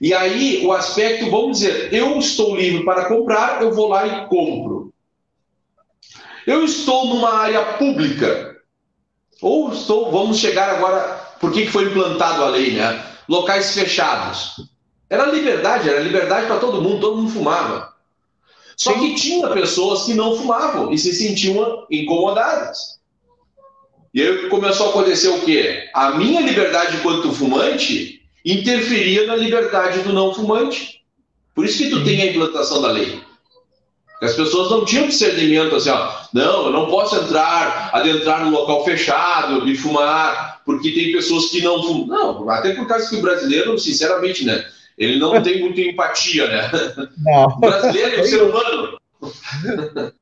E 0.00 0.12
aí, 0.12 0.64
o 0.66 0.72
aspecto, 0.72 1.30
vamos 1.30 1.58
dizer, 1.58 1.92
eu 1.92 2.18
estou 2.18 2.56
livre 2.56 2.84
para 2.84 3.06
comprar, 3.06 3.62
eu 3.62 3.72
vou 3.72 3.88
lá 3.88 4.06
e 4.06 4.26
compro. 4.26 4.92
Eu 6.46 6.64
estou 6.64 7.06
numa 7.06 7.32
área 7.34 7.64
pública, 7.74 8.56
ou 9.40 9.72
estou, 9.72 10.10
vamos 10.12 10.38
chegar 10.38 10.70
agora, 10.70 11.00
por 11.40 11.52
que 11.52 11.66
foi 11.66 11.84
implantado 11.84 12.44
a 12.44 12.48
lei, 12.48 12.72
né? 12.72 13.04
Locais 13.28 13.74
fechados. 13.74 14.68
Era 15.08 15.26
liberdade, 15.26 15.88
era 15.88 16.00
liberdade 16.00 16.46
para 16.46 16.58
todo 16.58 16.82
mundo, 16.82 17.00
todo 17.00 17.16
mundo 17.16 17.30
fumava. 17.30 17.94
Só 18.76 18.92
que 18.92 19.14
tinha 19.14 19.48
pessoas 19.48 20.04
que 20.04 20.14
não 20.14 20.36
fumavam 20.36 20.92
e 20.92 20.98
se 20.98 21.12
sentiam 21.14 21.86
incomodadas. 21.90 23.00
E 24.12 24.22
aí 24.22 24.48
começou 24.48 24.86
a 24.86 24.90
acontecer 24.90 25.28
o 25.28 25.40
quê? 25.40 25.88
A 25.94 26.12
minha 26.12 26.40
liberdade 26.40 26.96
enquanto 26.96 27.32
fumante 27.32 28.15
interferia 28.46 29.26
na 29.26 29.34
liberdade 29.34 30.00
do 30.00 30.12
não 30.12 30.32
fumante. 30.32 31.02
Por 31.52 31.64
isso 31.64 31.78
que 31.78 31.90
tu 31.90 32.04
tem 32.04 32.22
a 32.22 32.26
implantação 32.26 32.80
da 32.80 32.92
lei. 32.92 33.20
As 34.22 34.34
pessoas 34.34 34.70
não 34.70 34.84
tinham 34.84 35.08
discernimento 35.08 35.74
assim, 35.74 35.90
ó, 35.90 36.10
não, 36.32 36.66
eu 36.66 36.72
não 36.72 36.86
posso 36.86 37.16
entrar, 37.16 37.90
adentrar 37.92 38.44
no 38.44 38.50
local 38.50 38.84
fechado 38.84 39.68
e 39.68 39.76
fumar, 39.76 40.62
porque 40.64 40.92
tem 40.92 41.12
pessoas 41.12 41.46
que 41.46 41.60
não 41.60 41.82
fumam. 41.82 42.06
Não, 42.06 42.50
até 42.50 42.72
por 42.72 42.86
causa 42.86 43.10
que 43.10 43.16
o 43.16 43.20
brasileiro, 43.20 43.78
sinceramente, 43.78 44.44
né, 44.44 44.64
ele 44.96 45.18
não 45.18 45.40
tem 45.42 45.60
muita 45.60 45.80
empatia, 45.82 46.46
né? 46.46 46.70
Não. 47.18 47.46
O 47.46 47.60
brasileiro 47.60 48.16
é 48.16 48.20
o 48.20 48.26
ser 48.26 48.42
humano. 48.42 48.98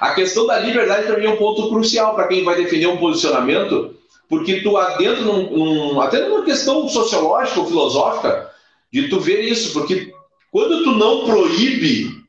A 0.00 0.12
questão 0.12 0.46
da 0.46 0.58
liberdade 0.58 1.06
também 1.06 1.26
é 1.26 1.30
um 1.30 1.36
ponto 1.36 1.68
crucial 1.68 2.14
para 2.14 2.26
quem 2.26 2.44
vai 2.44 2.56
defender 2.56 2.88
um 2.88 2.96
posicionamento 2.96 3.94
porque 4.34 4.62
tu 4.62 4.76
adentra 4.76 5.22
num, 5.22 5.48
num, 5.50 6.00
até 6.00 6.26
numa 6.28 6.44
questão 6.44 6.88
sociológica 6.88 7.60
ou 7.60 7.66
filosófica 7.68 8.50
de 8.92 9.08
tu 9.08 9.20
ver 9.20 9.42
isso, 9.42 9.72
porque 9.72 10.12
quando 10.50 10.82
tu 10.82 10.90
não 10.90 11.24
proíbe, 11.24 12.24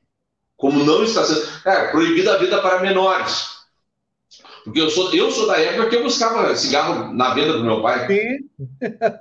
como 0.56 0.84
não 0.84 1.04
está 1.04 1.24
sendo, 1.24 1.48
é, 1.66 1.88
proibida 1.88 2.36
a 2.36 2.38
vida 2.38 2.62
para 2.62 2.80
menores. 2.80 3.56
Porque 4.64 4.80
eu 4.80 4.90
sou, 4.92 5.14
eu 5.16 5.32
sou 5.32 5.48
da 5.48 5.60
época 5.60 5.90
que 5.90 5.96
eu 5.96 6.04
buscava 6.04 6.56
cigarro 6.56 7.12
na 7.12 7.34
venda 7.34 7.54
do 7.54 7.64
meu 7.64 7.82
pai. 7.82 8.06
Sim. 8.06 8.50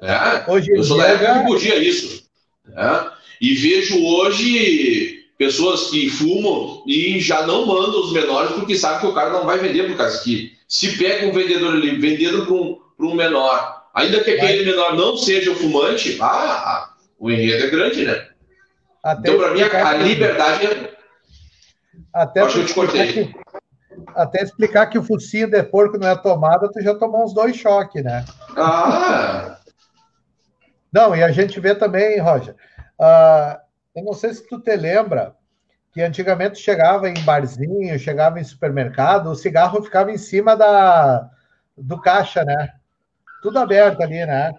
É? 0.03 0.51
Hoje 0.51 0.71
eu 0.71 0.85
sou 0.85 0.99
da 0.99 1.07
época 1.07 1.25
já... 1.27 1.39
que 1.41 1.47
podia 1.47 1.77
isso. 1.77 2.29
É? 2.69 3.11
E 3.41 3.55
vejo 3.55 4.05
hoje 4.05 5.24
pessoas 5.39 5.91
que 5.91 6.09
fumam 6.11 6.83
e 6.87 7.19
já 7.21 7.47
não 7.47 7.67
mandam 7.67 8.01
os 8.01 8.13
menores 8.13 8.53
porque 8.53 8.77
sabem 8.77 9.01
que 9.01 9.07
o 9.07 9.15
cara 9.15 9.31
não 9.31 9.45
vai 9.45 9.59
vender 9.59 9.89
por 9.89 9.97
causa 9.97 10.23
que 10.23 10.53
se 10.69 10.97
pega 10.97 11.27
um 11.27 11.33
vendedor 11.33 11.75
ali 11.75 11.99
vendendo 11.99 12.47
para 12.47 12.55
um, 12.55 12.79
um 13.01 13.15
menor, 13.15 13.85
ainda 13.95 14.23
que 14.23 14.31
aquele 14.31 14.65
menor 14.65 14.95
não 14.97 15.17
seja 15.17 15.51
o 15.51 15.57
fumante, 15.57 16.19
ah, 16.21 16.91
o 17.19 17.31
enredo 17.31 17.65
é 17.65 17.71
grande, 17.71 18.05
né? 18.05 18.29
Até 19.03 19.31
então, 19.31 19.39
para 19.39 19.53
mim, 19.53 19.63
a, 19.63 19.89
a 19.89 19.95
liberdade 19.95 20.67
é. 20.67 20.95
Até 22.13 22.41
Acho 22.41 22.55
que 22.55 22.61
eu 22.61 22.67
te 22.67 22.75
cortei. 22.75 23.13
Que, 23.13 23.35
até 24.15 24.43
explicar 24.43 24.87
que 24.87 24.99
o 24.99 25.03
focinho 25.03 25.49
de 25.49 25.63
porco 25.63 25.99
não 25.99 26.09
é 26.09 26.17
tomada, 26.17 26.71
tu 26.73 26.81
já 26.81 26.95
tomou 26.95 27.25
uns 27.25 27.35
dois 27.35 27.57
choques, 27.57 28.03
né? 28.03 28.25
Ah! 28.57 29.59
Não, 30.93 31.15
e 31.15 31.23
a 31.23 31.31
gente 31.31 31.59
vê 31.61 31.75
também, 31.75 32.21
Roger, 32.21 32.55
uh, 33.01 33.64
eu 33.95 34.03
não 34.03 34.13
sei 34.13 34.35
se 34.35 34.47
tu 34.47 34.61
te 34.61 34.75
lembra 34.77 35.37
que 35.93 36.03
antigamente 36.03 36.59
chegava 36.59 37.09
em 37.09 37.25
barzinho, 37.25 37.99
chegava 37.99 38.41
em 38.41 38.45
supermercado, 38.45 39.29
o 39.31 39.37
cigarro 39.37 39.83
ficava 39.83 40.11
em 40.11 40.19
cima 40.19 40.57
da, 40.57 41.31
do 41.77 42.01
caixa, 42.01 42.45
né? 42.45 42.75
Tudo 43.41 43.61
aberto 43.61 44.03
ali, 44.03 44.27
né? 44.27 44.53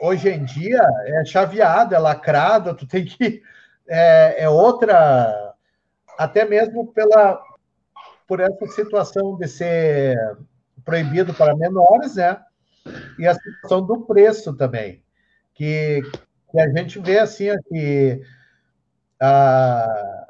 Hoje 0.00 0.28
em 0.28 0.44
dia 0.44 0.82
é 1.06 1.24
chaveado, 1.24 1.94
é 1.94 1.98
lacrado, 1.98 2.74
tu 2.74 2.86
tem 2.86 3.04
que. 3.04 3.40
É, 3.86 4.44
é 4.44 4.48
outra. 4.48 5.54
Até 6.18 6.44
mesmo 6.44 6.92
pela, 6.92 7.40
por 8.26 8.40
essa 8.40 8.66
situação 8.66 9.36
de 9.36 9.46
ser 9.46 10.16
proibido 10.84 11.32
para 11.34 11.56
menores, 11.56 12.16
né? 12.16 12.40
E 13.18 13.26
a 13.26 13.34
situação 13.34 13.86
do 13.86 14.00
preço 14.00 14.52
também, 14.54 15.02
que, 15.54 16.02
que 16.50 16.58
a 16.58 16.68
gente 16.68 16.98
vê 16.98 17.18
assim 17.18 17.50
que 17.68 18.20
ah, 19.26 20.26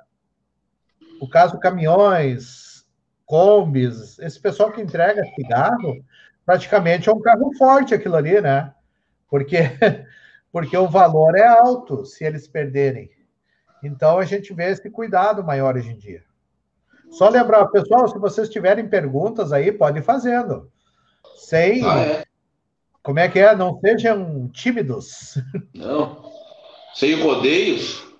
o 1.20 1.28
caso 1.28 1.58
caminhões, 1.58 2.86
combis, 3.26 4.18
esse 4.20 4.38
pessoal 4.38 4.70
que 4.70 4.80
entrega 4.80 5.24
cigarro, 5.34 6.04
praticamente 6.46 7.08
é 7.08 7.12
um 7.12 7.20
carro 7.20 7.50
forte 7.58 7.92
aquilo 7.92 8.14
ali, 8.14 8.40
né? 8.40 8.72
Porque, 9.28 9.58
porque 10.52 10.76
o 10.76 10.88
valor 10.88 11.36
é 11.36 11.44
alto 11.44 12.04
se 12.04 12.24
eles 12.24 12.46
perderem. 12.46 13.10
Então 13.82 14.18
a 14.18 14.24
gente 14.24 14.54
vê 14.54 14.70
esse 14.70 14.88
cuidado 14.88 15.42
maior 15.42 15.76
hoje 15.76 15.90
em 15.90 15.98
dia. 15.98 16.22
Só 17.10 17.28
lembrar, 17.28 17.66
pessoal, 17.66 18.06
se 18.06 18.18
vocês 18.18 18.48
tiverem 18.48 18.88
perguntas 18.88 19.52
aí, 19.52 19.72
pode 19.72 19.98
ir 19.98 20.02
fazendo. 20.02 20.70
Sem. 21.36 21.84
Ah, 21.84 22.00
é. 22.00 22.24
Como 23.02 23.18
é 23.18 23.28
que 23.28 23.40
é? 23.40 23.56
Não 23.56 23.78
sejam 23.80 24.48
tímidos. 24.48 25.36
Não. 25.74 26.30
Sem 26.94 27.20
rodeios. 27.20 28.13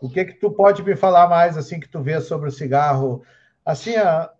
O 0.00 0.08
que 0.08 0.24
que 0.24 0.34
tu 0.34 0.50
pode 0.50 0.82
me 0.82 0.96
falar 0.96 1.28
mais 1.28 1.56
assim 1.56 1.80
que 1.80 1.88
tu 1.88 2.00
vê 2.00 2.20
sobre 2.20 2.48
o 2.48 2.52
cigarro? 2.52 3.22
Assim, 3.64 3.96
a... 3.96 4.30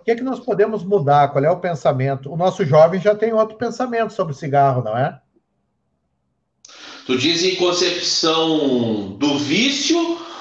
o 0.00 0.04
que 0.04 0.16
que 0.16 0.22
nós 0.22 0.40
podemos 0.40 0.84
mudar? 0.84 1.28
Qual 1.28 1.44
é 1.44 1.50
o 1.50 1.60
pensamento? 1.60 2.32
O 2.32 2.36
nosso 2.36 2.64
jovem 2.64 3.00
já 3.00 3.14
tem 3.14 3.32
outro 3.32 3.56
pensamento 3.56 4.12
sobre 4.12 4.32
o 4.32 4.36
cigarro, 4.36 4.82
não 4.82 4.96
é? 4.96 5.20
Tu 7.06 7.16
diz 7.16 7.44
em 7.44 7.54
concepção 7.54 9.16
do 9.16 9.38
vício 9.38 9.96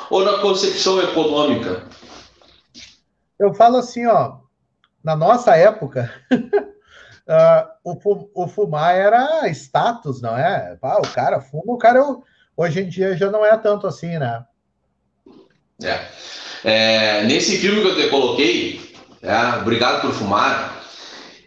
ou 0.09 0.25
na 0.25 0.39
concepção 0.39 0.99
econômica? 0.99 1.87
Eu 3.37 3.53
falo 3.53 3.77
assim, 3.77 4.07
ó, 4.07 4.37
na 5.03 5.15
nossa 5.15 5.55
época, 5.55 6.11
uh, 7.27 7.67
o, 7.83 8.43
o, 8.43 8.47
fumar 8.47 8.95
era 8.95 9.47
status, 9.49 10.21
não 10.21 10.37
é? 10.37 10.77
Ah, 10.81 10.99
o 10.99 11.07
cara 11.13 11.41
fuma, 11.41 11.73
o 11.73 11.77
cara 11.77 12.01
hoje 12.55 12.81
em 12.81 12.89
dia 12.89 13.15
já 13.17 13.29
não 13.29 13.45
é 13.45 13.55
tanto 13.57 13.87
assim, 13.87 14.17
né? 14.17 14.43
É. 15.83 15.99
é 16.63 17.23
nesse 17.23 17.57
filme 17.57 17.81
que 17.81 17.87
eu 17.87 17.95
te 17.95 18.09
coloquei, 18.09 18.95
é, 19.21 19.57
Obrigado 19.59 20.01
por 20.01 20.13
Fumar, 20.13 20.83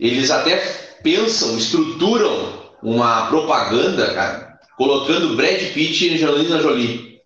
eles 0.01 0.31
até 0.31 0.57
pensam, 1.03 1.57
estruturam 1.57 2.71
uma 2.83 3.29
propaganda, 3.29 4.13
cara, 4.15 4.59
colocando 4.77 5.37
Brad 5.37 5.61
Pitt 5.73 6.07
e 6.07 6.15
Angelina 6.15 6.61
Jolie. 6.61 7.19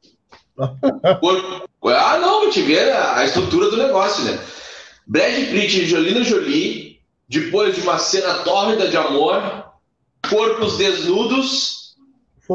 ah, 0.59 2.19
não, 2.19 2.51
te 2.51 2.63
ver 2.63 2.93
a, 2.93 3.25
estrutura 3.25 3.71
do 3.71 3.79
negócio, 3.79 4.25
né? 4.25 4.39
Brad 5.07 5.35
Pitt 5.35 5.81
e 5.81 5.85
Angelina 5.85 6.23
Jolie, 6.23 6.92
depois 7.29 7.75
de 7.75 7.81
uma 7.81 7.99
cena 7.99 8.35
tórrida 8.39 8.89
de 8.89 8.97
amor, 8.97 9.65
corpos 10.29 10.77
desnudos, 10.77 11.97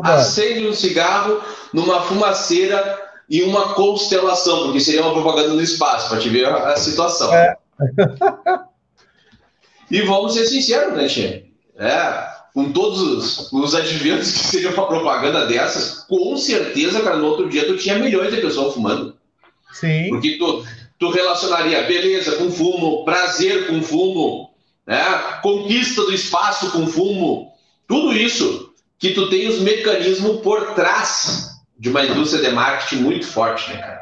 acendem 0.03 0.69
um 0.69 0.73
cigarro 0.73 1.41
numa 1.73 2.01
fumaceira 2.01 3.07
e 3.29 3.43
uma 3.43 3.73
constelação, 3.73 4.63
porque 4.63 4.79
seria 4.79 5.01
uma 5.01 5.13
propaganda 5.13 5.53
no 5.53 5.61
espaço, 5.61 6.09
para 6.09 6.19
te 6.19 6.29
ver 6.29 6.45
a, 6.45 6.73
a 6.73 6.77
situação. 6.77 7.33
É. 7.33 7.57
e 9.91 10.01
vamos 10.01 10.33
ser 10.33 10.45
sinceros, 10.45 10.93
né, 10.93 11.07
Tia? 11.07 11.45
É, 11.77 12.27
com 12.53 12.71
todos 12.71 13.01
os, 13.01 13.53
os 13.53 13.75
adventos 13.75 14.31
que 14.31 14.39
seja 14.39 14.69
uma 14.69 14.87
propaganda 14.87 15.45
dessas, 15.45 16.05
com 16.07 16.35
certeza, 16.37 17.01
cara, 17.01 17.17
no 17.17 17.27
outro 17.27 17.49
dia 17.49 17.67
tu 17.67 17.77
tinha 17.77 17.99
milhões 17.99 18.33
de 18.33 18.41
pessoas 18.41 18.73
fumando. 18.73 19.15
Sim. 19.73 20.09
Porque 20.09 20.37
tu, 20.37 20.65
tu 20.97 21.11
relacionaria 21.11 21.83
beleza 21.83 22.37
com 22.37 22.49
fumo, 22.49 23.05
prazer 23.05 23.67
com 23.67 23.83
fumo, 23.83 24.46
né? 24.87 25.03
conquista 25.43 26.03
do 26.03 26.13
espaço 26.13 26.71
com 26.71 26.87
fumo, 26.87 27.53
tudo 27.87 28.13
isso 28.13 28.73
que 28.97 29.11
tu 29.11 29.29
tem 29.29 29.47
os 29.47 29.59
mecanismos 29.59 30.41
por 30.41 30.73
trás 30.73 31.61
de 31.77 31.89
uma 31.89 32.03
indústria 32.03 32.41
de 32.41 32.55
marketing 32.55 33.03
muito 33.03 33.27
forte, 33.27 33.69
né, 33.69 33.77
cara? 33.77 34.01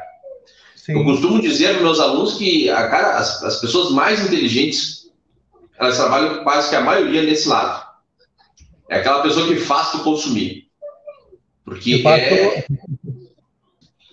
Sim. 0.74 0.92
Eu 0.92 1.04
costumo 1.04 1.42
dizer 1.42 1.74
para 1.74 1.82
meus 1.82 1.98
alunos 1.98 2.34
que 2.34 2.70
a 2.70 2.88
cara, 2.88 3.18
as, 3.18 3.42
as 3.42 3.60
pessoas 3.60 3.90
mais 3.90 4.24
inteligentes, 4.24 5.10
elas 5.78 5.96
trabalham 5.96 6.44
quase 6.44 6.70
que 6.70 6.76
a 6.76 6.80
maioria 6.80 7.22
nesse 7.22 7.48
lado 7.48 7.84
é 8.88 8.98
aquela 8.98 9.22
pessoa 9.22 9.48
que 9.48 9.56
faz 9.56 9.90
tu 9.90 9.98
consumir. 10.00 10.68
Porque 11.64 12.02
é... 12.06 12.64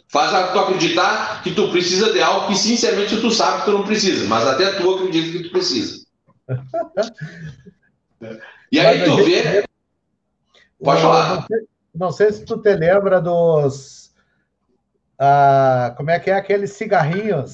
faz 0.09 0.51
tu 0.51 0.59
acreditar 0.59 1.43
que 1.43 1.51
tu 1.51 1.69
precisa 1.69 2.11
de 2.11 2.21
algo 2.21 2.47
que 2.47 2.57
sinceramente 2.57 3.21
tu 3.21 3.29
sabe 3.29 3.59
que 3.59 3.65
tu 3.65 3.71
não 3.71 3.83
precisa, 3.83 4.25
mas 4.27 4.47
até 4.47 4.71
tu 4.71 4.95
acredita 4.95 5.37
que 5.37 5.43
tu 5.43 5.51
precisa. 5.51 6.02
E 8.71 8.79
aí 8.79 9.03
tu 9.03 9.17
vê. 9.17 9.65
Pode 10.83 11.01
falar. 11.01 11.35
Não 11.35 11.45
sei, 11.47 11.67
não 11.95 12.11
sei, 12.11 12.31
se 12.31 12.43
tu 12.45 12.57
te 12.57 12.75
lembra 12.75 13.21
dos. 13.21 14.11
Ah, 15.17 15.93
como 15.95 16.09
é 16.09 16.19
que 16.19 16.31
é 16.31 16.35
aqueles 16.35 16.71
cigarrinhos 16.71 17.53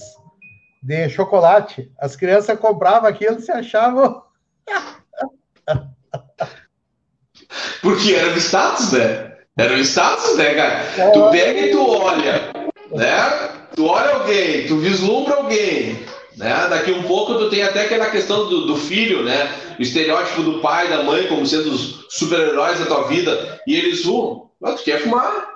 de 0.82 1.10
chocolate? 1.10 1.92
As 2.00 2.16
crianças 2.16 2.58
compravam 2.60 3.10
aquilo 3.10 3.38
e 3.38 3.42
se 3.42 3.52
achavam. 3.52 4.24
Porque 7.82 8.14
era 8.14 8.34
o 8.34 8.38
status, 8.38 8.94
né? 8.94 9.38
Era 9.58 9.74
o 9.74 9.80
status, 9.80 10.38
né, 10.38 10.56
cara? 10.56 11.12
Tu 11.12 11.30
pega 11.32 11.60
e 11.60 11.72
tu 11.72 11.86
olha, 11.86 12.54
né? 12.92 13.50
Tu 13.76 13.86
olha 13.86 14.14
alguém, 14.16 14.68
tu 14.68 14.78
vislumbra 14.78 15.36
alguém, 15.36 16.06
né? 16.38 16.68
Daqui 16.70 16.92
um 16.92 17.04
pouco 17.04 17.36
tu 17.36 17.50
tem 17.50 17.64
até 17.64 17.82
aquela 17.82 18.10
questão 18.10 18.48
do, 18.48 18.66
do 18.66 18.78
filho, 18.78 19.24
né? 19.24 19.76
O 19.78 19.82
estereótipo 19.82 20.44
do 20.44 20.60
pai 20.60 20.88
e 20.88 20.90
da 20.90 21.04
mãe 21.04 21.28
como 21.28 21.46
sendo 21.46 21.72
os 21.72 22.06
super-heróis 22.10 22.80
da 22.80 22.86
tua 22.86 23.08
vida. 23.08 23.62
E 23.68 23.76
eles 23.76 24.02
fumam. 24.04 24.50
Mas 24.60 24.76
tu 24.76 24.84
quer 24.84 25.02
fumar, 25.02 25.48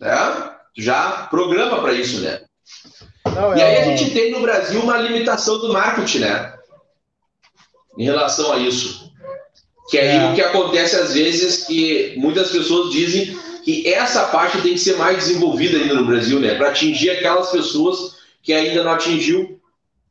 né? 0.00 0.50
Tu 0.74 0.82
já 0.82 1.26
programa 1.30 1.80
para 1.80 1.92
isso, 1.92 2.20
né? 2.20 2.40
Não, 3.34 3.56
e 3.56 3.62
aí 3.62 3.76
a 3.78 3.84
gente 3.84 4.10
tem 4.12 4.30
no 4.30 4.40
Brasil 4.40 4.80
uma 4.80 4.98
limitação 4.98 5.58
do 5.58 5.72
marketing, 5.72 6.20
né? 6.20 6.54
Em 7.98 8.04
relação 8.04 8.52
a 8.52 8.58
isso. 8.58 9.12
Que 9.88 9.98
aí 9.98 10.16
é. 10.16 10.30
o 10.30 10.34
que 10.34 10.42
acontece 10.42 10.96
às 10.96 11.14
vezes 11.14 11.64
que 11.64 12.14
muitas 12.16 12.50
pessoas 12.50 12.92
dizem 12.92 13.38
que 13.64 13.92
essa 13.92 14.26
parte 14.26 14.60
tem 14.60 14.74
que 14.74 14.78
ser 14.80 14.96
mais 14.96 15.16
desenvolvida 15.16 15.78
ainda 15.78 15.94
no 15.94 16.04
Brasil, 16.04 16.38
né? 16.38 16.54
Para 16.54 16.68
atingir 16.68 17.10
aquelas 17.10 17.50
pessoas 17.50 18.16
que 18.42 18.52
ainda 18.52 18.82
não 18.84 18.92
atingiu. 18.92 19.55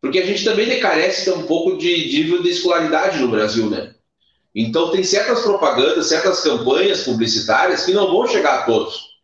Porque 0.06 0.20
a 0.20 0.26
gente 0.26 0.45
também 0.45 0.80
carece 0.80 1.32
um 1.32 1.47
pouco 1.47 1.80
de 1.80 1.88
nível 1.88 2.43
de 2.43 2.49
escolaridade 2.49 3.18
no 3.18 3.28
Brasil, 3.28 3.72
né? 3.72 3.95
Então 4.53 4.91
tem 4.91 5.03
certas 5.03 5.41
propagandas, 5.41 6.06
certas 6.06 6.41
campanhas 6.41 7.01
publicitárias 7.01 7.84
que 7.84 7.91
não 7.91 8.06
vão 8.12 8.28
chegar 8.28 8.60
a 8.60 8.62
todos. 8.66 9.16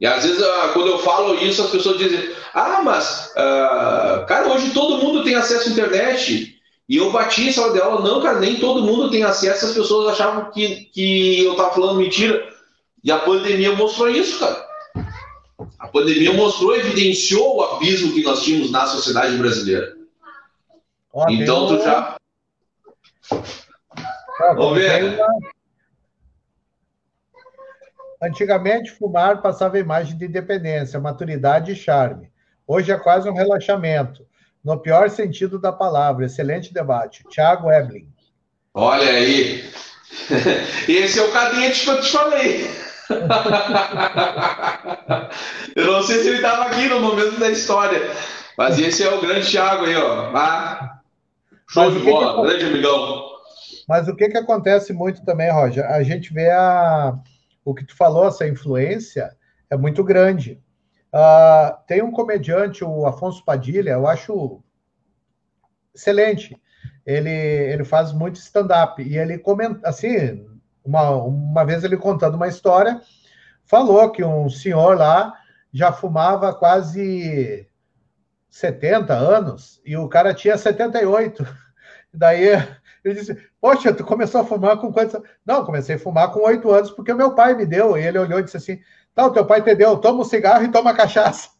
E 0.00 0.06
às 0.06 0.24
vezes, 0.24 0.42
ah, 0.42 0.70
quando 0.72 0.88
eu 0.88 0.98
falo 1.00 1.34
isso, 1.44 1.62
as 1.62 1.68
pessoas 1.68 1.98
dizem: 1.98 2.26
Ah, 2.54 2.80
mas, 2.82 3.32
uh, 3.32 4.24
cara, 4.26 4.48
hoje 4.48 4.70
todo 4.70 5.04
mundo 5.04 5.22
tem 5.22 5.34
acesso 5.34 5.68
à 5.68 5.72
internet. 5.72 6.58
E 6.88 6.96
eu 6.96 7.12
bati 7.12 7.46
em 7.46 7.52
sala 7.52 7.74
de 7.74 7.80
aula, 7.80 8.00
não, 8.00 8.22
cara, 8.22 8.40
nem 8.40 8.58
todo 8.58 8.82
mundo 8.82 9.10
tem 9.10 9.24
acesso, 9.24 9.66
as 9.66 9.74
pessoas 9.74 10.14
achavam 10.14 10.50
que, 10.52 10.86
que 10.86 11.44
eu 11.44 11.54
tava 11.54 11.74
falando 11.74 11.98
mentira. 11.98 12.48
E 13.04 13.12
a 13.12 13.18
pandemia 13.18 13.72
mostrou 13.72 14.08
isso, 14.08 14.38
cara. 14.38 14.66
A 15.86 15.88
pandemia 15.88 16.32
mostrou, 16.32 16.74
evidenciou 16.74 17.58
o 17.58 17.62
abismo 17.62 18.12
que 18.12 18.24
nós 18.24 18.42
tínhamos 18.42 18.72
na 18.72 18.86
sociedade 18.86 19.36
brasileira. 19.36 19.96
Ó, 21.12 21.30
então 21.30 21.68
tu 21.68 21.80
já. 21.80 22.16
Ó, 23.30 24.54
Vamos 24.54 24.78
ver. 24.78 25.14
Uma... 25.14 25.26
Antigamente, 28.20 28.90
fumar 28.90 29.40
passava 29.40 29.78
imagem 29.78 30.18
de 30.18 30.24
independência, 30.24 30.98
maturidade 30.98 31.70
e 31.70 31.76
charme. 31.76 32.32
Hoje 32.66 32.90
é 32.90 32.98
quase 32.98 33.28
um 33.30 33.34
relaxamento, 33.34 34.26
no 34.64 34.76
pior 34.80 35.08
sentido 35.08 35.56
da 35.56 35.72
palavra. 35.72 36.26
Excelente 36.26 36.74
debate. 36.74 37.22
Tiago 37.28 37.70
Eblin. 37.70 38.12
Olha 38.74 39.08
aí. 39.08 39.70
Esse 40.88 41.20
é 41.20 41.22
o 41.22 41.30
cadete 41.30 41.84
que 41.84 41.90
eu 41.90 42.00
te 42.00 42.10
falei. 42.10 42.86
eu 45.76 45.86
não 45.86 46.02
sei 46.02 46.18
se 46.18 46.28
ele 46.28 46.36
estava 46.36 46.64
aqui 46.64 46.88
no 46.88 47.00
momento 47.00 47.38
da 47.38 47.50
história, 47.50 48.00
mas 48.58 48.78
esse 48.78 49.02
é 49.02 49.12
o 49.12 49.20
grande 49.20 49.50
Thiago 49.50 49.84
aí, 49.84 49.96
ó. 49.96 50.32
Ah, 50.34 51.00
show 51.68 51.84
mas 51.84 51.94
de 51.94 52.00
bola, 52.00 52.34
que... 52.34 52.48
grande 52.48 52.66
amigão. 52.66 53.26
Mas 53.88 54.08
o 54.08 54.16
que, 54.16 54.28
que 54.28 54.38
acontece 54.38 54.92
muito 54.92 55.24
também, 55.24 55.52
Roger? 55.52 55.86
A 55.86 56.02
gente 56.02 56.32
vê 56.32 56.50
a, 56.50 57.16
o 57.64 57.74
que 57.74 57.84
tu 57.84 57.96
falou, 57.96 58.26
essa 58.26 58.46
influência 58.46 59.36
é 59.70 59.76
muito 59.76 60.02
grande. 60.02 60.60
Uh, 61.14 61.76
tem 61.86 62.02
um 62.02 62.10
comediante, 62.10 62.84
o 62.84 63.06
Afonso 63.06 63.44
Padilha, 63.44 63.92
eu 63.92 64.06
acho 64.06 64.60
excelente. 65.94 66.60
Ele, 67.04 67.30
ele 67.30 67.84
faz 67.84 68.12
muito 68.12 68.36
stand-up 68.36 69.00
e 69.00 69.16
ele 69.16 69.38
comenta, 69.38 69.88
assim, 69.88 70.44
uma, 70.86 71.10
uma 71.10 71.64
vez 71.64 71.84
ele 71.84 71.96
contando 71.96 72.34
uma 72.36 72.48
história, 72.48 73.00
falou 73.64 74.10
que 74.10 74.24
um 74.24 74.48
senhor 74.48 74.96
lá 74.96 75.34
já 75.72 75.92
fumava 75.92 76.54
quase 76.54 77.68
70 78.48 79.12
anos 79.12 79.80
e 79.84 79.96
o 79.96 80.08
cara 80.08 80.32
tinha 80.32 80.56
78. 80.56 81.46
Daí 82.14 82.48
ele 83.04 83.14
disse: 83.14 83.36
Poxa, 83.60 83.92
tu 83.92 84.04
começou 84.04 84.40
a 84.40 84.44
fumar 84.44 84.78
com 84.78 84.92
quantos 84.92 85.20
Não, 85.44 85.64
comecei 85.64 85.96
a 85.96 85.98
fumar 85.98 86.30
com 86.32 86.40
oito 86.40 86.70
anos, 86.70 86.90
porque 86.90 87.12
meu 87.12 87.34
pai 87.34 87.54
me 87.54 87.66
deu. 87.66 87.96
E 87.96 88.02
ele 88.02 88.18
olhou 88.18 88.38
e 88.38 88.42
disse 88.42 88.56
assim: 88.56 88.80
Não, 89.14 89.32
teu 89.32 89.44
pai 89.44 89.62
te 89.62 89.74
deu, 89.74 89.98
toma 89.98 90.20
um 90.20 90.24
cigarro 90.24 90.64
e 90.64 90.70
toma 90.72 90.94
cachaça. 90.94 91.50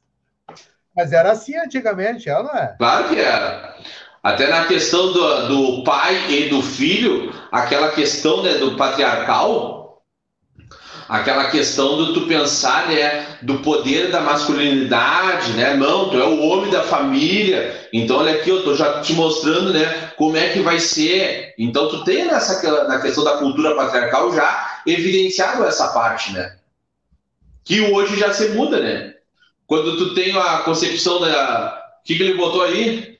Mas 0.96 1.12
era 1.12 1.32
assim 1.32 1.54
antigamente, 1.56 2.28
ela 2.28 2.42
não 2.44 2.58
é? 2.58 2.74
Claro 2.78 3.08
que 3.08 3.20
era. 3.20 3.76
Até 4.22 4.48
na 4.48 4.64
questão 4.64 5.12
do, 5.12 5.48
do 5.48 5.84
pai 5.84 6.30
e 6.30 6.48
do 6.48 6.62
filho, 6.62 7.32
aquela 7.50 7.90
questão 7.90 8.42
né, 8.42 8.54
do 8.54 8.76
patriarcal, 8.76 10.02
aquela 11.08 11.50
questão 11.50 11.96
do 11.96 12.12
tu 12.12 12.22
pensar, 12.22 12.88
né, 12.88 13.38
do 13.42 13.58
poder 13.58 14.10
da 14.10 14.20
masculinidade, 14.20 15.52
né? 15.52 15.74
Não, 15.74 16.10
tu 16.10 16.18
é 16.20 16.24
o 16.24 16.40
homem 16.40 16.70
da 16.70 16.82
família. 16.82 17.88
Então 17.92 18.18
olha 18.18 18.34
aqui, 18.34 18.50
eu 18.50 18.64
tô 18.64 18.74
já 18.74 19.00
te 19.00 19.12
mostrando, 19.12 19.72
né, 19.72 20.12
como 20.16 20.36
é 20.36 20.50
que 20.50 20.60
vai 20.60 20.80
ser. 20.80 21.54
Então 21.58 21.88
tu 21.88 22.04
tem 22.04 22.24
nessa 22.24 22.84
na 22.84 23.00
questão 23.00 23.24
da 23.24 23.38
cultura 23.38 23.74
patriarcal 23.74 24.34
já 24.34 24.82
evidenciado 24.86 25.64
essa 25.64 25.88
parte, 25.88 26.32
né? 26.32 26.56
Que 27.64 27.80
hoje 27.80 28.16
já 28.16 28.32
se 28.32 28.48
muda, 28.50 28.80
né? 28.80 29.14
Quando 29.66 29.96
tu 29.96 30.14
tem 30.14 30.36
a 30.36 30.58
concepção 30.58 31.20
da 31.20 31.82
o 32.00 32.06
que, 32.06 32.14
que 32.14 32.22
ele 32.22 32.34
botou 32.34 32.62
aí? 32.62 33.15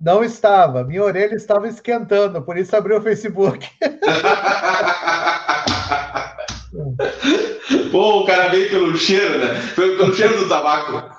Não 0.00 0.24
estava, 0.24 0.84
minha 0.84 1.02
orelha 1.02 1.34
estava 1.34 1.66
esquentando, 1.68 2.42
por 2.42 2.58
isso 2.58 2.76
abri 2.76 2.94
o 2.94 3.00
Facebook. 3.00 3.66
Pô, 7.90 8.20
o 8.20 8.26
cara 8.26 8.48
veio 8.48 8.70
pelo 8.70 8.96
cheiro, 8.96 9.38
né? 9.38 9.54
Foi 9.74 9.96
pelo 9.96 10.14
cheiro 10.14 10.38
do 10.38 10.48
tabaco. 10.48 11.10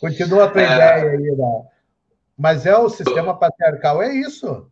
Continua 0.00 0.44
a 0.44 0.50
tua 0.50 0.62
é... 0.62 0.66
ideia 0.66 1.10
aí, 1.12 1.36
né? 1.36 1.62
Mas 2.38 2.66
é 2.66 2.76
o 2.76 2.88
sistema 2.88 3.36
patriarcal, 3.36 4.02
é 4.02 4.14
isso. 4.14 4.66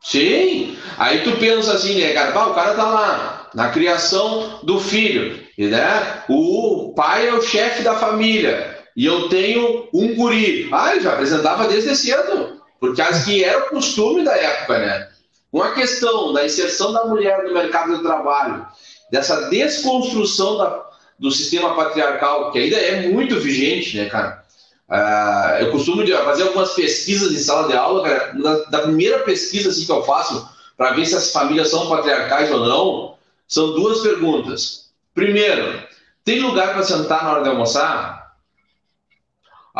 Sim. 0.00 0.78
Aí 0.96 1.22
tu 1.22 1.36
pensa 1.38 1.74
assim, 1.74 2.00
né, 2.00 2.12
cara? 2.12 2.30
o 2.30 2.54
cara 2.54 2.74
tá 2.74 2.84
lá 2.84 3.50
na 3.54 3.70
criação 3.70 4.60
do 4.62 4.78
filho, 4.78 5.42
né? 5.56 6.22
O 6.28 6.92
pai 6.94 7.28
é 7.28 7.34
o 7.34 7.42
chefe 7.42 7.82
da 7.82 7.96
família 7.96 8.77
e 8.98 9.06
eu 9.06 9.28
tenho 9.28 9.86
um 9.94 10.16
guri. 10.16 10.68
Ah, 10.72 10.90
ele 10.90 11.02
já 11.02 11.12
apresentava 11.12 11.68
desde 11.68 11.94
cedo, 11.94 12.60
porque 12.80 13.00
acho 13.00 13.26
que 13.26 13.44
era 13.44 13.60
o 13.60 13.68
costume 13.68 14.24
da 14.24 14.36
época, 14.36 14.76
né? 14.80 15.08
Com 15.52 15.62
a 15.62 15.72
questão 15.72 16.32
da 16.32 16.44
inserção 16.44 16.92
da 16.92 17.04
mulher 17.04 17.44
no 17.44 17.54
mercado 17.54 17.96
de 17.96 18.02
trabalho, 18.02 18.66
dessa 19.08 19.48
desconstrução 19.50 20.58
da, 20.58 20.84
do 21.16 21.30
sistema 21.30 21.76
patriarcal, 21.76 22.50
que 22.50 22.58
ainda 22.58 22.76
é 22.76 23.06
muito 23.06 23.38
vigente, 23.38 23.96
né, 23.96 24.06
cara? 24.06 24.42
Uh, 24.90 25.62
eu 25.62 25.70
costumo 25.70 26.04
fazer 26.04 26.42
algumas 26.42 26.72
pesquisas 26.74 27.32
em 27.32 27.38
sala 27.38 27.68
de 27.68 27.76
aula, 27.76 28.02
cara. 28.02 28.32
Da, 28.32 28.64
da 28.64 28.78
primeira 28.80 29.20
pesquisa 29.20 29.68
assim, 29.68 29.86
que 29.86 29.92
eu 29.92 30.02
faço 30.02 30.44
para 30.76 30.90
ver 30.90 31.06
se 31.06 31.14
as 31.14 31.30
famílias 31.30 31.70
são 31.70 31.88
patriarcais 31.88 32.50
ou 32.50 32.66
não, 32.66 33.14
são 33.46 33.74
duas 33.74 34.00
perguntas. 34.00 34.90
Primeiro, 35.14 35.84
tem 36.24 36.40
lugar 36.40 36.72
para 36.72 36.82
sentar 36.82 37.22
na 37.22 37.30
hora 37.30 37.42
de 37.44 37.48
almoçar? 37.48 38.17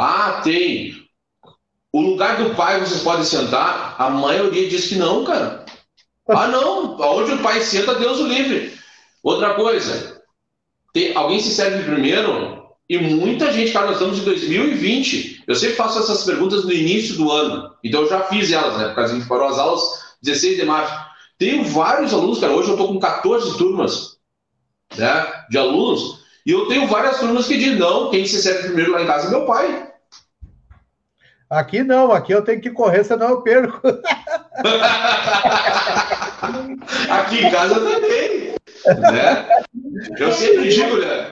Ah, 0.00 0.40
tem. 0.44 0.94
O 1.92 2.00
lugar 2.00 2.36
do 2.36 2.54
pai 2.54 2.78
você 2.78 3.02
pode 3.02 3.26
sentar? 3.26 3.96
A 3.98 4.08
maioria 4.08 4.68
diz 4.68 4.86
que 4.86 4.94
não, 4.94 5.24
cara. 5.24 5.64
Ah, 6.28 6.46
não. 6.46 6.96
Onde 7.00 7.32
o 7.32 7.42
pai 7.42 7.60
senta, 7.62 7.96
Deus 7.96 8.20
o 8.20 8.28
livre. 8.28 8.78
Outra 9.24 9.54
coisa. 9.54 10.22
Tem, 10.92 11.16
alguém 11.16 11.40
se 11.40 11.50
serve 11.50 11.82
primeiro? 11.82 12.68
E 12.88 12.96
muita 12.96 13.52
gente, 13.52 13.72
cara, 13.72 13.86
nós 13.86 13.96
estamos 13.96 14.20
em 14.20 14.24
2020. 14.24 15.42
Eu 15.48 15.56
sempre 15.56 15.74
faço 15.74 15.98
essas 15.98 16.22
perguntas 16.22 16.64
no 16.64 16.72
início 16.72 17.16
do 17.16 17.32
ano. 17.32 17.74
Então 17.82 18.02
eu 18.02 18.08
já 18.08 18.22
fiz 18.22 18.52
elas, 18.52 18.78
né? 18.78 18.84
Porque 18.86 19.00
a 19.00 19.06
gente 19.08 19.26
parou 19.26 19.48
as 19.48 19.58
aulas 19.58 19.82
16 20.22 20.58
de 20.58 20.64
março. 20.64 20.94
Tenho 21.36 21.64
vários 21.64 22.14
alunos, 22.14 22.38
cara. 22.38 22.52
Hoje 22.52 22.68
eu 22.68 22.74
estou 22.74 22.86
com 22.86 23.00
14 23.00 23.58
turmas 23.58 24.16
né, 24.96 25.44
de 25.50 25.58
alunos. 25.58 26.20
E 26.48 26.50
eu 26.50 26.66
tenho 26.66 26.86
várias 26.86 27.20
turmas 27.20 27.46
que 27.46 27.58
dizem, 27.58 27.76
não, 27.76 28.10
quem 28.10 28.26
se 28.26 28.40
serve 28.40 28.68
primeiro 28.68 28.92
lá 28.92 29.02
em 29.02 29.06
casa 29.06 29.26
é 29.26 29.30
meu 29.30 29.44
pai. 29.44 29.86
Aqui 31.50 31.82
não, 31.82 32.10
aqui 32.10 32.32
eu 32.32 32.40
tenho 32.40 32.58
que 32.58 32.70
correr, 32.70 33.04
senão 33.04 33.28
eu 33.28 33.42
perco. 33.42 33.78
aqui 37.10 37.44
em 37.44 37.50
casa 37.50 37.74
também. 37.74 38.54
Né? 39.12 39.46
Eu 40.18 40.32
sempre 40.32 40.70
digo, 40.70 40.96
né? 40.96 41.28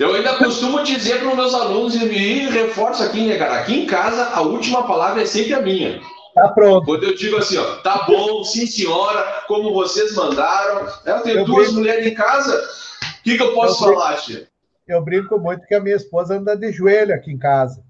Eu 0.00 0.12
ainda 0.16 0.34
costumo 0.38 0.82
dizer 0.82 1.20
para 1.20 1.28
os 1.28 1.36
meus 1.36 1.54
alunos 1.54 1.94
e 1.94 2.04
me 2.04 2.48
reforço 2.48 3.04
aqui, 3.04 3.24
né, 3.24 3.38
cara? 3.38 3.60
Aqui 3.60 3.82
em 3.82 3.86
casa, 3.86 4.30
a 4.34 4.40
última 4.40 4.84
palavra 4.84 5.22
é 5.22 5.26
sempre 5.26 5.54
a 5.54 5.62
minha. 5.62 6.00
Tá 6.34 6.48
pronto. 6.48 6.84
Quando 6.86 7.04
eu 7.04 7.14
digo 7.14 7.36
assim, 7.36 7.56
ó, 7.56 7.76
tá 7.82 8.04
bom, 8.08 8.42
sim 8.42 8.66
senhora, 8.66 9.44
como 9.46 9.72
vocês 9.72 10.12
mandaram. 10.16 10.88
Eu 11.06 11.20
tenho 11.20 11.38
eu 11.38 11.44
duas 11.44 11.66
brinco... 11.66 11.78
mulheres 11.78 12.04
em 12.04 12.14
casa, 12.14 12.87
que, 13.30 13.36
que 13.36 13.42
eu 13.42 13.54
posso 13.54 13.84
eu 13.84 13.94
falar, 13.94 14.16
tia? 14.16 14.48
Eu 14.86 15.02
brinco 15.02 15.38
muito 15.38 15.66
que 15.66 15.74
a 15.74 15.80
minha 15.80 15.96
esposa 15.96 16.36
anda 16.36 16.56
de 16.56 16.72
joelho 16.72 17.14
aqui 17.14 17.30
em 17.30 17.38
casa 17.38 17.84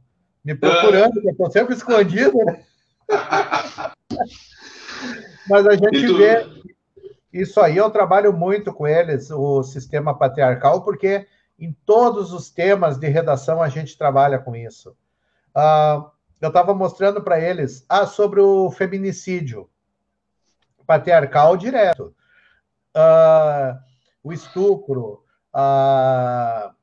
me 0.44 0.54
procurando, 0.54 1.20
que 1.20 1.26
eu 1.26 1.32
estou 1.32 1.50
sempre 1.50 1.74
escondido, 1.74 2.38
né? 2.44 2.64
Mas 5.48 5.66
a 5.66 5.72
gente 5.72 6.12
vê. 6.14 6.46
Isso 7.30 7.60
aí 7.60 7.76
eu 7.76 7.90
trabalho 7.90 8.32
muito 8.32 8.72
com 8.72 8.86
eles, 8.86 9.30
o 9.30 9.62
sistema 9.62 10.16
patriarcal, 10.16 10.82
porque 10.82 11.26
em 11.58 11.76
todos 11.84 12.32
os 12.32 12.50
temas 12.50 12.96
de 12.96 13.06
redação 13.08 13.62
a 13.62 13.68
gente 13.68 13.98
trabalha 13.98 14.38
com 14.38 14.56
isso. 14.56 14.96
Uh, 15.54 16.10
eu 16.40 16.48
estava 16.48 16.72
mostrando 16.72 17.22
para 17.22 17.38
eles 17.38 17.84
ah, 17.88 18.06
sobre 18.06 18.40
o 18.40 18.70
feminicídio 18.70 19.68
patriarcal 20.86 21.56
direto, 21.56 22.14
uh, 22.96 23.78
o 24.22 24.32
estupro, 24.32 25.22
uh, 25.54 26.74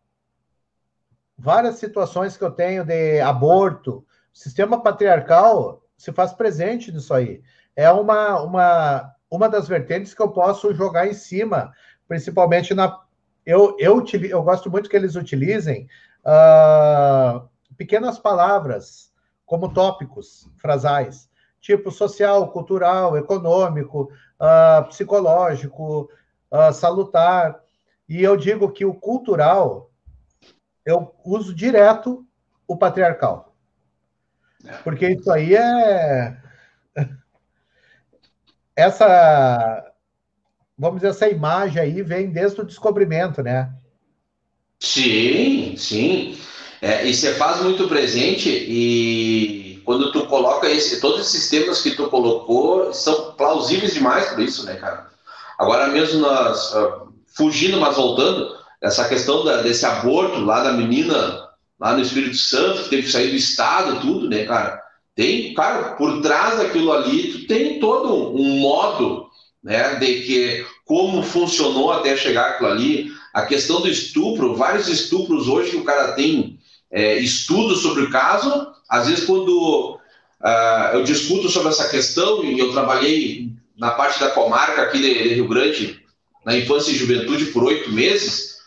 várias 1.38 1.76
situações 1.76 2.38
que 2.38 2.44
eu 2.44 2.52
tenho 2.52 2.84
de 2.84 3.20
aborto, 3.22 4.06
o 4.34 4.38
sistema 4.38 4.82
patriarcal 4.82 5.84
se 5.98 6.12
faz 6.12 6.34
presente 6.34 6.92
nisso 6.92 7.14
aí. 7.14 7.42
É 7.76 7.90
uma, 7.92 8.42
uma, 8.42 9.12
uma 9.30 9.50
das 9.50 9.68
vertentes 9.68 10.14
que 10.14 10.22
eu 10.22 10.30
posso 10.30 10.74
jogar 10.74 11.08
em 11.08 11.14
cima, 11.14 11.72
principalmente 12.08 12.74
na. 12.74 13.02
Eu, 13.46 13.76
eu, 13.80 14.04
eu 14.30 14.44
gosto 14.44 14.72
muito 14.72 14.90
que 14.90 14.96
eles 14.96 15.16
utilizem 15.16 15.88
uh, 16.26 17.48
pequenas 17.78 18.18
palavras 18.18 19.14
como 19.46 19.74
tópicos 19.74 20.50
frasais, 20.58 21.30
tipo 21.62 21.92
social, 21.92 22.52
cultural, 22.52 23.16
econômico, 23.18 24.12
uh, 24.40 24.88
psicológico, 24.88 26.10
uh, 26.52 26.74
salutar. 26.74 27.64
E 28.08 28.22
eu 28.24 28.38
digo 28.38 28.72
que 28.72 28.86
o 28.86 28.94
cultural 28.94 29.92
eu 30.86 31.14
uso 31.26 31.54
direto 31.54 32.26
o 32.68 32.78
patriarcal. 32.78 33.56
É. 34.64 34.74
Porque 34.78 35.10
isso 35.10 35.32
aí 35.32 35.56
é. 35.56 36.38
Essa. 38.76 39.92
Vamos 40.78 40.98
dizer, 40.98 41.12
essa 41.12 41.30
imagem 41.30 41.82
aí 41.82 42.02
vem 42.02 42.30
desde 42.30 42.60
o 42.60 42.66
descobrimento, 42.66 43.42
né? 43.42 43.74
Sim, 44.80 45.76
sim. 45.78 46.38
É, 46.82 47.08
e 47.08 47.14
você 47.14 47.34
faz 47.36 47.62
muito 47.62 47.88
presente 47.88 48.50
e 48.50 49.82
quando 49.86 50.12
tu 50.12 50.28
coloca 50.28 50.70
esse, 50.70 51.00
todos 51.00 51.22
esses 51.22 51.50
temas 51.50 51.82
que 51.82 51.92
tu 51.92 52.10
colocou 52.10 52.92
são 52.94 53.34
plausíveis 53.34 53.94
demais 53.94 54.28
por 54.30 54.40
isso, 54.42 54.66
né, 54.66 54.76
cara? 54.76 55.10
Agora 55.58 55.88
mesmo 55.88 56.20
nós, 56.20 56.74
uh, 56.74 57.05
fugindo, 57.36 57.80
mas 57.80 57.96
voltando, 57.96 58.56
essa 58.82 59.08
questão 59.08 59.44
da, 59.44 59.62
desse 59.62 59.86
aborto 59.86 60.40
lá 60.40 60.64
da 60.64 60.74
menina 60.74 61.46
lá 61.80 61.94
no 61.94 62.02
Espírito 62.02 62.38
Santo, 62.38 62.84
que 62.84 62.90
teve 62.90 63.04
que 63.04 63.12
sair 63.12 63.30
do 63.30 63.36
estado, 63.36 64.00
tudo, 64.00 64.30
né, 64.30 64.46
cara? 64.46 64.82
Tem, 65.14 65.54
cara, 65.54 65.96
por 65.96 66.22
trás 66.22 66.58
daquilo 66.58 66.92
ali, 66.92 67.32
tu 67.32 67.48
tem 67.48 67.80
todo 67.80 68.36
um 68.36 68.60
modo, 68.60 69.28
né, 69.64 69.96
de 69.96 70.22
que 70.22 70.66
como 70.86 71.24
funcionou 71.24 71.92
até 71.92 72.16
chegar 72.16 72.52
aquilo 72.52 72.70
ali, 72.70 73.12
a 73.34 73.44
questão 73.44 73.82
do 73.82 73.90
estupro, 73.90 74.56
vários 74.56 74.88
estupros 74.88 75.48
hoje 75.48 75.72
que 75.72 75.78
o 75.78 75.84
cara 75.84 76.14
tem 76.14 76.60
é, 76.92 77.18
estudos 77.18 77.82
sobre 77.82 78.04
o 78.04 78.10
caso, 78.10 78.68
às 78.90 79.08
vezes 79.08 79.26
quando 79.26 80.00
uh, 80.42 80.94
eu 80.94 81.04
discuto 81.04 81.50
sobre 81.50 81.70
essa 81.70 81.90
questão, 81.90 82.44
e 82.44 82.58
eu 82.60 82.72
trabalhei 82.72 83.50
na 83.78 83.92
parte 83.92 84.20
da 84.20 84.30
comarca 84.30 84.84
aqui 84.84 85.00
de, 85.00 85.24
de 85.24 85.34
Rio 85.36 85.48
Grande, 85.48 86.05
na 86.46 86.56
infância 86.56 86.92
e 86.92 86.96
juventude 86.96 87.46
por 87.48 87.64
oito 87.64 87.92
meses, 87.92 88.60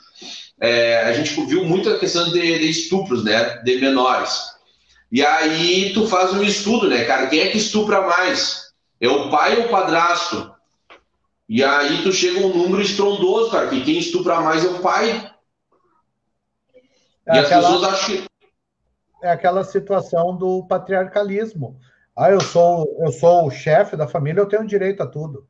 é, 0.60 1.02
a 1.04 1.12
gente 1.12 1.40
viu 1.46 1.64
muita 1.64 1.98
questão 1.98 2.30
de, 2.30 2.40
de, 2.58 2.68
estupros, 2.68 3.24
né, 3.24 3.58
de 3.62 3.76
menores. 3.80 4.58
E 5.10 5.24
aí 5.24 5.92
tu 5.94 6.06
faz 6.06 6.32
um 6.32 6.42
estudo, 6.42 6.88
né, 6.88 7.04
cara, 7.04 7.28
quem 7.28 7.40
é 7.40 7.48
que 7.48 7.56
estupra 7.56 8.02
mais? 8.02 8.72
É 9.00 9.08
o 9.08 9.30
pai 9.30 9.58
ou 9.58 9.66
o 9.66 9.68
padrasto? 9.68 10.52
E 11.48 11.62
aí 11.62 12.02
tu 12.02 12.12
chega 12.12 12.40
a 12.40 12.46
um 12.46 12.56
número 12.56 12.82
estrondoso, 12.82 13.50
cara, 13.50 13.68
que 13.68 13.82
quem 13.82 13.98
estupra 13.98 14.40
mais 14.40 14.64
é 14.64 14.68
o 14.68 14.80
pai. 14.80 15.32
É 17.26 17.36
e 17.36 17.38
aquela, 17.38 17.68
as 17.68 17.74
pessoas 17.74 17.84
acham 17.84 18.16
que... 18.16 18.24
É 19.22 19.30
aquela 19.30 19.64
situação 19.64 20.36
do 20.36 20.64
patriarcalismo. 20.66 21.80
Ah, 22.16 22.30
eu 22.30 22.40
sou, 22.40 22.96
eu 23.00 23.12
sou 23.12 23.46
o 23.46 23.50
chefe 23.50 23.96
da 23.96 24.08
família, 24.08 24.40
eu 24.40 24.48
tenho 24.48 24.66
direito 24.66 25.02
a 25.02 25.06
tudo. 25.06 25.46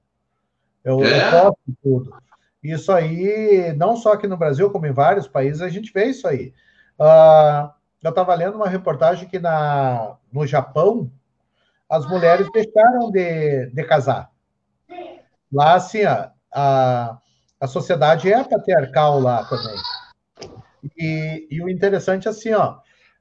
Eu, 0.89 1.05
é? 1.05 1.27
eu 1.27 1.31
posso 1.31 1.59
tudo. 1.83 2.17
Isso 2.63 2.91
aí, 2.91 3.75
não 3.77 3.95
só 3.95 4.15
aqui 4.15 4.27
no 4.27 4.37
Brasil, 4.37 4.71
como 4.71 4.87
em 4.87 4.93
vários 4.93 5.29
países, 5.29 5.61
a 5.61 5.69
gente 5.69 5.93
vê 5.93 6.07
isso 6.07 6.27
aí. 6.27 6.53
Uh, 6.99 7.71
eu 8.03 8.11
estava 8.11 8.35
lendo 8.35 8.57
uma 8.57 8.69
reportagem 8.69 9.29
que 9.29 9.39
na, 9.39 10.17
no 10.33 10.47
Japão 10.47 11.11
as 11.89 12.07
mulheres 12.07 12.49
deixaram 12.53 13.11
de, 13.11 13.67
de 13.67 13.85
casar. 13.85 14.31
Lá, 15.53 15.75
assim, 15.75 16.03
a, 16.05 16.33
a, 16.53 17.19
a 17.61 17.67
sociedade 17.67 18.33
é 18.33 18.43
patriarcal 18.43 19.21
lá 19.21 19.45
também. 19.45 19.77
E, 20.97 21.49
e 21.51 21.63
o 21.63 21.69
interessante 21.69 22.29
é 22.29 22.31
assim, 22.31 22.53
ó, 22.53 22.79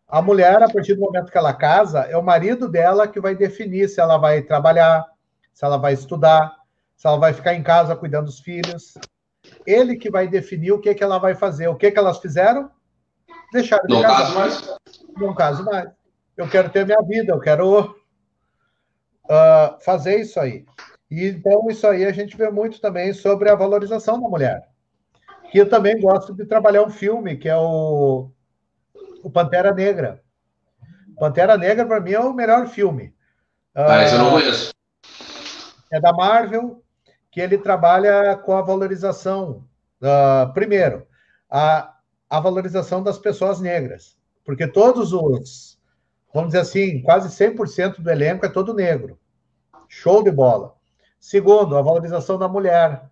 a 0.07 0.22
mulher, 0.22 0.63
a 0.63 0.70
partir 0.70 0.95
do 0.95 1.01
momento 1.01 1.32
que 1.32 1.38
ela 1.38 1.53
casa, 1.53 1.99
é 2.01 2.18
o 2.18 2.24
marido 2.24 2.70
dela 2.70 3.07
que 3.07 3.20
vai 3.20 3.36
definir 3.36 3.89
se 3.89 3.99
ela 3.99 4.18
vai 4.18 4.41
trabalhar, 4.41 5.05
se 5.53 5.65
ela 5.65 5.78
vai 5.78 5.93
estudar, 5.93 6.57
se 6.97 7.07
ela 7.07 7.17
vai 7.17 7.31
ficar 7.31 7.53
em 7.53 7.61
casa 7.61 7.95
cuidando 7.95 8.25
dos 8.25 8.39
filhos. 8.39 8.95
Ele 9.65 9.95
que 9.95 10.09
vai 10.09 10.27
definir 10.27 10.71
o 10.71 10.81
que, 10.81 10.93
que 10.95 11.03
ela 11.03 11.19
vai 11.19 11.35
fazer. 11.35 11.67
O 11.67 11.75
que, 11.75 11.91
que 11.91 11.99
elas 11.99 12.17
fizeram? 12.17 12.71
Deixaram 13.53 13.85
de 13.85 13.93
Não 13.93 14.01
casar. 14.01 14.17
caso 14.17 14.35
mais? 14.35 14.77
Não 15.15 15.35
caso 15.35 15.63
mais. 15.63 15.91
Eu 16.35 16.49
quero 16.49 16.69
ter 16.69 16.85
minha 16.85 17.01
vida, 17.03 17.31
eu 17.31 17.39
quero 17.39 17.81
uh, 19.25 19.79
fazer 19.79 20.19
isso 20.19 20.39
aí. 20.39 20.65
E, 21.09 21.27
então, 21.27 21.67
isso 21.69 21.87
aí 21.87 22.03
a 22.03 22.11
gente 22.11 22.35
vê 22.35 22.49
muito 22.49 22.81
também 22.81 23.13
sobre 23.13 23.49
a 23.49 23.55
valorização 23.55 24.19
da 24.19 24.27
mulher. 24.27 24.67
Que 25.51 25.59
eu 25.59 25.69
também 25.69 26.01
gosto 26.01 26.33
de 26.33 26.45
trabalhar 26.45 26.83
um 26.83 26.89
filme, 26.89 27.37
que 27.37 27.47
é 27.47 27.55
o, 27.55 28.29
o 29.23 29.29
Pantera 29.29 29.73
Negra. 29.73 30.21
Pantera 31.17 31.57
Negra, 31.57 31.85
para 31.85 32.01
mim, 32.01 32.11
é 32.11 32.19
o 32.19 32.33
melhor 32.33 32.67
filme. 32.67 33.15
Ah, 33.73 33.99
uh, 33.99 34.01
eu 34.01 34.17
não 34.17 34.31
conheço. 34.31 34.73
É 35.91 36.01
da 36.01 36.11
Marvel, 36.11 36.83
que 37.38 37.41
ele 37.41 37.59
trabalha 37.59 38.35
com 38.35 38.57
a 38.57 38.63
valorização. 38.63 39.63
Uh, 40.01 40.51
primeiro, 40.55 41.05
a, 41.47 41.93
a 42.27 42.39
valorização 42.39 43.03
das 43.03 43.19
pessoas 43.19 43.61
negras. 43.61 44.17
Porque 44.43 44.65
todos 44.65 45.13
os, 45.13 45.79
vamos 46.33 46.47
dizer 46.47 46.61
assim, 46.61 46.99
quase 47.03 47.29
100% 47.29 48.01
do 48.01 48.09
elenco 48.09 48.43
é 48.43 48.49
todo 48.49 48.73
negro. 48.73 49.19
Show 49.88 50.23
de 50.23 50.31
bola. 50.31 50.73
Segundo, 51.19 51.77
a 51.77 51.81
valorização 51.83 52.39
da 52.39 52.47
mulher, 52.47 53.03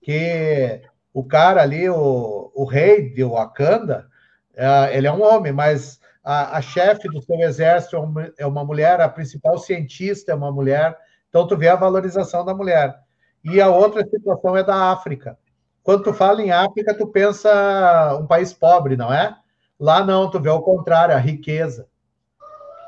que 0.00 0.82
o 1.12 1.24
cara 1.24 1.60
ali, 1.60 1.90
o, 1.90 2.52
o 2.54 2.64
rei 2.64 3.10
de 3.10 3.24
Wakanda, 3.24 4.06
uh, 4.54 4.92
ele 4.92 5.08
é 5.08 5.12
um 5.12 5.24
homem, 5.24 5.52
mas 5.52 5.98
a, 6.22 6.58
a 6.58 6.62
chefe 6.62 7.08
do 7.08 7.20
seu 7.20 7.40
exército 7.40 7.96
é, 8.20 8.44
é 8.44 8.46
uma 8.46 8.64
mulher, 8.64 9.00
a 9.00 9.08
principal 9.08 9.58
cientista 9.58 10.30
é 10.30 10.36
uma 10.36 10.52
mulher, 10.52 10.96
então 11.28 11.48
tu 11.48 11.56
vê 11.56 11.66
a 11.66 11.74
valorização 11.74 12.44
da 12.44 12.54
mulher. 12.54 13.04
E 13.50 13.60
a 13.60 13.68
outra 13.68 14.04
situação 14.04 14.56
é 14.56 14.62
da 14.62 14.90
África. 14.90 15.38
Quando 15.82 16.02
tu 16.02 16.12
fala 16.12 16.42
em 16.42 16.50
África, 16.50 16.92
tu 16.94 17.06
pensa 17.06 18.18
um 18.20 18.26
país 18.26 18.52
pobre, 18.52 18.96
não 18.96 19.12
é? 19.12 19.36
Lá 19.78 20.04
não, 20.04 20.28
tu 20.28 20.40
vê 20.40 20.50
o 20.50 20.60
contrário, 20.60 21.14
a 21.14 21.18
riqueza. 21.18 21.86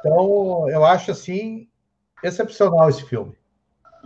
Então, 0.01 0.69
eu 0.69 0.85
acho 0.85 1.13
assim 1.13 1.69
excepcional 2.25 2.89
esse 2.89 3.05
filme. 3.05 3.33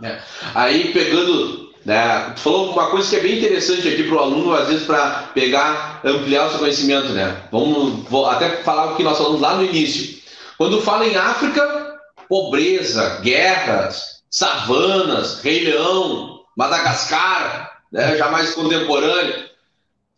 É. 0.03 0.19
Aí, 0.53 0.93
pegando, 0.93 1.71
né, 1.83 2.31
tu 2.35 2.41
falou 2.41 2.71
uma 2.71 2.89
coisa 2.91 3.09
que 3.09 3.15
é 3.15 3.19
bem 3.19 3.39
interessante 3.39 3.87
aqui 3.87 4.03
para 4.03 4.15
o 4.15 4.19
aluno, 4.19 4.53
às 4.53 4.67
vezes, 4.67 4.85
para 4.85 5.29
pegar, 5.33 6.01
ampliar 6.03 6.45
o 6.45 6.49
seu 6.51 6.59
conhecimento, 6.59 7.09
né? 7.13 7.47
Vamos 7.51 8.07
vou 8.09 8.27
até 8.27 8.57
falar 8.57 8.91
o 8.91 8.95
que 8.95 9.03
nós 9.03 9.17
falamos 9.17 9.41
lá 9.41 9.55
no 9.55 9.65
início. 9.65 10.21
Quando 10.57 10.81
fala 10.81 11.05
em 11.05 11.15
África, 11.15 11.99
pobreza, 12.29 13.21
guerras, 13.21 14.23
savanas, 14.29 15.41
Rei 15.41 15.63
Leão, 15.63 16.32
Madagascar, 16.55 17.83
né, 17.91 18.15
já 18.17 18.29
mais 18.29 18.53
contemporâneo. 18.53 19.49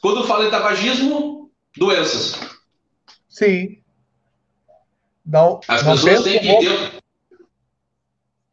Quando 0.01 0.27
fala 0.27 0.45
em 0.45 0.51
tabagismo, 0.51 1.51
doenças. 1.77 2.39
Sim. 3.29 3.79
Não, 5.25 5.59
As 5.67 5.83
não 5.83 5.93
pessoas 5.93 6.23
têm 6.23 6.39
que 6.39 6.59
ter 6.59 7.01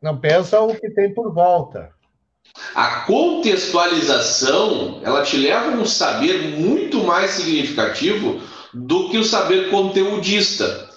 não 0.02 0.18
pensa 0.18 0.60
o 0.60 0.74
que 0.74 0.90
tem 0.90 1.14
por 1.14 1.32
volta. 1.32 1.94
A 2.74 3.02
contextualização, 3.02 5.00
ela 5.04 5.22
te 5.22 5.36
leva 5.36 5.70
a 5.70 5.76
um 5.76 5.86
saber 5.86 6.58
muito 6.58 7.04
mais 7.04 7.30
significativo 7.30 8.40
do 8.74 9.08
que 9.10 9.18
o 9.18 9.24
saber 9.24 9.70
conteudista. 9.70 10.90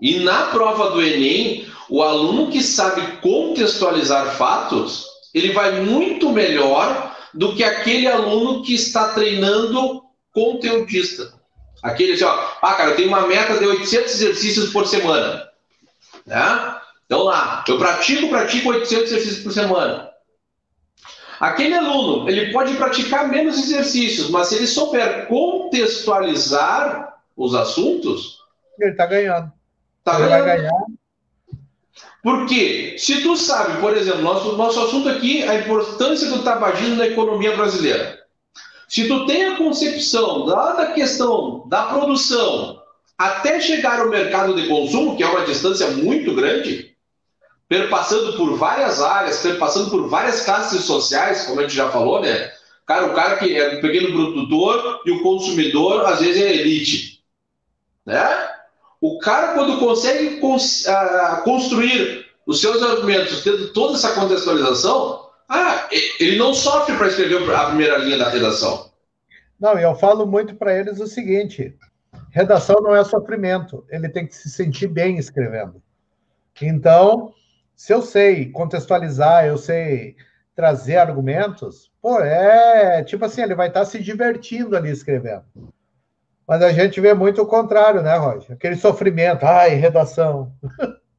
E 0.00 0.20
na 0.20 0.46
prova 0.46 0.88
do 0.90 1.02
Enem, 1.02 1.70
o 1.90 2.02
aluno 2.02 2.50
que 2.50 2.62
sabe 2.62 3.18
contextualizar 3.18 4.34
fatos, 4.36 5.04
ele 5.34 5.52
vai 5.52 5.80
muito 5.80 6.30
melhor 6.30 7.16
do 7.32 7.54
que 7.54 7.62
aquele 7.62 8.06
aluno 8.06 8.62
que 8.62 8.74
está 8.74 9.08
treinando 9.08 10.02
conteudista. 10.32 11.32
Aquele 11.82 12.12
assim, 12.12 12.24
ó, 12.24 12.48
ah, 12.60 12.74
cara, 12.74 12.90
eu 12.90 12.96
tenho 12.96 13.08
uma 13.08 13.26
meta 13.26 13.58
de 13.58 13.64
800 13.64 14.12
exercícios 14.14 14.70
por 14.70 14.86
semana. 14.86 15.48
Né? 16.26 16.76
Então 17.06 17.22
lá, 17.22 17.64
eu 17.66 17.78
pratico, 17.78 18.28
pratico 18.28 18.68
800 18.70 19.04
exercícios 19.04 19.42
por 19.42 19.52
semana. 19.52 20.10
Aquele 21.40 21.74
aluno, 21.74 22.28
ele 22.28 22.52
pode 22.52 22.74
praticar 22.74 23.28
menos 23.28 23.56
exercícios, 23.56 24.28
mas 24.28 24.48
se 24.48 24.56
ele 24.56 24.66
souber 24.66 25.26
contextualizar 25.26 27.16
os 27.34 27.54
assuntos, 27.54 28.40
ele 28.78 28.90
está 28.90 29.06
ganhando. 29.06 29.50
Tá 30.04 30.18
ele 30.18 30.28
ganhando. 30.28 30.44
vai 30.44 30.56
ganhar. 30.56 30.70
Porque 32.22 32.96
se 32.98 33.22
tu 33.22 33.36
sabe, 33.36 33.80
por 33.80 33.96
exemplo, 33.96 34.20
nosso, 34.20 34.56
nosso 34.56 34.80
assunto 34.80 35.08
aqui, 35.08 35.42
a 35.42 35.56
importância 35.56 36.28
do 36.28 36.42
tabagismo 36.42 36.96
na 36.96 37.06
economia 37.06 37.56
brasileira. 37.56 38.20
Se 38.88 39.08
tu 39.08 39.24
tem 39.26 39.46
a 39.46 39.56
concepção 39.56 40.44
da, 40.46 40.72
da 40.72 40.86
questão 40.92 41.66
da 41.68 41.84
produção 41.84 42.82
até 43.16 43.60
chegar 43.60 44.00
ao 44.00 44.08
mercado 44.08 44.54
de 44.54 44.66
consumo, 44.68 45.16
que 45.16 45.22
é 45.22 45.26
uma 45.26 45.44
distância 45.44 45.88
muito 45.88 46.34
grande, 46.34 46.96
perpassando 47.68 48.32
por 48.36 48.56
várias 48.56 49.00
áreas, 49.00 49.40
perpassando 49.40 49.90
por 49.90 50.08
várias 50.08 50.40
classes 50.42 50.84
sociais, 50.84 51.44
como 51.44 51.60
a 51.60 51.62
gente 51.62 51.76
já 51.76 51.88
falou, 51.90 52.20
né? 52.20 52.50
Cara, 52.84 53.06
o 53.06 53.14
cara 53.14 53.36
que 53.36 53.54
é 53.56 53.76
um 53.76 53.80
pequeno 53.80 54.12
produtor 54.12 55.02
e 55.06 55.12
o 55.12 55.22
consumidor, 55.22 56.04
às 56.06 56.18
vezes, 56.18 56.42
é 56.42 56.52
elite. 56.52 57.22
Né? 58.04 58.48
O 59.00 59.18
cara, 59.18 59.54
quando 59.54 59.78
consegue 59.78 60.36
cons 60.40 60.84
construir 61.44 62.26
os 62.46 62.60
seus 62.60 62.82
argumentos, 62.82 63.42
tendo 63.42 63.72
toda 63.72 63.94
essa 63.94 64.12
contextualização, 64.12 65.30
ah, 65.48 65.88
ele 66.18 66.36
não 66.36 66.52
sofre 66.52 66.96
para 66.96 67.08
escrever 67.08 67.54
a 67.54 67.66
primeira 67.66 67.98
linha 67.98 68.18
da 68.18 68.28
redação. 68.28 68.90
Não, 69.58 69.78
eu 69.78 69.94
falo 69.94 70.26
muito 70.26 70.54
para 70.54 70.78
eles 70.78 71.00
o 71.00 71.06
seguinte: 71.06 71.76
redação 72.30 72.80
não 72.80 72.94
é 72.94 73.02
sofrimento, 73.04 73.84
ele 73.88 74.08
tem 74.08 74.26
que 74.26 74.34
se 74.34 74.48
sentir 74.50 74.86
bem 74.86 75.18
escrevendo. 75.18 75.82
Então, 76.60 77.32
se 77.74 77.92
eu 77.92 78.02
sei 78.02 78.50
contextualizar, 78.50 79.46
eu 79.46 79.56
sei 79.56 80.14
trazer 80.54 80.98
argumentos, 80.98 81.90
pô, 82.02 82.20
é 82.20 83.02
tipo 83.02 83.24
assim, 83.24 83.42
ele 83.42 83.54
vai 83.54 83.68
estar 83.68 83.84
se 83.86 83.98
divertindo 83.98 84.76
ali 84.76 84.90
escrevendo. 84.90 85.44
Mas 86.50 86.62
a 86.62 86.72
gente 86.72 87.00
vê 87.00 87.14
muito 87.14 87.40
o 87.40 87.46
contrário, 87.46 88.02
né, 88.02 88.16
Roger? 88.16 88.50
Aquele 88.50 88.74
sofrimento, 88.74 89.44
ai, 89.44 89.76
redação. 89.76 90.52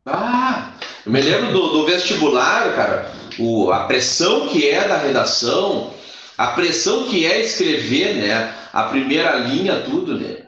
Ah, 0.05 0.73
eu 1.05 1.11
me 1.13 1.21
lembro 1.21 1.53
do, 1.53 1.69
do 1.69 1.86
vestibular, 1.86 2.75
cara, 2.75 3.09
o, 3.39 3.71
a 3.71 3.86
pressão 3.86 4.49
que 4.49 4.67
é 4.67 4.86
da 4.86 4.97
redação, 4.97 5.93
a 6.38 6.47
pressão 6.47 7.05
que 7.05 7.25
é 7.25 7.39
escrever, 7.39 8.15
né? 8.15 8.53
A 8.73 8.84
primeira 8.84 9.38
linha, 9.38 9.79
tudo, 9.86 10.19
né? 10.19 10.47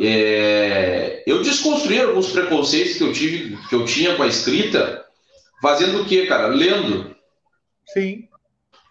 É, 0.00 1.22
eu 1.26 1.42
desconstruí 1.42 2.00
alguns 2.00 2.30
preconceitos 2.30 2.96
que 2.96 3.04
eu 3.04 3.12
tive, 3.12 3.58
que 3.68 3.74
eu 3.74 3.84
tinha 3.84 4.14
com 4.14 4.22
a 4.22 4.26
escrita, 4.26 5.04
fazendo 5.60 6.00
o 6.00 6.06
quê, 6.06 6.24
cara? 6.24 6.46
Lendo. 6.46 7.14
Sim. 7.92 8.26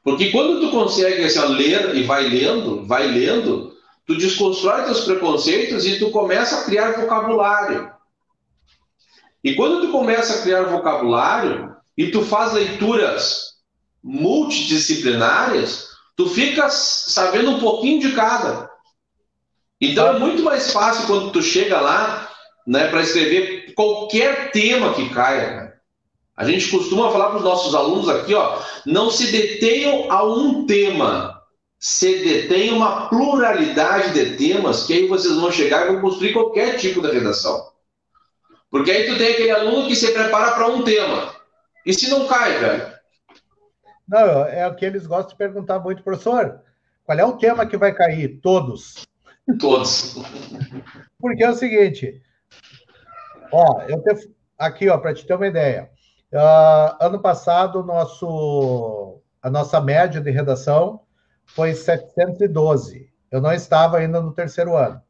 Porque 0.03 0.29
quando 0.29 0.59
tu 0.59 0.69
consegue 0.69 1.23
assim, 1.23 1.55
ler 1.55 1.95
e 1.95 2.03
vai 2.03 2.29
lendo, 2.29 2.85
vai 2.85 3.07
lendo, 3.07 3.72
tu 4.05 4.17
desconstrói 4.17 4.83
teus 4.83 5.01
preconceitos 5.01 5.85
e 5.85 5.99
tu 5.99 6.11
começa 6.11 6.59
a 6.59 6.63
criar 6.63 6.91
vocabulário. 6.93 7.91
E 9.43 9.55
quando 9.55 9.81
tu 9.81 9.91
começa 9.91 10.35
a 10.35 10.41
criar 10.41 10.63
vocabulário 10.63 11.75
e 11.97 12.09
tu 12.11 12.23
faz 12.23 12.53
leituras 12.53 13.53
multidisciplinares, 14.03 15.87
tu 16.15 16.27
fica 16.27 16.69
sabendo 16.69 17.51
um 17.51 17.59
pouquinho 17.59 18.01
de 18.01 18.13
cada. 18.13 18.69
Então 19.79 20.07
é 20.07 20.19
muito 20.19 20.43
mais 20.43 20.71
fácil 20.71 21.07
quando 21.07 21.31
tu 21.31 21.41
chega 21.41 21.79
lá, 21.79 22.29
né, 22.65 22.87
para 22.87 23.01
escrever 23.01 23.73
qualquer 23.73 24.51
tema 24.51 24.93
que 24.93 25.09
caia. 25.09 25.73
A 26.35 26.45
gente 26.45 26.69
costuma 26.71 27.11
falar 27.11 27.27
para 27.27 27.37
os 27.37 27.43
nossos 27.43 27.75
alunos 27.75 28.09
aqui, 28.09 28.33
ó, 28.33 28.59
não 28.85 29.11
se 29.11 29.31
detenham 29.31 30.11
a 30.11 30.23
um 30.23 30.65
tema, 30.65 31.42
se 31.83 32.23
detenham 32.23 32.77
uma 32.77 33.09
pluralidade 33.09 34.13
de 34.13 34.37
temas 34.37 34.85
que 34.85 34.93
aí 34.93 35.05
vocês 35.05 35.35
vão 35.35 35.51
chegar 35.51 35.83
e 35.83 35.91
vão 35.91 35.99
construir 35.99 36.31
qualquer 36.31 36.77
tipo 36.77 37.01
de 37.01 37.11
redação. 37.11 37.73
Porque 38.71 38.89
aí 38.89 39.05
tu 39.05 39.17
tem 39.17 39.33
aquele 39.33 39.51
aluno 39.51 39.85
que 39.85 39.95
se 39.97 40.13
prepara 40.13 40.53
para 40.53 40.69
um 40.69 40.81
tema. 40.85 41.35
E 41.85 41.93
se 41.93 42.09
não 42.09 42.25
cai, 42.25 42.57
velho? 42.57 42.93
Não, 44.07 44.45
é 44.45 44.65
o 44.65 44.73
que 44.75 44.85
eles 44.85 45.05
gostam 45.05 45.31
de 45.31 45.35
perguntar 45.35 45.77
muito, 45.79 46.01
professor. 46.01 46.61
Qual 47.03 47.19
é 47.19 47.25
o 47.25 47.35
tema 47.35 47.65
que 47.65 47.75
vai 47.75 47.93
cair? 47.93 48.39
Todos. 48.41 49.05
Todos. 49.59 50.15
Porque 51.19 51.43
é 51.43 51.49
o 51.49 51.55
seguinte, 51.55 52.21
ó, 53.51 53.81
eu 53.89 54.01
te, 54.01 54.31
aqui, 54.57 54.87
ó, 54.87 54.97
para 54.97 55.13
te 55.13 55.25
ter 55.25 55.35
uma 55.35 55.47
ideia. 55.47 55.89
Uh, 56.31 56.95
ano 57.01 57.19
passado, 57.19 57.83
nosso, 57.83 59.19
a 59.41 59.49
nossa 59.49 59.81
média 59.81 60.21
de 60.21 60.31
redação 60.31 61.03
foi 61.45 61.73
712. 61.73 63.11
Eu 63.31 63.41
não 63.41 63.51
estava 63.51 63.97
ainda 63.97 64.21
no 64.21 64.31
terceiro 64.31 64.75
ano. 64.75 65.01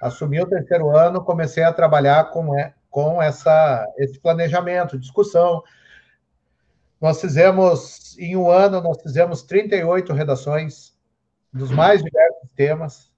Assumi 0.00 0.40
o 0.40 0.46
terceiro 0.46 0.94
ano, 0.94 1.24
comecei 1.24 1.62
a 1.62 1.72
trabalhar 1.72 2.30
com, 2.30 2.50
com 2.90 3.22
essa, 3.22 3.86
esse 3.96 4.18
planejamento, 4.18 4.98
discussão. 4.98 5.62
Nós 7.00 7.20
fizemos, 7.20 8.16
em 8.18 8.36
um 8.36 8.50
ano, 8.50 8.80
nós 8.80 9.00
fizemos 9.00 9.42
38 9.42 10.12
redações 10.12 10.94
dos 11.52 11.70
mais 11.70 12.02
diversos 12.02 12.50
temas, 12.54 13.10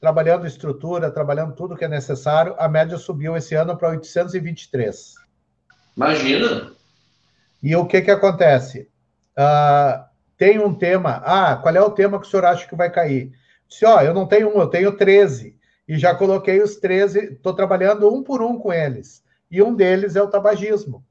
trabalhando 0.00 0.46
estrutura, 0.46 1.10
trabalhando 1.10 1.54
tudo 1.54 1.76
que 1.76 1.84
é 1.84 1.88
necessário. 1.88 2.54
A 2.58 2.68
média 2.68 2.96
subiu 2.96 3.36
esse 3.36 3.54
ano 3.54 3.76
para 3.76 3.90
823. 3.90 5.14
Imagina! 5.96 6.72
E 7.62 7.74
o 7.74 7.86
que, 7.86 8.00
que 8.02 8.10
acontece? 8.10 8.88
Uh, 9.36 10.05
tem 10.36 10.58
um 10.58 10.74
tema. 10.74 11.22
Ah, 11.24 11.56
qual 11.56 11.74
é 11.74 11.80
o 11.80 11.90
tema 11.90 12.20
que 12.20 12.26
o 12.26 12.30
senhor 12.30 12.44
acha 12.44 12.66
que 12.66 12.76
vai 12.76 12.90
cair? 12.90 13.32
Se, 13.68 13.84
ó, 13.84 14.00
eu 14.00 14.14
não 14.14 14.26
tenho 14.26 14.54
um, 14.54 14.60
eu 14.60 14.68
tenho 14.68 14.96
13 14.96 15.56
e 15.88 15.98
já 15.98 16.14
coloquei 16.14 16.60
os 16.60 16.76
13, 16.76 17.34
estou 17.34 17.54
trabalhando 17.54 18.12
um 18.12 18.22
por 18.22 18.42
um 18.42 18.58
com 18.58 18.72
eles. 18.72 19.24
E 19.50 19.62
um 19.62 19.74
deles 19.74 20.16
é 20.16 20.22
o 20.22 20.28
tabagismo, 20.28 21.04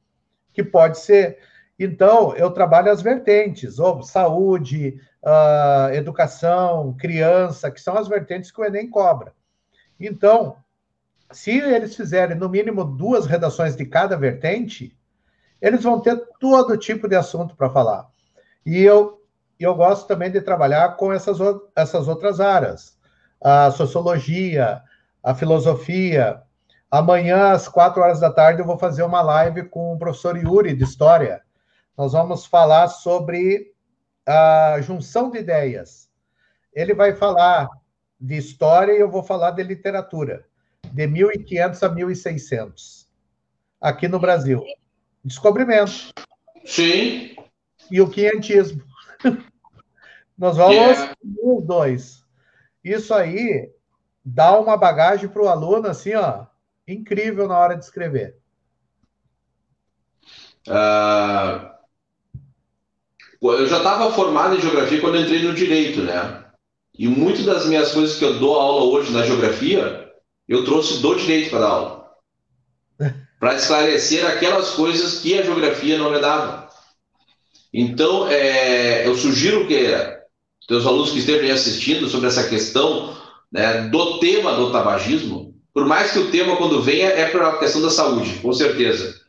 que 0.53 0.63
pode 0.63 0.99
ser. 0.99 1.39
Então, 1.79 2.35
eu 2.35 2.51
trabalho 2.51 2.91
as 2.91 3.01
vertentes, 3.01 3.79
ou 3.79 4.03
saúde, 4.03 4.99
uh, 5.23 5.93
educação, 5.93 6.93
criança, 6.97 7.71
que 7.71 7.81
são 7.81 7.97
as 7.97 8.07
vertentes 8.07 8.51
que 8.51 8.59
o 8.59 8.65
Enem 8.65 8.89
cobra. 8.89 9.33
Então, 9.99 10.57
se 11.31 11.51
eles 11.51 11.95
fizerem 11.95 12.37
no 12.37 12.49
mínimo 12.49 12.83
duas 12.83 13.25
redações 13.25 13.75
de 13.75 13.85
cada 13.85 14.17
vertente, 14.17 14.97
eles 15.61 15.83
vão 15.83 15.99
ter 15.99 16.15
todo 16.39 16.77
tipo 16.77 17.07
de 17.07 17.15
assunto 17.15 17.55
para 17.55 17.69
falar. 17.69 18.09
E 18.65 18.81
eu, 18.81 19.21
eu 19.59 19.75
gosto 19.75 20.07
também 20.07 20.31
de 20.31 20.41
trabalhar 20.41 20.95
com 20.95 21.13
essas, 21.13 21.37
essas 21.75 22.07
outras 22.07 22.39
áreas 22.39 22.95
a 23.45 23.69
sociologia, 23.69 24.81
a 25.23 25.35
filosofia. 25.35 26.41
Amanhã, 26.89 27.51
às 27.51 27.67
quatro 27.67 28.01
horas 28.01 28.19
da 28.19 28.31
tarde, 28.31 28.61
eu 28.61 28.65
vou 28.65 28.77
fazer 28.77 29.03
uma 29.03 29.21
live 29.21 29.69
com 29.69 29.93
o 29.93 29.99
professor 29.99 30.35
Yuri, 30.35 30.75
de 30.75 30.83
História. 30.83 31.41
Nós 31.95 32.13
vamos 32.13 32.47
falar 32.47 32.87
sobre 32.87 33.71
a 34.25 34.79
junção 34.81 35.29
de 35.29 35.37
ideias. 35.37 36.09
Ele 36.73 36.95
vai 36.95 37.13
falar 37.13 37.69
de 38.19 38.35
história 38.35 38.93
e 38.93 38.99
eu 38.99 39.11
vou 39.11 39.21
falar 39.21 39.51
de 39.51 39.61
literatura, 39.61 40.45
de 40.91 41.05
1500 41.05 41.83
a 41.83 41.89
1600, 41.89 43.07
aqui 43.79 44.07
no 44.07 44.19
Brasil. 44.19 44.63
Descobrimento. 45.23 46.11
Sim. 46.65 47.34
E 47.91 48.01
o 48.01 48.09
quinhentismo. 48.09 48.83
Nós 50.37 50.57
vamos 50.57 50.75
yeah. 50.75 51.13
os 51.41 51.65
dois. 51.65 52.23
Isso 52.83 53.13
aí 53.13 53.71
dá 54.23 54.59
uma 54.59 54.75
bagagem 54.75 55.29
para 55.29 55.41
o 55.41 55.47
aluno, 55.47 55.87
assim, 55.87 56.13
ó, 56.15 56.45
incrível 56.87 57.47
na 57.47 57.57
hora 57.57 57.75
de 57.75 57.85
escrever. 57.85 58.37
Uh, 60.67 61.75
eu 63.41 63.67
já 63.67 63.77
estava 63.77 64.11
formado 64.11 64.55
em 64.55 64.61
geografia 64.61 64.99
quando 64.99 65.19
entrei 65.19 65.43
no 65.43 65.53
direito, 65.53 66.01
né? 66.01 66.43
E 66.97 67.07
muitas 67.07 67.45
das 67.45 67.65
minhas 67.65 67.91
coisas 67.91 68.17
que 68.17 68.25
eu 68.25 68.39
dou 68.39 68.59
aula 68.59 68.83
hoje 68.85 69.11
na 69.11 69.23
geografia, 69.23 70.11
eu 70.47 70.63
trouxe 70.65 71.01
do 71.01 71.15
direito 71.15 71.49
para 71.49 71.59
dar 71.59 71.67
aula. 71.67 72.11
para 73.39 73.55
esclarecer 73.55 74.25
aquelas 74.25 74.71
coisas 74.71 75.19
que 75.19 75.37
a 75.37 75.43
geografia 75.43 75.97
não 75.97 76.11
me 76.11 76.19
dava. 76.19 76.64
Então, 77.77 78.25
é, 78.29 79.05
eu 79.05 79.17
sugiro 79.17 79.67
que 79.67 79.85
teus 80.65 80.87
alunos 80.87 81.11
que 81.11 81.19
estejam 81.19 81.53
assistindo 81.53 82.07
sobre 82.07 82.27
essa 82.27 82.47
questão 82.47 83.13
né, 83.51 83.89
do 83.89 84.17
tema 84.19 84.55
do 84.55 84.71
tabagismo, 84.71 85.53
por 85.73 85.85
mais 85.85 86.13
que 86.13 86.19
o 86.19 86.31
tema, 86.31 86.55
quando 86.55 86.81
venha, 86.81 87.09
é 87.09 87.27
para 87.29 87.49
a 87.49 87.57
questão 87.57 87.81
da 87.81 87.89
saúde, 87.89 88.39
com 88.39 88.53
certeza. 88.53 89.19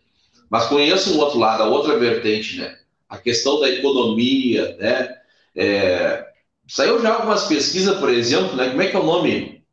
Mas 0.49 0.67
conheça 0.67 1.11
um 1.11 1.19
outro 1.19 1.41
lado, 1.41 1.65
a 1.65 1.67
outra 1.67 1.99
vertente, 1.99 2.59
né? 2.59 2.73
A 3.09 3.19
questão 3.19 3.59
da 3.59 3.69
economia, 3.69 4.77
né? 4.79 5.17
É... 5.57 6.25
Saiu 6.69 7.03
já 7.03 7.15
algumas 7.15 7.47
pesquisas, 7.47 7.99
por 7.99 8.11
exemplo, 8.11 8.55
né? 8.55 8.69
Como 8.71 8.81
é 8.81 8.87
que 8.87 8.95
é 8.95 9.01
o 9.01 9.05
nome? 9.05 9.65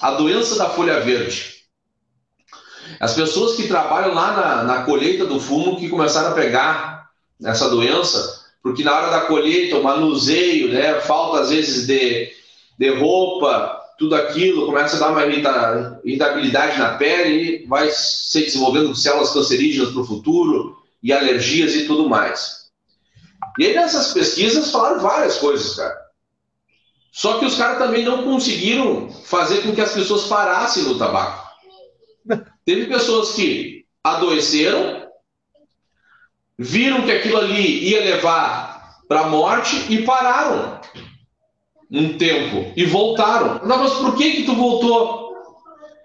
A 0.00 0.12
doença 0.12 0.56
da 0.56 0.70
folha 0.70 1.00
verde. 1.00 1.56
As 2.98 3.12
pessoas 3.12 3.56
que 3.56 3.68
trabalham 3.68 4.14
lá 4.14 4.32
na, 4.32 4.64
na 4.64 4.82
colheita 4.84 5.26
do 5.26 5.38
fumo 5.38 5.78
que 5.78 5.90
começaram 5.90 6.30
a 6.30 6.34
pegar 6.34 6.95
essa 7.42 7.68
doença, 7.68 8.44
porque 8.62 8.82
na 8.82 8.94
hora 8.94 9.10
da 9.10 9.20
colheita, 9.22 9.76
o 9.76 9.84
manuseio, 9.84 10.72
né, 10.72 11.00
falta 11.00 11.40
às 11.40 11.50
vezes 11.50 11.86
de, 11.86 12.32
de 12.78 12.90
roupa, 12.98 13.80
tudo 13.98 14.14
aquilo, 14.14 14.66
começa 14.66 14.96
a 14.96 15.00
dar 15.00 15.10
uma 15.10 15.24
irritabilidade 15.24 16.78
na 16.78 16.94
pele 16.94 17.62
e 17.62 17.66
vai 17.66 17.90
se 17.90 18.42
desenvolvendo 18.42 18.94
células 18.94 19.32
cancerígenas 19.32 19.90
para 19.90 20.02
o 20.02 20.06
futuro 20.06 20.76
e 21.02 21.12
alergias 21.12 21.74
e 21.74 21.86
tudo 21.86 22.08
mais. 22.08 22.66
E 23.58 23.66
aí 23.66 23.74
nessas 23.74 24.12
pesquisas 24.12 24.70
falaram 24.70 25.00
várias 25.00 25.38
coisas, 25.38 25.74
cara. 25.74 26.06
Só 27.10 27.38
que 27.38 27.46
os 27.46 27.56
caras 27.56 27.78
também 27.78 28.04
não 28.04 28.24
conseguiram 28.24 29.10
fazer 29.24 29.62
com 29.62 29.74
que 29.74 29.80
as 29.80 29.92
pessoas 29.92 30.24
parassem 30.24 30.82
no 30.82 30.98
tabaco. 30.98 31.46
Teve 32.66 32.86
pessoas 32.86 33.32
que 33.32 33.86
adoeceram 34.04 35.05
viram 36.58 37.02
que 37.02 37.12
aquilo 37.12 37.38
ali 37.38 37.90
ia 37.90 38.00
levar 38.00 39.00
para 39.08 39.20
a 39.20 39.28
morte 39.28 39.92
e 39.92 40.02
pararam 40.02 40.80
um 41.90 42.16
tempo 42.16 42.72
e 42.76 42.84
voltaram. 42.84 43.60
Não, 43.66 43.78
mas 43.78 43.92
por 43.94 44.16
que 44.16 44.36
que 44.36 44.44
tu 44.44 44.54
voltou? 44.54 45.36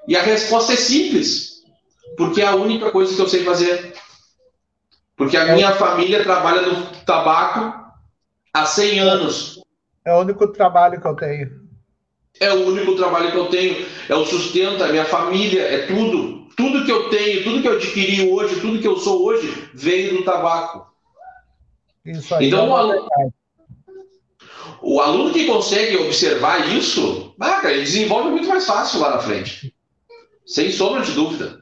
E 0.08 0.16
a 0.16 0.22
resposta 0.22 0.74
é 0.74 0.76
simples. 0.76 1.62
Porque 2.18 2.42
é 2.42 2.48
a 2.48 2.56
única 2.56 2.92
coisa 2.92 3.16
que 3.16 3.22
eu 3.22 3.30
sei 3.30 3.44
fazer. 3.44 3.94
Porque 5.16 5.38
a 5.38 5.54
minha 5.54 5.72
família 5.74 6.24
trabalha 6.24 6.62
no 6.64 6.86
tabaco 7.06 7.74
há 8.54 8.66
100 8.66 9.00
anos. 9.00 9.62
É 10.06 10.14
o 10.14 10.20
único 10.20 10.48
trabalho 10.48 11.00
que 11.00 11.08
eu 11.08 11.16
tenho. 11.16 11.62
É 12.40 12.52
o 12.52 12.68
único 12.68 12.96
trabalho 12.96 13.32
que 13.32 13.38
eu 13.38 13.48
tenho. 13.48 13.86
É 14.10 14.16
o 14.16 14.26
sustento, 14.26 14.84
é 14.84 14.90
a 14.90 14.92
minha 14.92 15.06
família, 15.06 15.62
é 15.62 15.86
tudo. 15.86 16.41
Tudo 16.62 16.86
que 16.86 16.92
eu 16.92 17.10
tenho, 17.10 17.44
tudo 17.44 17.62
que 17.62 17.68
eu 17.68 17.74
adquiri 17.74 18.30
hoje, 18.30 18.62
tudo 18.62 18.80
que 18.80 18.88
eu 18.88 18.98
sou 18.98 19.26
hoje, 19.26 19.68
veio 19.74 20.18
do 20.18 20.24
tabaco. 20.24 20.86
Isso 22.06 22.36
aí 22.36 22.48
então, 22.48 22.68
é 22.68 22.70
o 22.70 22.76
aluno, 22.76 23.10
o 24.84 25.02
aluno 25.02 25.34
que 25.34 25.48
consegue 25.48 25.98
observar 25.98 26.72
isso, 26.72 27.34
cara, 27.40 27.72
ele 27.72 27.82
desenvolve 27.82 28.30
muito 28.30 28.48
mais 28.48 28.66
fácil 28.68 29.00
lá 29.00 29.10
na 29.10 29.20
frente. 29.20 29.74
Sem 30.46 30.72
sombra 30.72 31.02
de 31.02 31.14
dúvida. 31.14 31.61